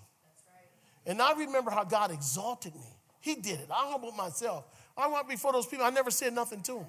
And 1.06 1.20
I 1.20 1.32
remember 1.32 1.70
how 1.70 1.84
God 1.84 2.10
exalted 2.10 2.74
me. 2.74 2.96
He 3.20 3.34
did 3.34 3.60
it. 3.60 3.68
I 3.70 3.90
humbled 3.90 4.16
myself. 4.16 4.64
I 4.96 5.08
went 5.08 5.28
before 5.28 5.52
those 5.52 5.66
people. 5.66 5.84
I 5.84 5.90
never 5.90 6.10
said 6.10 6.32
nothing 6.32 6.62
to 6.62 6.72
them. 6.74 6.86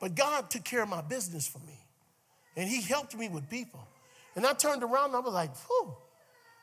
But 0.00 0.14
God 0.14 0.50
took 0.50 0.64
care 0.64 0.82
of 0.82 0.88
my 0.88 1.00
business 1.00 1.46
for 1.46 1.58
me 1.60 1.78
and 2.56 2.68
he 2.68 2.80
helped 2.82 3.16
me 3.16 3.28
with 3.28 3.48
people. 3.48 3.86
And 4.34 4.46
I 4.46 4.52
turned 4.54 4.82
around 4.82 5.06
and 5.06 5.16
I 5.16 5.20
was 5.20 5.32
like, 5.32 5.56
whew. 5.66 5.94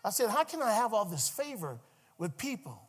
I 0.03 0.09
said, 0.09 0.29
how 0.29 0.43
can 0.43 0.61
I 0.61 0.71
have 0.73 0.93
all 0.93 1.05
this 1.05 1.29
favor 1.29 1.79
with 2.17 2.37
people? 2.37 2.79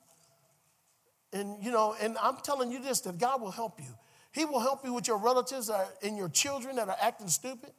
And 1.33 1.63
you 1.63 1.71
know, 1.71 1.95
and 2.01 2.17
I'm 2.19 2.37
telling 2.37 2.71
you 2.71 2.81
this 2.81 3.01
that 3.01 3.19
God 3.19 3.41
will 3.41 3.51
help 3.51 3.81
you. 3.81 3.93
He 4.35 4.45
will 4.45 4.59
help 4.59 4.85
you 4.85 4.93
with 4.93 5.07
your 5.07 5.19
relatives 5.19 5.71
and 6.03 6.17
your 6.17 6.29
children 6.29 6.75
that 6.77 6.89
are 6.89 6.97
acting 7.01 7.29
stupid. 7.29 7.71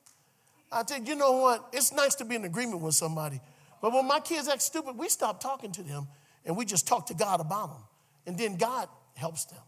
I 0.72 0.84
think, 0.84 1.08
you 1.08 1.16
know 1.16 1.34
what? 1.34 1.68
It's 1.74 1.92
nice 1.92 2.16
to 2.16 2.26
be 2.26 2.36
in 2.36 2.46
agreement 2.46 2.82
with 2.82 2.96
somebody. 2.96 3.42
But 3.82 3.92
when 3.92 4.08
my 4.08 4.22
kids 4.22 4.48
act 4.48 4.62
stupid, 4.62 4.98
we 4.98 5.10
stop 5.10 5.42
talking 5.42 5.74
to 5.74 5.84
them 5.84 6.08
and 6.46 6.56
we 6.56 6.64
just 6.64 6.88
talk 6.88 7.08
to 7.08 7.14
God 7.14 7.42
about 7.42 7.72
them. 7.72 7.82
And 8.26 8.38
then 8.38 8.56
God 8.56 8.88
helps 9.16 9.46
them. 9.46 9.60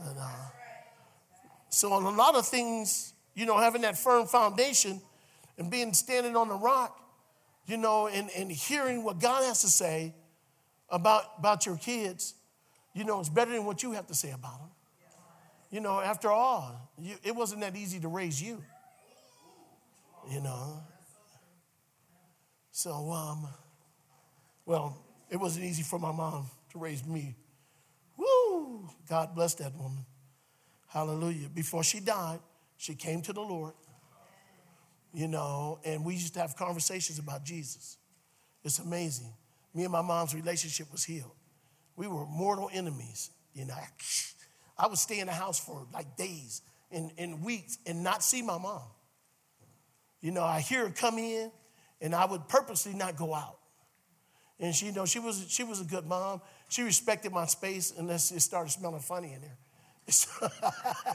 And, 0.00 0.18
uh, 0.18 0.28
so, 1.68 1.92
on 1.92 2.04
a 2.04 2.16
lot 2.16 2.34
of 2.34 2.46
things, 2.46 3.12
you 3.34 3.44
know, 3.44 3.58
having 3.58 3.82
that 3.82 3.98
firm 3.98 4.26
foundation 4.26 5.02
and 5.58 5.70
being 5.70 5.92
standing 5.92 6.34
on 6.34 6.48
the 6.48 6.54
rock, 6.54 6.98
you 7.66 7.76
know, 7.76 8.06
and, 8.06 8.30
and 8.34 8.50
hearing 8.50 9.04
what 9.04 9.20
God 9.20 9.44
has 9.44 9.60
to 9.60 9.68
say 9.68 10.14
about, 10.88 11.24
about 11.38 11.66
your 11.66 11.76
kids, 11.76 12.34
you 12.94 13.04
know, 13.04 13.20
it's 13.20 13.28
better 13.28 13.52
than 13.52 13.66
what 13.66 13.82
you 13.82 13.92
have 13.92 14.06
to 14.06 14.14
say 14.14 14.30
about 14.30 14.58
them. 14.58 14.70
You 15.70 15.80
know, 15.80 16.00
after 16.00 16.30
all, 16.30 16.90
you, 16.98 17.14
it 17.22 17.34
wasn't 17.34 17.60
that 17.60 17.76
easy 17.76 18.00
to 18.00 18.08
raise 18.08 18.40
you, 18.40 18.62
you 20.30 20.40
know. 20.40 20.80
So, 22.70 23.10
um, 23.12 23.48
well, 24.64 24.96
it 25.30 25.36
wasn't 25.36 25.66
easy 25.66 25.82
for 25.82 25.98
my 25.98 26.12
mom 26.12 26.46
to 26.72 26.78
raise 26.78 27.04
me. 27.04 27.34
Woo! 28.16 28.88
God 29.08 29.34
bless 29.34 29.54
that 29.54 29.74
woman. 29.74 30.06
Hallelujah. 30.86 31.48
Before 31.48 31.84
she 31.84 32.00
died, 32.00 32.40
she 32.78 32.94
came 32.94 33.20
to 33.22 33.32
the 33.32 33.40
Lord, 33.40 33.74
you 35.12 35.28
know, 35.28 35.80
and 35.84 36.04
we 36.04 36.14
used 36.14 36.34
to 36.34 36.40
have 36.40 36.56
conversations 36.56 37.18
about 37.18 37.44
Jesus. 37.44 37.98
It's 38.64 38.78
amazing. 38.78 39.32
Me 39.74 39.84
and 39.84 39.92
my 39.92 40.02
mom's 40.02 40.34
relationship 40.34 40.90
was 40.90 41.04
healed. 41.04 41.34
We 41.96 42.06
were 42.06 42.24
mortal 42.26 42.70
enemies, 42.72 43.30
you 43.52 43.66
know. 43.66 43.74
I 44.78 44.86
would 44.86 44.98
stay 44.98 45.20
in 45.20 45.26
the 45.26 45.32
house 45.32 45.58
for 45.58 45.86
like 45.92 46.16
days 46.16 46.62
and, 46.90 47.10
and 47.18 47.42
weeks 47.42 47.78
and 47.86 48.02
not 48.02 48.22
see 48.22 48.42
my 48.42 48.58
mom. 48.58 48.82
You 50.20 50.30
know, 50.30 50.44
I 50.44 50.60
hear 50.60 50.86
her 50.86 50.90
come 50.90 51.18
in 51.18 51.50
and 52.00 52.14
I 52.14 52.24
would 52.24 52.48
purposely 52.48 52.94
not 52.94 53.16
go 53.16 53.34
out. 53.34 53.58
And 54.60 54.74
she, 54.74 54.86
you 54.86 54.92
know, 54.92 55.06
she 55.06 55.18
was, 55.18 55.46
she 55.48 55.64
was 55.64 55.80
a 55.80 55.84
good 55.84 56.06
mom. 56.06 56.40
She 56.68 56.82
respected 56.82 57.32
my 57.32 57.46
space 57.46 57.92
unless 57.96 58.32
it 58.32 58.40
started 58.40 58.70
smelling 58.70 59.00
funny 59.00 59.32
in 59.32 59.40
there. 59.40 59.58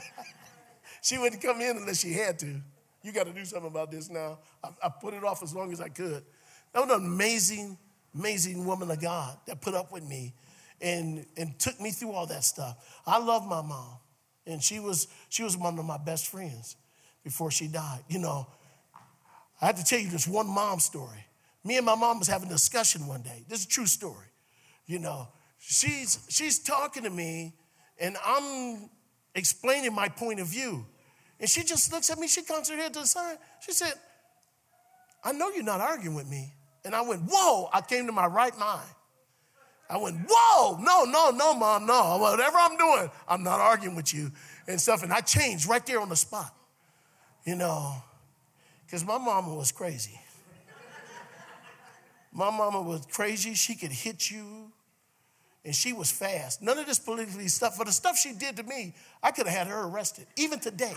She 1.04 1.18
wouldn't 1.18 1.42
come 1.42 1.60
in 1.60 1.76
unless 1.76 2.00
she 2.00 2.14
had 2.14 2.38
to. 2.38 2.62
You 3.02 3.12
got 3.12 3.26
to 3.26 3.32
do 3.34 3.44
something 3.44 3.70
about 3.70 3.90
this 3.90 4.08
now. 4.08 4.38
I, 4.64 4.70
I 4.84 4.88
put 4.88 5.12
it 5.12 5.22
off 5.22 5.42
as 5.42 5.54
long 5.54 5.70
as 5.70 5.78
I 5.78 5.90
could. 5.90 6.24
That 6.72 6.86
was 6.86 6.96
an 6.96 7.04
amazing, 7.04 7.76
amazing 8.14 8.64
woman 8.64 8.90
of 8.90 9.02
God 9.02 9.36
that 9.46 9.60
put 9.60 9.74
up 9.74 9.92
with 9.92 10.02
me 10.02 10.32
and, 10.80 11.26
and 11.36 11.58
took 11.58 11.80
me 11.80 11.90
through 11.90 12.12
all 12.12 12.26
that 12.26 12.44
stuff. 12.44 12.76
I 13.06 13.18
love 13.18 13.46
my 13.46 13.62
mom, 13.62 13.98
and 14.46 14.62
she 14.62 14.80
was, 14.80 15.08
she 15.28 15.42
was 15.42 15.56
one 15.56 15.78
of 15.78 15.84
my 15.84 15.98
best 15.98 16.28
friends 16.28 16.76
before 17.22 17.50
she 17.50 17.68
died. 17.68 18.00
You 18.08 18.18
know, 18.18 18.46
I 19.60 19.66
have 19.66 19.76
to 19.76 19.84
tell 19.84 19.98
you 19.98 20.10
this 20.10 20.28
one 20.28 20.46
mom 20.46 20.80
story. 20.80 21.26
Me 21.64 21.78
and 21.78 21.86
my 21.86 21.94
mom 21.94 22.18
was 22.18 22.28
having 22.28 22.48
a 22.48 22.52
discussion 22.52 23.06
one 23.06 23.22
day. 23.22 23.44
This 23.48 23.60
is 23.60 23.66
a 23.66 23.68
true 23.68 23.86
story. 23.86 24.26
You 24.86 24.98
know, 24.98 25.28
she's 25.58 26.26
she's 26.28 26.58
talking 26.58 27.04
to 27.04 27.10
me, 27.10 27.54
and 27.98 28.16
I'm 28.24 28.90
explaining 29.34 29.94
my 29.94 30.08
point 30.08 30.40
of 30.40 30.46
view. 30.46 30.84
And 31.40 31.48
she 31.48 31.62
just 31.62 31.92
looks 31.92 32.10
at 32.10 32.18
me, 32.18 32.28
she 32.28 32.42
comes 32.42 32.68
her 32.68 32.76
head 32.76 32.94
to 32.94 33.00
the 33.00 33.06
side. 33.06 33.38
She 33.60 33.72
said, 33.72 33.94
I 35.24 35.32
know 35.32 35.50
you're 35.50 35.64
not 35.64 35.80
arguing 35.80 36.14
with 36.14 36.28
me. 36.28 36.52
And 36.84 36.94
I 36.94 37.00
went, 37.00 37.22
Whoa, 37.22 37.68
I 37.72 37.80
came 37.80 38.06
to 38.06 38.12
my 38.12 38.26
right 38.26 38.56
mind. 38.58 38.88
I 39.88 39.96
went, 39.98 40.16
Whoa, 40.28 40.78
no, 40.80 41.04
no, 41.04 41.30
no, 41.30 41.54
mom, 41.54 41.86
no. 41.86 42.18
Whatever 42.18 42.56
I'm 42.58 42.76
doing, 42.76 43.10
I'm 43.28 43.42
not 43.42 43.60
arguing 43.60 43.96
with 43.96 44.14
you 44.14 44.30
and 44.66 44.80
stuff. 44.80 45.02
And 45.02 45.12
I 45.12 45.20
changed 45.20 45.68
right 45.68 45.84
there 45.84 46.00
on 46.00 46.08
the 46.08 46.16
spot, 46.16 46.54
you 47.44 47.54
know, 47.54 47.94
because 48.86 49.04
my 49.04 49.18
mama 49.18 49.54
was 49.54 49.72
crazy. 49.72 50.18
my 52.32 52.50
mama 52.50 52.80
was 52.80 53.06
crazy. 53.10 53.54
She 53.54 53.74
could 53.74 53.92
hit 53.92 54.30
you, 54.30 54.72
and 55.64 55.74
she 55.74 55.92
was 55.92 56.10
fast. 56.10 56.62
None 56.62 56.78
of 56.78 56.86
this 56.86 56.98
politically 56.98 57.48
stuff, 57.48 57.76
but 57.76 57.86
the 57.86 57.92
stuff 57.92 58.16
she 58.16 58.32
did 58.32 58.56
to 58.56 58.62
me, 58.62 58.94
I 59.22 59.30
could 59.30 59.46
have 59.46 59.56
had 59.56 59.66
her 59.66 59.84
arrested, 59.86 60.26
even 60.36 60.60
today. 60.60 60.94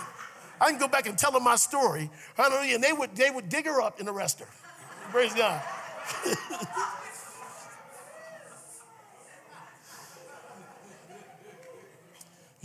I 0.59 0.71
can 0.71 0.79
go 0.79 0.87
back 0.87 1.07
and 1.07 1.17
tell 1.17 1.33
her 1.33 1.39
my 1.39 1.55
story. 1.55 2.09
Hallelujah. 2.35 2.75
And 2.75 2.83
they 2.83 2.93
would, 2.93 3.15
they 3.15 3.29
would 3.29 3.49
dig 3.49 3.65
her 3.65 3.81
up 3.81 3.99
and 3.99 4.09
arrest 4.09 4.39
her. 4.39 4.47
Praise 5.11 5.33
God. 5.33 5.61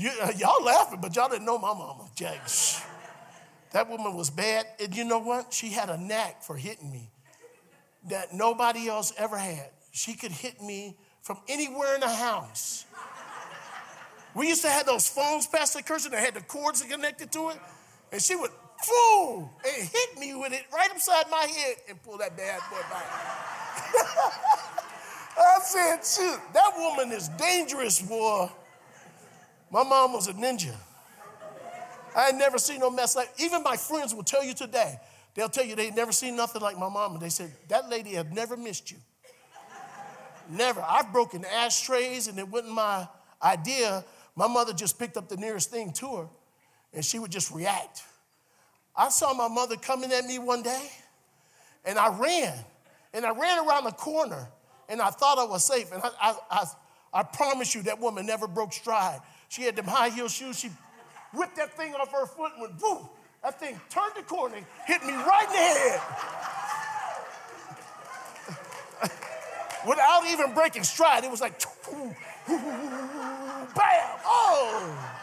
you, 0.03 0.11
uh, 0.21 0.33
y'all 0.37 0.63
laughing, 0.65 0.99
but 1.01 1.15
y'all 1.15 1.29
didn't 1.29 1.47
know 1.47 1.59
my 1.59 1.73
mama, 1.73 2.09
Jack. 2.15 2.41
That 3.73 3.89
woman 3.89 4.15
was 4.15 4.31
bad. 4.31 4.67
And 4.81 4.97
you 4.97 5.05
know 5.05 5.19
what? 5.19 5.53
She 5.53 5.69
had 5.69 5.89
a 5.89 5.97
knack 5.97 6.43
for 6.43 6.57
hitting 6.57 6.91
me 6.91 7.11
that 8.09 8.35
nobody 8.35 8.89
else 8.89 9.13
ever 9.17 9.39
had. 9.39 9.71
She 9.93 10.15
could 10.15 10.33
hit 10.33 10.61
me 10.61 10.97
from 11.23 11.39
anywhere 11.49 11.95
in 11.95 12.01
the 12.01 12.09
house. 12.09 12.85
We 14.35 14.49
used 14.49 14.63
to 14.63 14.69
have 14.69 14.87
those 14.87 15.09
phones, 15.09 15.47
Pastor 15.47 15.83
Kirsten, 15.83 16.11
that 16.13 16.21
had 16.21 16.35
the 16.35 16.41
cords 16.41 16.83
connected 16.83 17.31
to 17.33 17.51
it. 17.51 17.59
And 18.11 18.21
she 18.21 18.35
would 18.35 18.51
boom, 18.89 19.49
and 19.65 19.89
hit 19.89 20.19
me 20.19 20.35
with 20.35 20.53
it 20.53 20.65
right 20.73 20.91
upside 20.91 21.31
my 21.31 21.47
head 21.47 21.77
and 21.89 22.03
pull 22.03 22.19
that 22.19 22.37
bad 22.37 22.61
boy 22.71 22.81
back. 22.91 23.05
I 25.39 25.59
said, 25.63 26.05
shoot, 26.05 26.41
that 26.53 26.73
woman 26.77 27.13
is 27.13 27.29
dangerous, 27.29 28.03
boy. 28.03 28.51
My 29.73 29.83
mom 29.83 30.13
was 30.13 30.29
a 30.29 30.35
ninja. 30.35 30.75
I 32.15 32.25
had 32.25 32.35
never 32.35 32.59
seen 32.59 32.81
no 32.81 32.91
mess 32.91 33.17
like, 33.17 33.31
even 33.39 33.63
my 33.63 33.77
friends 33.77 34.15
will 34.15 34.23
tell 34.23 34.45
you 34.45 34.53
today, 34.53 35.01
they'll 35.35 35.49
tell 35.49 35.65
you 35.65 35.75
they 35.75 35.91
never 35.91 36.13
seen 36.13 36.37
nothing 36.37 36.61
like 36.61 36.79
my 36.79 36.91
mom. 36.91 37.19
They 37.19 37.31
said, 37.31 37.51
that 37.69 37.89
lady 37.89 38.11
have 38.11 38.33
never 38.33 38.55
missed 38.55 38.91
you. 38.91 38.99
Never. 40.51 40.85
I've 40.87 41.11
broken 41.11 41.47
ashtrays 41.47 42.29
and 42.29 42.39
it 42.39 42.47
wasn't 42.47 42.75
my 42.75 43.09
idea. 43.43 44.05
My 44.37 44.47
mother 44.47 44.75
just 44.75 44.99
picked 44.99 45.17
up 45.17 45.31
the 45.31 45.39
nearest 45.39 45.71
thing 45.71 45.93
to 45.95 46.17
her 46.17 46.27
and 46.93 47.03
she 47.03 47.19
would 47.19 47.31
just 47.31 47.51
react. 47.51 48.03
I 48.95 49.09
saw 49.09 49.33
my 49.33 49.49
mother 49.49 49.77
coming 49.77 50.13
at 50.13 50.27
me 50.27 50.39
one 50.39 50.63
day 50.63 50.91
and 51.87 51.99
I 51.99 52.15
ran. 52.19 52.55
And 53.15 53.25
I 53.25 53.31
ran 53.31 53.67
around 53.67 53.85
the 53.85 53.93
corner 53.93 54.49
and 54.89 55.01
I 55.01 55.09
thought 55.09 55.39
I 55.39 55.45
was 55.45 55.65
safe. 55.65 55.93
And 55.93 56.03
I, 56.03 56.11
I, 56.21 56.35
I, 56.51 56.65
I 57.15 57.23
promise 57.23 57.75
you, 57.75 57.83
that 57.85 58.01
woman 58.01 58.27
never 58.27 58.47
broke 58.47 58.73
stride. 58.73 59.21
She 59.53 59.63
had 59.65 59.77
them 59.77 59.85
high 59.85 60.09
heel 60.09 60.29
shoes. 60.29 60.59
She 60.59 60.71
whipped 61.35 61.57
that 61.57 61.77
thing 61.77 61.95
off 61.95 62.11
her 62.11 62.25
foot 62.25 62.53
and 62.55 62.63
went, 62.63 62.79
boom. 62.81 63.07
That 63.43 63.61
thing 63.61 63.79
turned 63.91 64.15
the 64.17 64.23
corner, 64.23 64.57
and 64.57 64.65
hit 64.87 65.05
me 65.05 65.13
right 65.13 65.45
in 65.47 65.53
the 65.53 65.59
head. 65.59 66.01
Without 69.87 70.25
even 70.27 70.55
breaking 70.55 70.85
stride, 70.85 71.25
it 71.25 71.31
was 71.31 71.43
like, 71.43 71.61
bam, 72.49 72.65
oh. 74.25 75.19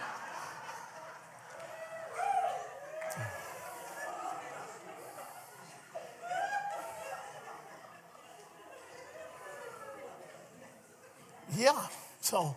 Yeah, 11.57 11.87
so, 12.21 12.55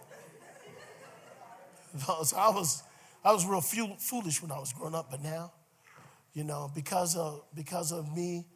so 2.25 2.37
I 2.37 2.51
was 2.51 2.83
I 3.25 3.33
was 3.33 3.47
real 3.47 3.61
foolish 3.61 4.43
when 4.43 4.51
I 4.51 4.59
was 4.59 4.73
growing 4.73 4.95
up, 4.95 5.11
but 5.11 5.23
now, 5.23 5.53
you 6.33 6.45
know, 6.45 6.71
because 6.75 7.17
of 7.17 7.45
because 7.55 7.93
of 7.93 8.15
me, 8.15 8.47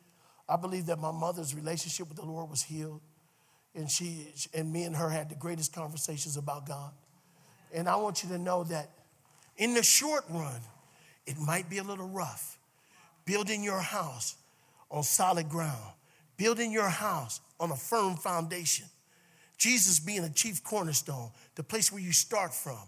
I 0.49 0.57
believe 0.57 0.87
that 0.87 0.99
my 0.99 1.13
mother's 1.13 1.55
relationship 1.55 2.09
with 2.09 2.17
the 2.17 2.25
Lord 2.25 2.51
was 2.51 2.63
healed, 2.63 3.01
and 3.75 3.91
she 3.91 4.29
and 4.55 4.73
me 4.73 4.85
and 4.85 4.97
her 4.97 5.09
had 5.09 5.29
the 5.29 5.35
greatest 5.35 5.73
conversations 5.73 6.37
about 6.37 6.67
God. 6.67 6.93
And 7.73 7.89
I 7.89 7.97
want 7.97 8.23
you 8.23 8.29
to 8.31 8.39
know 8.39 8.65
that 8.65 8.91
in 9.57 9.75
the 9.75 9.83
short 9.83 10.25
run, 10.31 10.61
it 11.27 11.37
might 11.39 11.69
be 11.69 11.79
a 11.79 11.83
little 11.83 12.09
rough. 12.09 12.59
Building 13.25 13.65
your 13.65 13.81
house 13.81 14.37
on 14.91 15.03
solid 15.03 15.49
ground, 15.49 15.93
building 16.37 16.71
your 16.71 16.89
house 16.89 17.41
on 17.59 17.71
a 17.71 17.77
firm 17.77 18.17
foundation. 18.17 18.87
Jesus 19.59 19.99
being 19.99 20.23
a 20.23 20.31
chief 20.31 20.63
cornerstone, 20.63 21.31
the 21.55 21.63
place 21.63 21.91
where 21.91 22.01
you 22.01 22.13
start 22.13 22.53
from. 22.53 22.79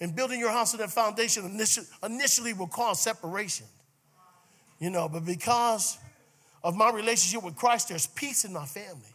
And 0.00 0.14
building 0.14 0.40
your 0.40 0.50
house 0.50 0.74
on 0.74 0.80
that 0.80 0.90
foundation 0.90 1.58
initially 2.02 2.52
will 2.52 2.66
cause 2.66 3.00
separation. 3.00 3.66
You 4.78 4.90
know, 4.90 5.08
but 5.08 5.24
because 5.24 5.98
of 6.62 6.76
my 6.76 6.90
relationship 6.90 7.44
with 7.44 7.56
Christ, 7.56 7.88
there's 7.88 8.06
peace 8.06 8.44
in 8.44 8.52
my 8.52 8.66
family. 8.66 9.14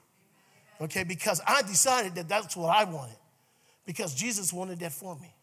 Okay, 0.81 1.03
because 1.03 1.41
I 1.45 1.61
decided 1.63 2.15
that 2.15 2.29
that's 2.29 2.55
what 2.55 2.69
I 2.69 2.85
wanted. 2.85 3.17
Because 3.85 4.15
Jesus 4.15 4.53
wanted 4.53 4.79
that 4.79 4.93
for 4.93 5.15
me. 5.19 5.33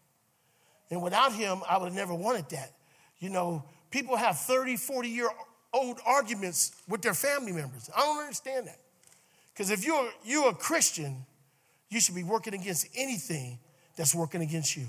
And 0.89 1.03
without 1.03 1.33
him, 1.33 1.61
I 1.69 1.77
would 1.77 1.87
have 1.87 1.95
never 1.95 2.15
wanted 2.15 2.49
that. 2.49 2.71
You 3.19 3.29
know, 3.29 3.63
people 3.91 4.15
have 4.15 4.39
30, 4.39 4.77
40 4.77 5.09
year 5.09 5.29
old 5.73 5.99
arguments 6.05 6.71
with 6.87 7.01
their 7.01 7.13
family 7.13 7.51
members. 7.51 7.89
I 7.95 7.99
don't 8.01 8.19
understand 8.19 8.67
that. 8.67 8.79
Because 9.53 9.69
if 9.69 9.85
you're, 9.85 10.09
you're 10.23 10.49
a 10.49 10.53
Christian, 10.53 11.25
you 11.89 11.99
should 11.99 12.15
be 12.15 12.23
working 12.23 12.53
against 12.53 12.87
anything 12.95 13.59
that's 13.95 14.15
working 14.15 14.41
against 14.41 14.75
you 14.75 14.87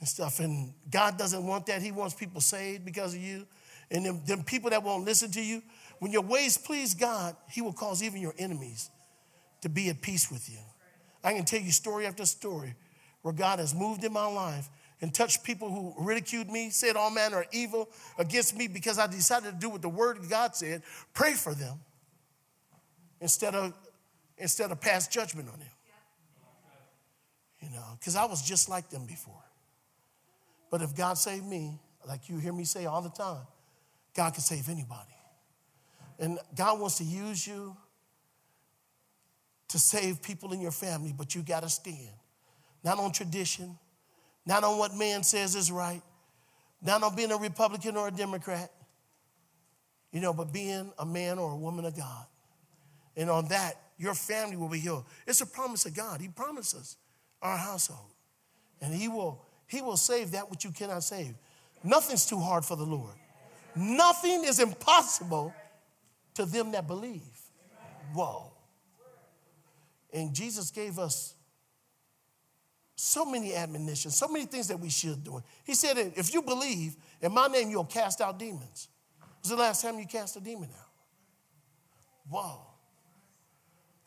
and 0.00 0.08
stuff. 0.08 0.40
And 0.40 0.72
God 0.90 1.16
doesn't 1.16 1.46
want 1.46 1.66
that. 1.66 1.82
He 1.82 1.92
wants 1.92 2.14
people 2.14 2.40
saved 2.40 2.84
because 2.84 3.14
of 3.14 3.20
you. 3.20 3.46
And 3.90 4.26
them, 4.26 4.42
people 4.44 4.70
that 4.70 4.82
won't 4.82 5.04
listen 5.04 5.30
to 5.32 5.42
you, 5.42 5.62
when 5.98 6.12
your 6.12 6.22
ways 6.22 6.56
please 6.56 6.94
God, 6.94 7.36
He 7.50 7.60
will 7.60 7.72
cause 7.72 8.02
even 8.02 8.20
your 8.20 8.34
enemies 8.38 8.90
to 9.62 9.68
be 9.68 9.88
at 9.90 10.00
peace 10.00 10.30
with 10.30 10.48
you. 10.50 10.58
I 11.22 11.34
can 11.34 11.44
tell 11.44 11.60
you 11.60 11.70
story 11.70 12.06
after 12.06 12.24
story 12.24 12.74
where 13.22 13.34
God 13.34 13.58
has 13.58 13.74
moved 13.74 14.04
in 14.04 14.12
my 14.12 14.26
life 14.26 14.68
and 15.02 15.12
touched 15.12 15.44
people 15.44 15.68
who 15.70 15.94
ridiculed 15.98 16.48
me, 16.48 16.70
said 16.70 16.96
all 16.96 17.10
manner 17.10 17.40
of 17.40 17.46
evil 17.52 17.90
against 18.18 18.56
me 18.56 18.68
because 18.68 18.98
I 18.98 19.06
decided 19.06 19.52
to 19.52 19.58
do 19.58 19.68
what 19.68 19.82
the 19.82 19.88
Word 19.88 20.18
of 20.18 20.30
God 20.30 20.54
said 20.54 20.82
pray 21.12 21.34
for 21.34 21.54
them 21.54 21.78
instead 23.20 23.54
of, 23.54 23.74
instead 24.38 24.70
of 24.70 24.80
pass 24.80 25.08
judgment 25.08 25.48
on 25.52 25.58
them. 25.58 25.68
You 27.60 27.70
know, 27.70 27.84
because 27.98 28.16
I 28.16 28.24
was 28.24 28.40
just 28.40 28.70
like 28.70 28.88
them 28.88 29.04
before. 29.04 29.42
But 30.70 30.82
if 30.82 30.94
God 30.94 31.18
saved 31.18 31.44
me, 31.44 31.78
like 32.06 32.28
you 32.28 32.38
hear 32.38 32.52
me 32.52 32.64
say 32.64 32.86
all 32.86 33.02
the 33.02 33.10
time, 33.10 33.46
God 34.14 34.32
can 34.32 34.42
save 34.42 34.68
anybody. 34.68 35.14
And 36.18 36.38
God 36.54 36.78
wants 36.80 36.98
to 36.98 37.04
use 37.04 37.46
you 37.46 37.76
to 39.68 39.78
save 39.78 40.22
people 40.22 40.52
in 40.52 40.60
your 40.60 40.72
family, 40.72 41.14
but 41.16 41.34
you 41.34 41.42
got 41.42 41.62
to 41.62 41.68
stand. 41.68 42.10
Not 42.82 42.98
on 42.98 43.12
tradition, 43.12 43.78
not 44.46 44.64
on 44.64 44.78
what 44.78 44.94
man 44.94 45.22
says 45.22 45.54
is 45.54 45.70
right, 45.70 46.02
not 46.82 47.02
on 47.02 47.14
being 47.14 47.30
a 47.30 47.36
Republican 47.36 47.96
or 47.96 48.08
a 48.08 48.10
Democrat, 48.10 48.70
you 50.12 50.20
know, 50.20 50.32
but 50.32 50.52
being 50.52 50.92
a 50.98 51.06
man 51.06 51.38
or 51.38 51.52
a 51.52 51.56
woman 51.56 51.84
of 51.84 51.96
God. 51.96 52.26
And 53.16 53.30
on 53.30 53.48
that, 53.48 53.74
your 53.96 54.14
family 54.14 54.56
will 54.56 54.68
be 54.68 54.78
healed. 54.78 55.04
It's 55.26 55.40
a 55.40 55.46
promise 55.46 55.86
of 55.86 55.94
God. 55.94 56.20
He 56.20 56.28
promises 56.28 56.96
our 57.42 57.56
household. 57.56 58.10
And 58.80 58.94
He 58.94 59.08
will 59.08 59.44
he 59.70 59.80
will 59.80 59.96
save 59.96 60.32
that 60.32 60.50
which 60.50 60.64
you 60.64 60.72
cannot 60.72 61.04
save. 61.04 61.34
Nothing's 61.84 62.26
too 62.26 62.40
hard 62.40 62.64
for 62.64 62.76
the 62.76 62.84
Lord. 62.84 63.14
Nothing 63.76 64.42
is 64.44 64.58
impossible 64.58 65.54
to 66.34 66.44
them 66.44 66.72
that 66.72 66.88
believe. 66.88 67.40
Whoa. 68.12 68.52
And 70.12 70.34
Jesus 70.34 70.72
gave 70.72 70.98
us 70.98 71.34
so 72.96 73.24
many 73.24 73.54
admonitions, 73.54 74.16
so 74.16 74.26
many 74.26 74.44
things 74.44 74.66
that 74.68 74.80
we 74.80 74.90
should 74.90 75.22
do. 75.22 75.40
He 75.64 75.74
said, 75.74 75.96
if 76.16 76.34
you 76.34 76.42
believe 76.42 76.96
in 77.22 77.32
my 77.32 77.46
name, 77.46 77.70
you'll 77.70 77.84
cast 77.84 78.20
out 78.20 78.38
demons. 78.40 78.88
Was 79.42 79.50
the 79.50 79.56
last 79.56 79.82
time 79.82 80.00
you 80.00 80.06
cast 80.06 80.36
a 80.36 80.40
demon 80.40 80.68
out? 80.76 80.88
Whoa. 82.28 82.69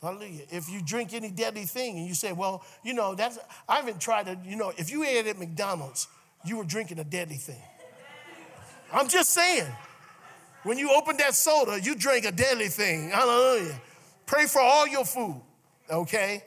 Hallelujah. 0.04 0.44
If 0.52 0.70
you 0.70 0.82
drink 0.82 1.14
any 1.14 1.32
deadly 1.32 1.64
thing 1.64 1.98
and 1.98 2.06
you 2.06 2.14
say, 2.14 2.34
well, 2.34 2.62
you 2.84 2.94
know, 2.94 3.16
that's, 3.16 3.40
I 3.70 3.78
haven't 3.78 4.02
tried 4.02 4.26
to, 4.26 4.38
you 4.46 4.58
know, 4.58 4.74
if 4.78 4.92
you 4.92 5.06
ate 5.06 5.26
at 5.26 5.40
McDonald's, 5.40 6.10
you 6.46 6.58
were 6.58 6.66
drinking 6.66 7.00
a 7.00 7.06
deadly 7.06 7.38
thing. 7.38 7.62
I'm 8.92 9.08
just 9.08 9.30
saying, 9.30 9.66
when 10.64 10.78
you 10.78 10.92
open 10.92 11.16
that 11.18 11.34
soda, 11.36 11.80
you 11.82 11.96
drink 11.96 12.26
a 12.26 12.34
deadly 12.34 12.68
thing. 12.68 13.12
Hallelujah. 13.12 13.80
Pray 14.26 14.46
for 14.46 14.62
all 14.62 14.86
your 14.86 15.06
food, 15.06 15.42
okay? 15.90 16.44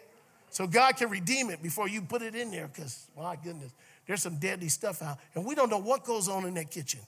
So 0.50 0.66
God 0.66 0.96
can 0.98 1.09
redeem 1.09 1.48
it 1.48 1.62
before 1.62 1.88
you 1.88 2.02
put 2.02 2.20
it 2.20 2.34
in 2.34 2.50
there 2.50 2.68
because, 2.68 3.07
my 3.16 3.36
goodness, 3.36 3.72
there's 4.07 4.20
some 4.20 4.36
deadly 4.36 4.68
stuff 4.68 5.00
out. 5.00 5.16
And 5.34 5.46
we 5.46 5.54
don't 5.54 5.70
know 5.70 5.78
what 5.78 6.04
goes 6.04 6.28
on 6.28 6.44
in 6.44 6.52
that 6.54 6.70
kitchen 6.70 7.00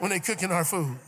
when 0.00 0.10
they're 0.10 0.20
cooking 0.20 0.52
our 0.52 0.64
food. 0.64 0.98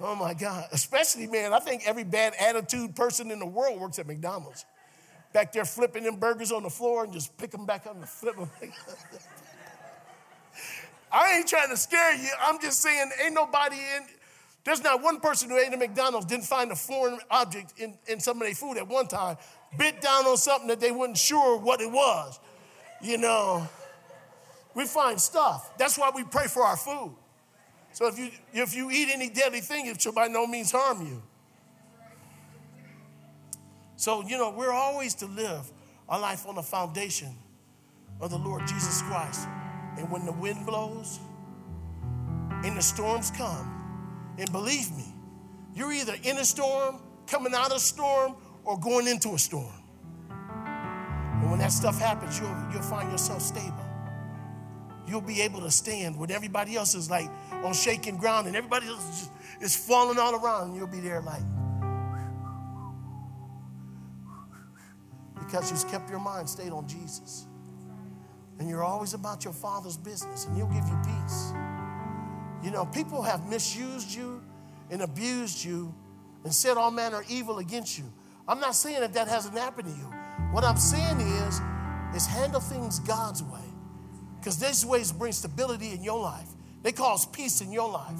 Oh 0.00 0.14
my 0.14 0.34
God. 0.34 0.66
Especially, 0.72 1.26
man, 1.26 1.52
I 1.52 1.58
think 1.60 1.82
every 1.86 2.04
bad 2.04 2.34
attitude 2.40 2.94
person 2.96 3.30
in 3.30 3.38
the 3.38 3.46
world 3.46 3.80
works 3.80 3.98
at 3.98 4.06
McDonald's. 4.06 4.64
Back 5.32 5.52
there 5.52 5.64
flipping 5.64 6.04
them 6.04 6.16
burgers 6.16 6.52
on 6.52 6.62
the 6.62 6.70
floor 6.70 7.04
and 7.04 7.12
just 7.12 7.36
pick 7.36 7.50
them 7.50 7.66
back 7.66 7.86
up 7.86 7.96
and 7.96 8.08
flip 8.08 8.36
them. 8.36 8.50
I 11.12 11.36
ain't 11.36 11.48
trying 11.48 11.70
to 11.70 11.76
scare 11.76 12.14
you. 12.16 12.28
I'm 12.40 12.60
just 12.60 12.80
saying, 12.80 13.10
ain't 13.24 13.34
nobody 13.34 13.76
in, 13.76 14.06
there's 14.64 14.82
not 14.82 15.02
one 15.02 15.20
person 15.20 15.50
who 15.50 15.58
ate 15.58 15.72
at 15.72 15.78
McDonald's 15.78 16.26
didn't 16.26 16.44
find 16.44 16.72
a 16.72 16.76
foreign 16.76 17.18
object 17.30 17.74
in, 17.78 17.96
in 18.06 18.18
some 18.18 18.40
of 18.40 18.46
their 18.46 18.54
food 18.54 18.78
at 18.78 18.88
one 18.88 19.06
time, 19.06 19.36
bit 19.78 20.00
down 20.00 20.24
on 20.24 20.36
something 20.36 20.68
that 20.68 20.80
they 20.80 20.90
weren't 20.90 21.18
sure 21.18 21.58
what 21.58 21.80
it 21.80 21.90
was. 21.90 22.40
You 23.02 23.18
know, 23.18 23.68
we 24.74 24.86
find 24.86 25.20
stuff. 25.20 25.76
That's 25.78 25.98
why 25.98 26.10
we 26.14 26.24
pray 26.24 26.46
for 26.46 26.64
our 26.64 26.76
food. 26.76 27.14
So 27.94 28.08
if 28.08 28.18
you, 28.18 28.30
if 28.52 28.74
you 28.74 28.90
eat 28.90 29.08
any 29.12 29.30
deadly 29.30 29.60
thing, 29.60 29.86
it 29.86 30.02
shall 30.02 30.12
by 30.12 30.26
no 30.26 30.48
means 30.48 30.72
harm 30.72 31.06
you. 31.06 31.22
So, 33.94 34.22
you 34.26 34.36
know, 34.36 34.50
we're 34.50 34.72
always 34.72 35.14
to 35.14 35.26
live 35.26 35.70
our 36.08 36.18
life 36.18 36.44
on 36.44 36.56
the 36.56 36.62
foundation 36.62 37.28
of 38.20 38.30
the 38.30 38.36
Lord 38.36 38.66
Jesus 38.66 39.00
Christ. 39.02 39.46
And 39.96 40.10
when 40.10 40.26
the 40.26 40.32
wind 40.32 40.66
blows 40.66 41.20
and 42.64 42.76
the 42.76 42.82
storms 42.82 43.30
come, 43.30 43.70
and 44.38 44.50
believe 44.50 44.90
me, 44.96 45.14
you're 45.72 45.92
either 45.92 46.16
in 46.24 46.38
a 46.38 46.44
storm, 46.44 47.00
coming 47.28 47.54
out 47.54 47.70
of 47.70 47.76
a 47.76 47.80
storm, 47.80 48.34
or 48.64 48.76
going 48.76 49.06
into 49.06 49.34
a 49.34 49.38
storm. 49.38 49.72
And 50.28 51.48
when 51.48 51.60
that 51.60 51.70
stuff 51.70 52.00
happens, 52.00 52.40
you'll, 52.40 52.72
you'll 52.72 52.82
find 52.82 53.08
yourself 53.12 53.40
stable. 53.40 53.83
You'll 55.14 55.20
be 55.20 55.42
able 55.42 55.60
to 55.60 55.70
stand 55.70 56.18
when 56.18 56.32
everybody 56.32 56.74
else 56.74 56.96
is 56.96 57.08
like 57.08 57.30
on 57.62 57.72
shaking 57.72 58.16
ground 58.16 58.48
and 58.48 58.56
everybody 58.56 58.88
else 58.88 59.08
is, 59.08 59.20
just, 59.20 59.62
is 59.62 59.76
falling 59.76 60.18
all 60.18 60.34
around. 60.34 60.70
And 60.70 60.76
you'll 60.76 60.88
be 60.88 60.98
there 60.98 61.20
like, 61.20 61.40
because 65.38 65.70
you've 65.70 65.88
kept 65.88 66.10
your 66.10 66.18
mind 66.18 66.48
stayed 66.48 66.72
on 66.72 66.88
Jesus. 66.88 67.46
And 68.58 68.68
you're 68.68 68.82
always 68.82 69.14
about 69.14 69.44
your 69.44 69.52
Father's 69.52 69.96
business, 69.96 70.46
and 70.46 70.56
He'll 70.56 70.66
give 70.66 70.84
you 70.88 71.00
peace. 71.04 71.52
You 72.64 72.72
know, 72.72 72.86
people 72.86 73.22
have 73.22 73.48
misused 73.48 74.12
you 74.12 74.42
and 74.90 75.02
abused 75.02 75.64
you 75.64 75.94
and 76.42 76.52
said 76.52 76.76
all 76.76 76.90
manner 76.90 77.22
evil 77.28 77.58
against 77.58 77.98
you. 77.98 78.12
I'm 78.48 78.58
not 78.58 78.74
saying 78.74 79.00
that 79.00 79.12
that 79.12 79.28
hasn't 79.28 79.56
happened 79.56 79.88
to 79.88 79.94
you. 79.94 80.12
What 80.50 80.64
I'm 80.64 80.76
saying 80.76 81.20
is, 81.20 81.60
is 82.16 82.26
handle 82.26 82.60
things 82.60 82.98
God's 82.98 83.44
way. 83.44 83.63
Because 84.44 84.58
these 84.58 84.84
ways 84.84 85.10
bring 85.10 85.32
stability 85.32 85.92
in 85.92 86.04
your 86.04 86.20
life. 86.20 86.48
They 86.82 86.92
cause 86.92 87.24
peace 87.24 87.62
in 87.62 87.72
your 87.72 87.90
life. 87.90 88.18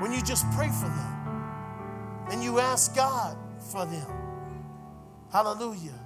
When 0.00 0.10
you 0.10 0.22
just 0.22 0.50
pray 0.52 0.68
for 0.68 0.88
them 0.88 2.26
and 2.30 2.42
you 2.42 2.58
ask 2.58 2.96
God 2.96 3.36
for 3.70 3.84
them. 3.84 4.06
Hallelujah. 5.30 5.98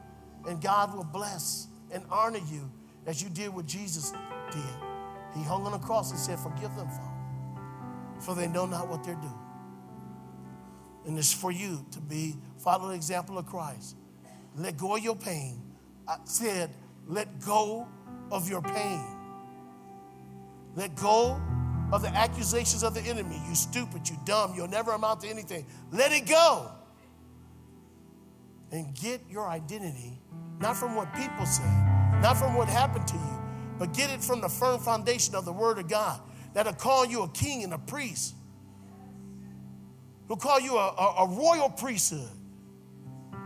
And 0.49 0.61
God 0.61 0.97
will 0.97 1.05
bless 1.05 1.69
and 1.93 2.03
honor 2.11 2.41
you 2.51 2.69
as 3.07 3.23
you 3.23 3.29
did 3.29 3.55
what 3.55 3.67
Jesus 3.67 4.13
did. 4.51 4.63
He 5.37 5.45
hung 5.45 5.65
on 5.65 5.71
the 5.71 5.79
cross 5.79 6.11
and 6.11 6.19
said, 6.19 6.41
Forgive 6.41 6.75
them, 6.75 6.89
Father, 6.89 7.63
for 8.19 8.35
they 8.35 8.49
know 8.49 8.67
not 8.67 8.89
what 8.89 9.05
they're 9.05 9.15
doing. 9.15 9.39
And 11.07 11.17
it's 11.17 11.33
for 11.33 11.53
you 11.53 11.87
to 11.93 12.01
be, 12.01 12.35
follow 12.59 12.89
the 12.89 12.95
example 12.97 13.39
of 13.39 13.47
Christ. 13.47 13.95
Let 14.57 14.77
go 14.77 14.97
of 14.97 15.05
your 15.05 15.15
pain. 15.15 15.63
I 16.09 16.17
said, 16.25 16.71
let 17.07 17.41
go 17.41 17.87
of 18.33 18.49
your 18.49 18.63
pain. 18.63 19.16
Let 20.77 20.95
go 20.97 21.41
of 21.93 22.03
the 22.03 22.09
accusations 22.09 22.85
of 22.85 22.95
the 22.95 23.01
enemy. 23.01 23.41
You 23.49 23.55
stupid, 23.55 24.09
you 24.09 24.17
dumb, 24.25 24.55
you'll 24.55 24.69
never 24.69 24.93
amount 24.93 25.23
to 25.23 25.29
anything. 25.29 25.67
Let 25.91 26.13
it 26.13 26.27
go. 26.27 26.71
And 28.71 28.95
get 28.95 29.23
your 29.31 29.49
identity, 29.49 30.21
not 30.61 30.77
from 30.77 30.95
what 30.95 31.15
people 31.15 31.47
say, 31.47 31.65
not 32.21 32.37
from 32.37 32.55
what 32.55 32.69
happened 32.69 33.09
to 33.09 33.15
you, 33.15 33.43
but 33.79 33.95
get 33.95 34.11
it 34.11 34.23
from 34.23 34.41
the 34.41 34.49
firm 34.49 34.81
foundation 34.81 35.35
of 35.35 35.45
the 35.45 35.53
Word 35.53 35.79
of 35.79 35.89
God 35.89 36.21
that'll 36.55 36.73
call 36.75 37.07
you 37.07 37.23
a 37.23 37.29
king 37.31 37.65
and 37.65 37.75
a 37.75 37.79
priest. 37.79 38.35
who'll 40.29 40.37
call 40.37 40.61
you 40.61 40.77
a, 40.77 40.89
a, 40.89 41.15
a 41.25 41.29
royal 41.29 41.71
priesthood. 41.71 42.31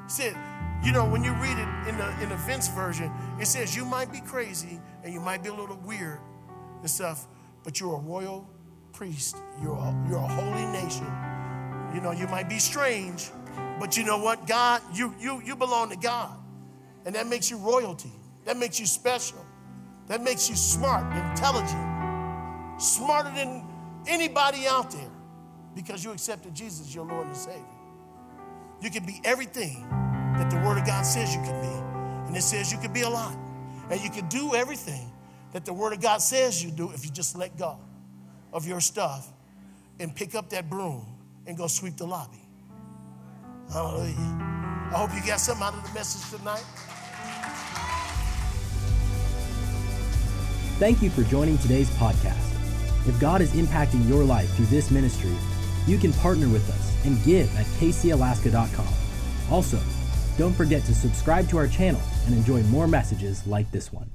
Said, 0.07 0.37
you 0.85 0.93
know, 0.93 1.05
when 1.07 1.23
you 1.23 1.33
read 1.35 1.59
it 1.59 1.89
in 1.89 1.99
the, 1.99 2.23
in 2.23 2.29
the 2.31 2.37
Vince 2.37 2.69
version, 2.69 3.13
it 3.39 3.47
says 3.47 3.77
you 3.77 3.85
might 3.85 4.11
be 4.11 4.21
crazy 4.21 4.81
and 5.05 5.13
you 5.13 5.21
might 5.21 5.43
be 5.43 5.51
a 5.51 5.55
little 5.55 5.77
weird 5.85 6.21
and 6.81 6.91
stuff, 6.91 7.27
but 7.65 7.81
you're 7.81 7.95
a 7.95 8.01
royal 8.01 8.49
priest. 8.93 9.37
You're 9.63 9.77
a, 9.77 10.07
you're 10.09 10.19
a 10.19 10.29
holy 10.29 10.67
nation. 10.73 11.07
You 11.95 12.01
know, 12.01 12.13
you 12.13 12.27
might 12.29 12.49
be 12.49 12.59
strange, 12.59 13.31
but 13.79 13.97
you 13.97 14.05
know 14.05 14.19
what? 14.19 14.47
God, 14.47 14.83
you, 14.93 15.15
you, 15.19 15.43
you 15.45 15.57
belong 15.57 15.91
to 15.91 15.97
God. 15.97 16.37
And 17.05 17.15
that 17.15 17.27
makes 17.27 17.51
you 17.51 17.57
royalty. 17.57 18.13
That 18.45 18.57
makes 18.57 18.79
you 18.79 18.87
special. 18.87 19.45
That 20.07 20.23
makes 20.23 20.49
you 20.49 20.57
smart, 20.57 21.05
intelligent, 21.17 22.81
smarter 22.81 23.31
than 23.35 23.65
anybody 24.07 24.67
out 24.67 24.91
there 24.91 25.11
because 25.75 26.05
you 26.05 26.11
accepted 26.13 26.55
Jesus 26.55 26.95
your 26.95 27.07
Lord 27.07 27.27
and 27.27 27.37
Savior. 27.37 27.65
You 28.81 28.91
can 28.91 29.05
be 29.05 29.21
everything 29.25 29.87
that 29.89 30.51
the 30.51 30.57
Word 30.57 30.79
of 30.79 30.87
God 30.87 31.03
says 31.03 31.35
you 31.35 31.43
can 31.43 31.61
be. 31.61 32.29
And 32.29 32.37
it 32.37 32.43
says 32.43 32.73
you 32.73 32.79
can 32.79 32.93
be 32.93 33.03
a 33.03 33.09
lot. 33.09 33.37
And 33.91 34.01
you 34.03 34.11
can 34.11 34.29
do 34.29 34.55
everything 34.55 35.10
that 35.53 35.65
the 35.65 35.73
Word 35.73 35.93
of 35.93 36.01
God 36.01 36.19
says 36.23 36.63
you 36.63 36.71
do 36.71 36.91
if 36.93 37.05
you 37.05 37.11
just 37.11 37.37
let 37.37 37.57
go 37.57 37.79
of 38.53 38.67
your 38.67 38.81
stuff 38.81 39.33
and 39.99 40.15
pick 40.15 40.35
up 40.35 40.51
that 40.51 40.71
broom 40.71 41.07
and 41.47 41.57
go 41.57 41.67
sweep 41.67 41.97
the 41.97 42.07
lobby. 42.07 42.41
Hallelujah. 43.73 44.15
I 44.17 44.95
hope 44.95 45.15
you 45.15 45.25
got 45.27 45.39
something 45.41 45.65
out 45.65 45.75
of 45.75 45.87
the 45.87 45.95
message 45.95 46.39
tonight. 46.39 46.65
Thank 50.79 51.03
you 51.03 51.11
for 51.11 51.23
joining 51.25 51.59
today's 51.59 51.91
podcast. 51.91 52.51
If 53.07 53.19
God 53.21 53.41
is 53.41 53.53
impacting 53.53 54.09
your 54.09 54.25
life 54.25 54.51
through 54.57 54.67
this 54.67 54.91
ministry, 54.91 55.37
you 55.87 55.99
can 55.99 56.13
partner 56.15 56.49
with 56.49 56.69
us 56.71 57.07
and 57.07 57.23
give 57.25 57.55
at 57.57 57.67
kcalaska.com. 57.67 58.89
Also, 59.51 59.79
don't 60.39 60.55
forget 60.55 60.83
to 60.85 60.95
subscribe 60.95 61.49
to 61.51 61.59
our 61.59 61.69
channel 61.69 62.01
and 62.27 62.35
enjoy 62.35 62.63
more 62.65 62.87
messages 62.87 63.47
like 63.47 63.71
this 63.71 63.93
one. 63.93 64.11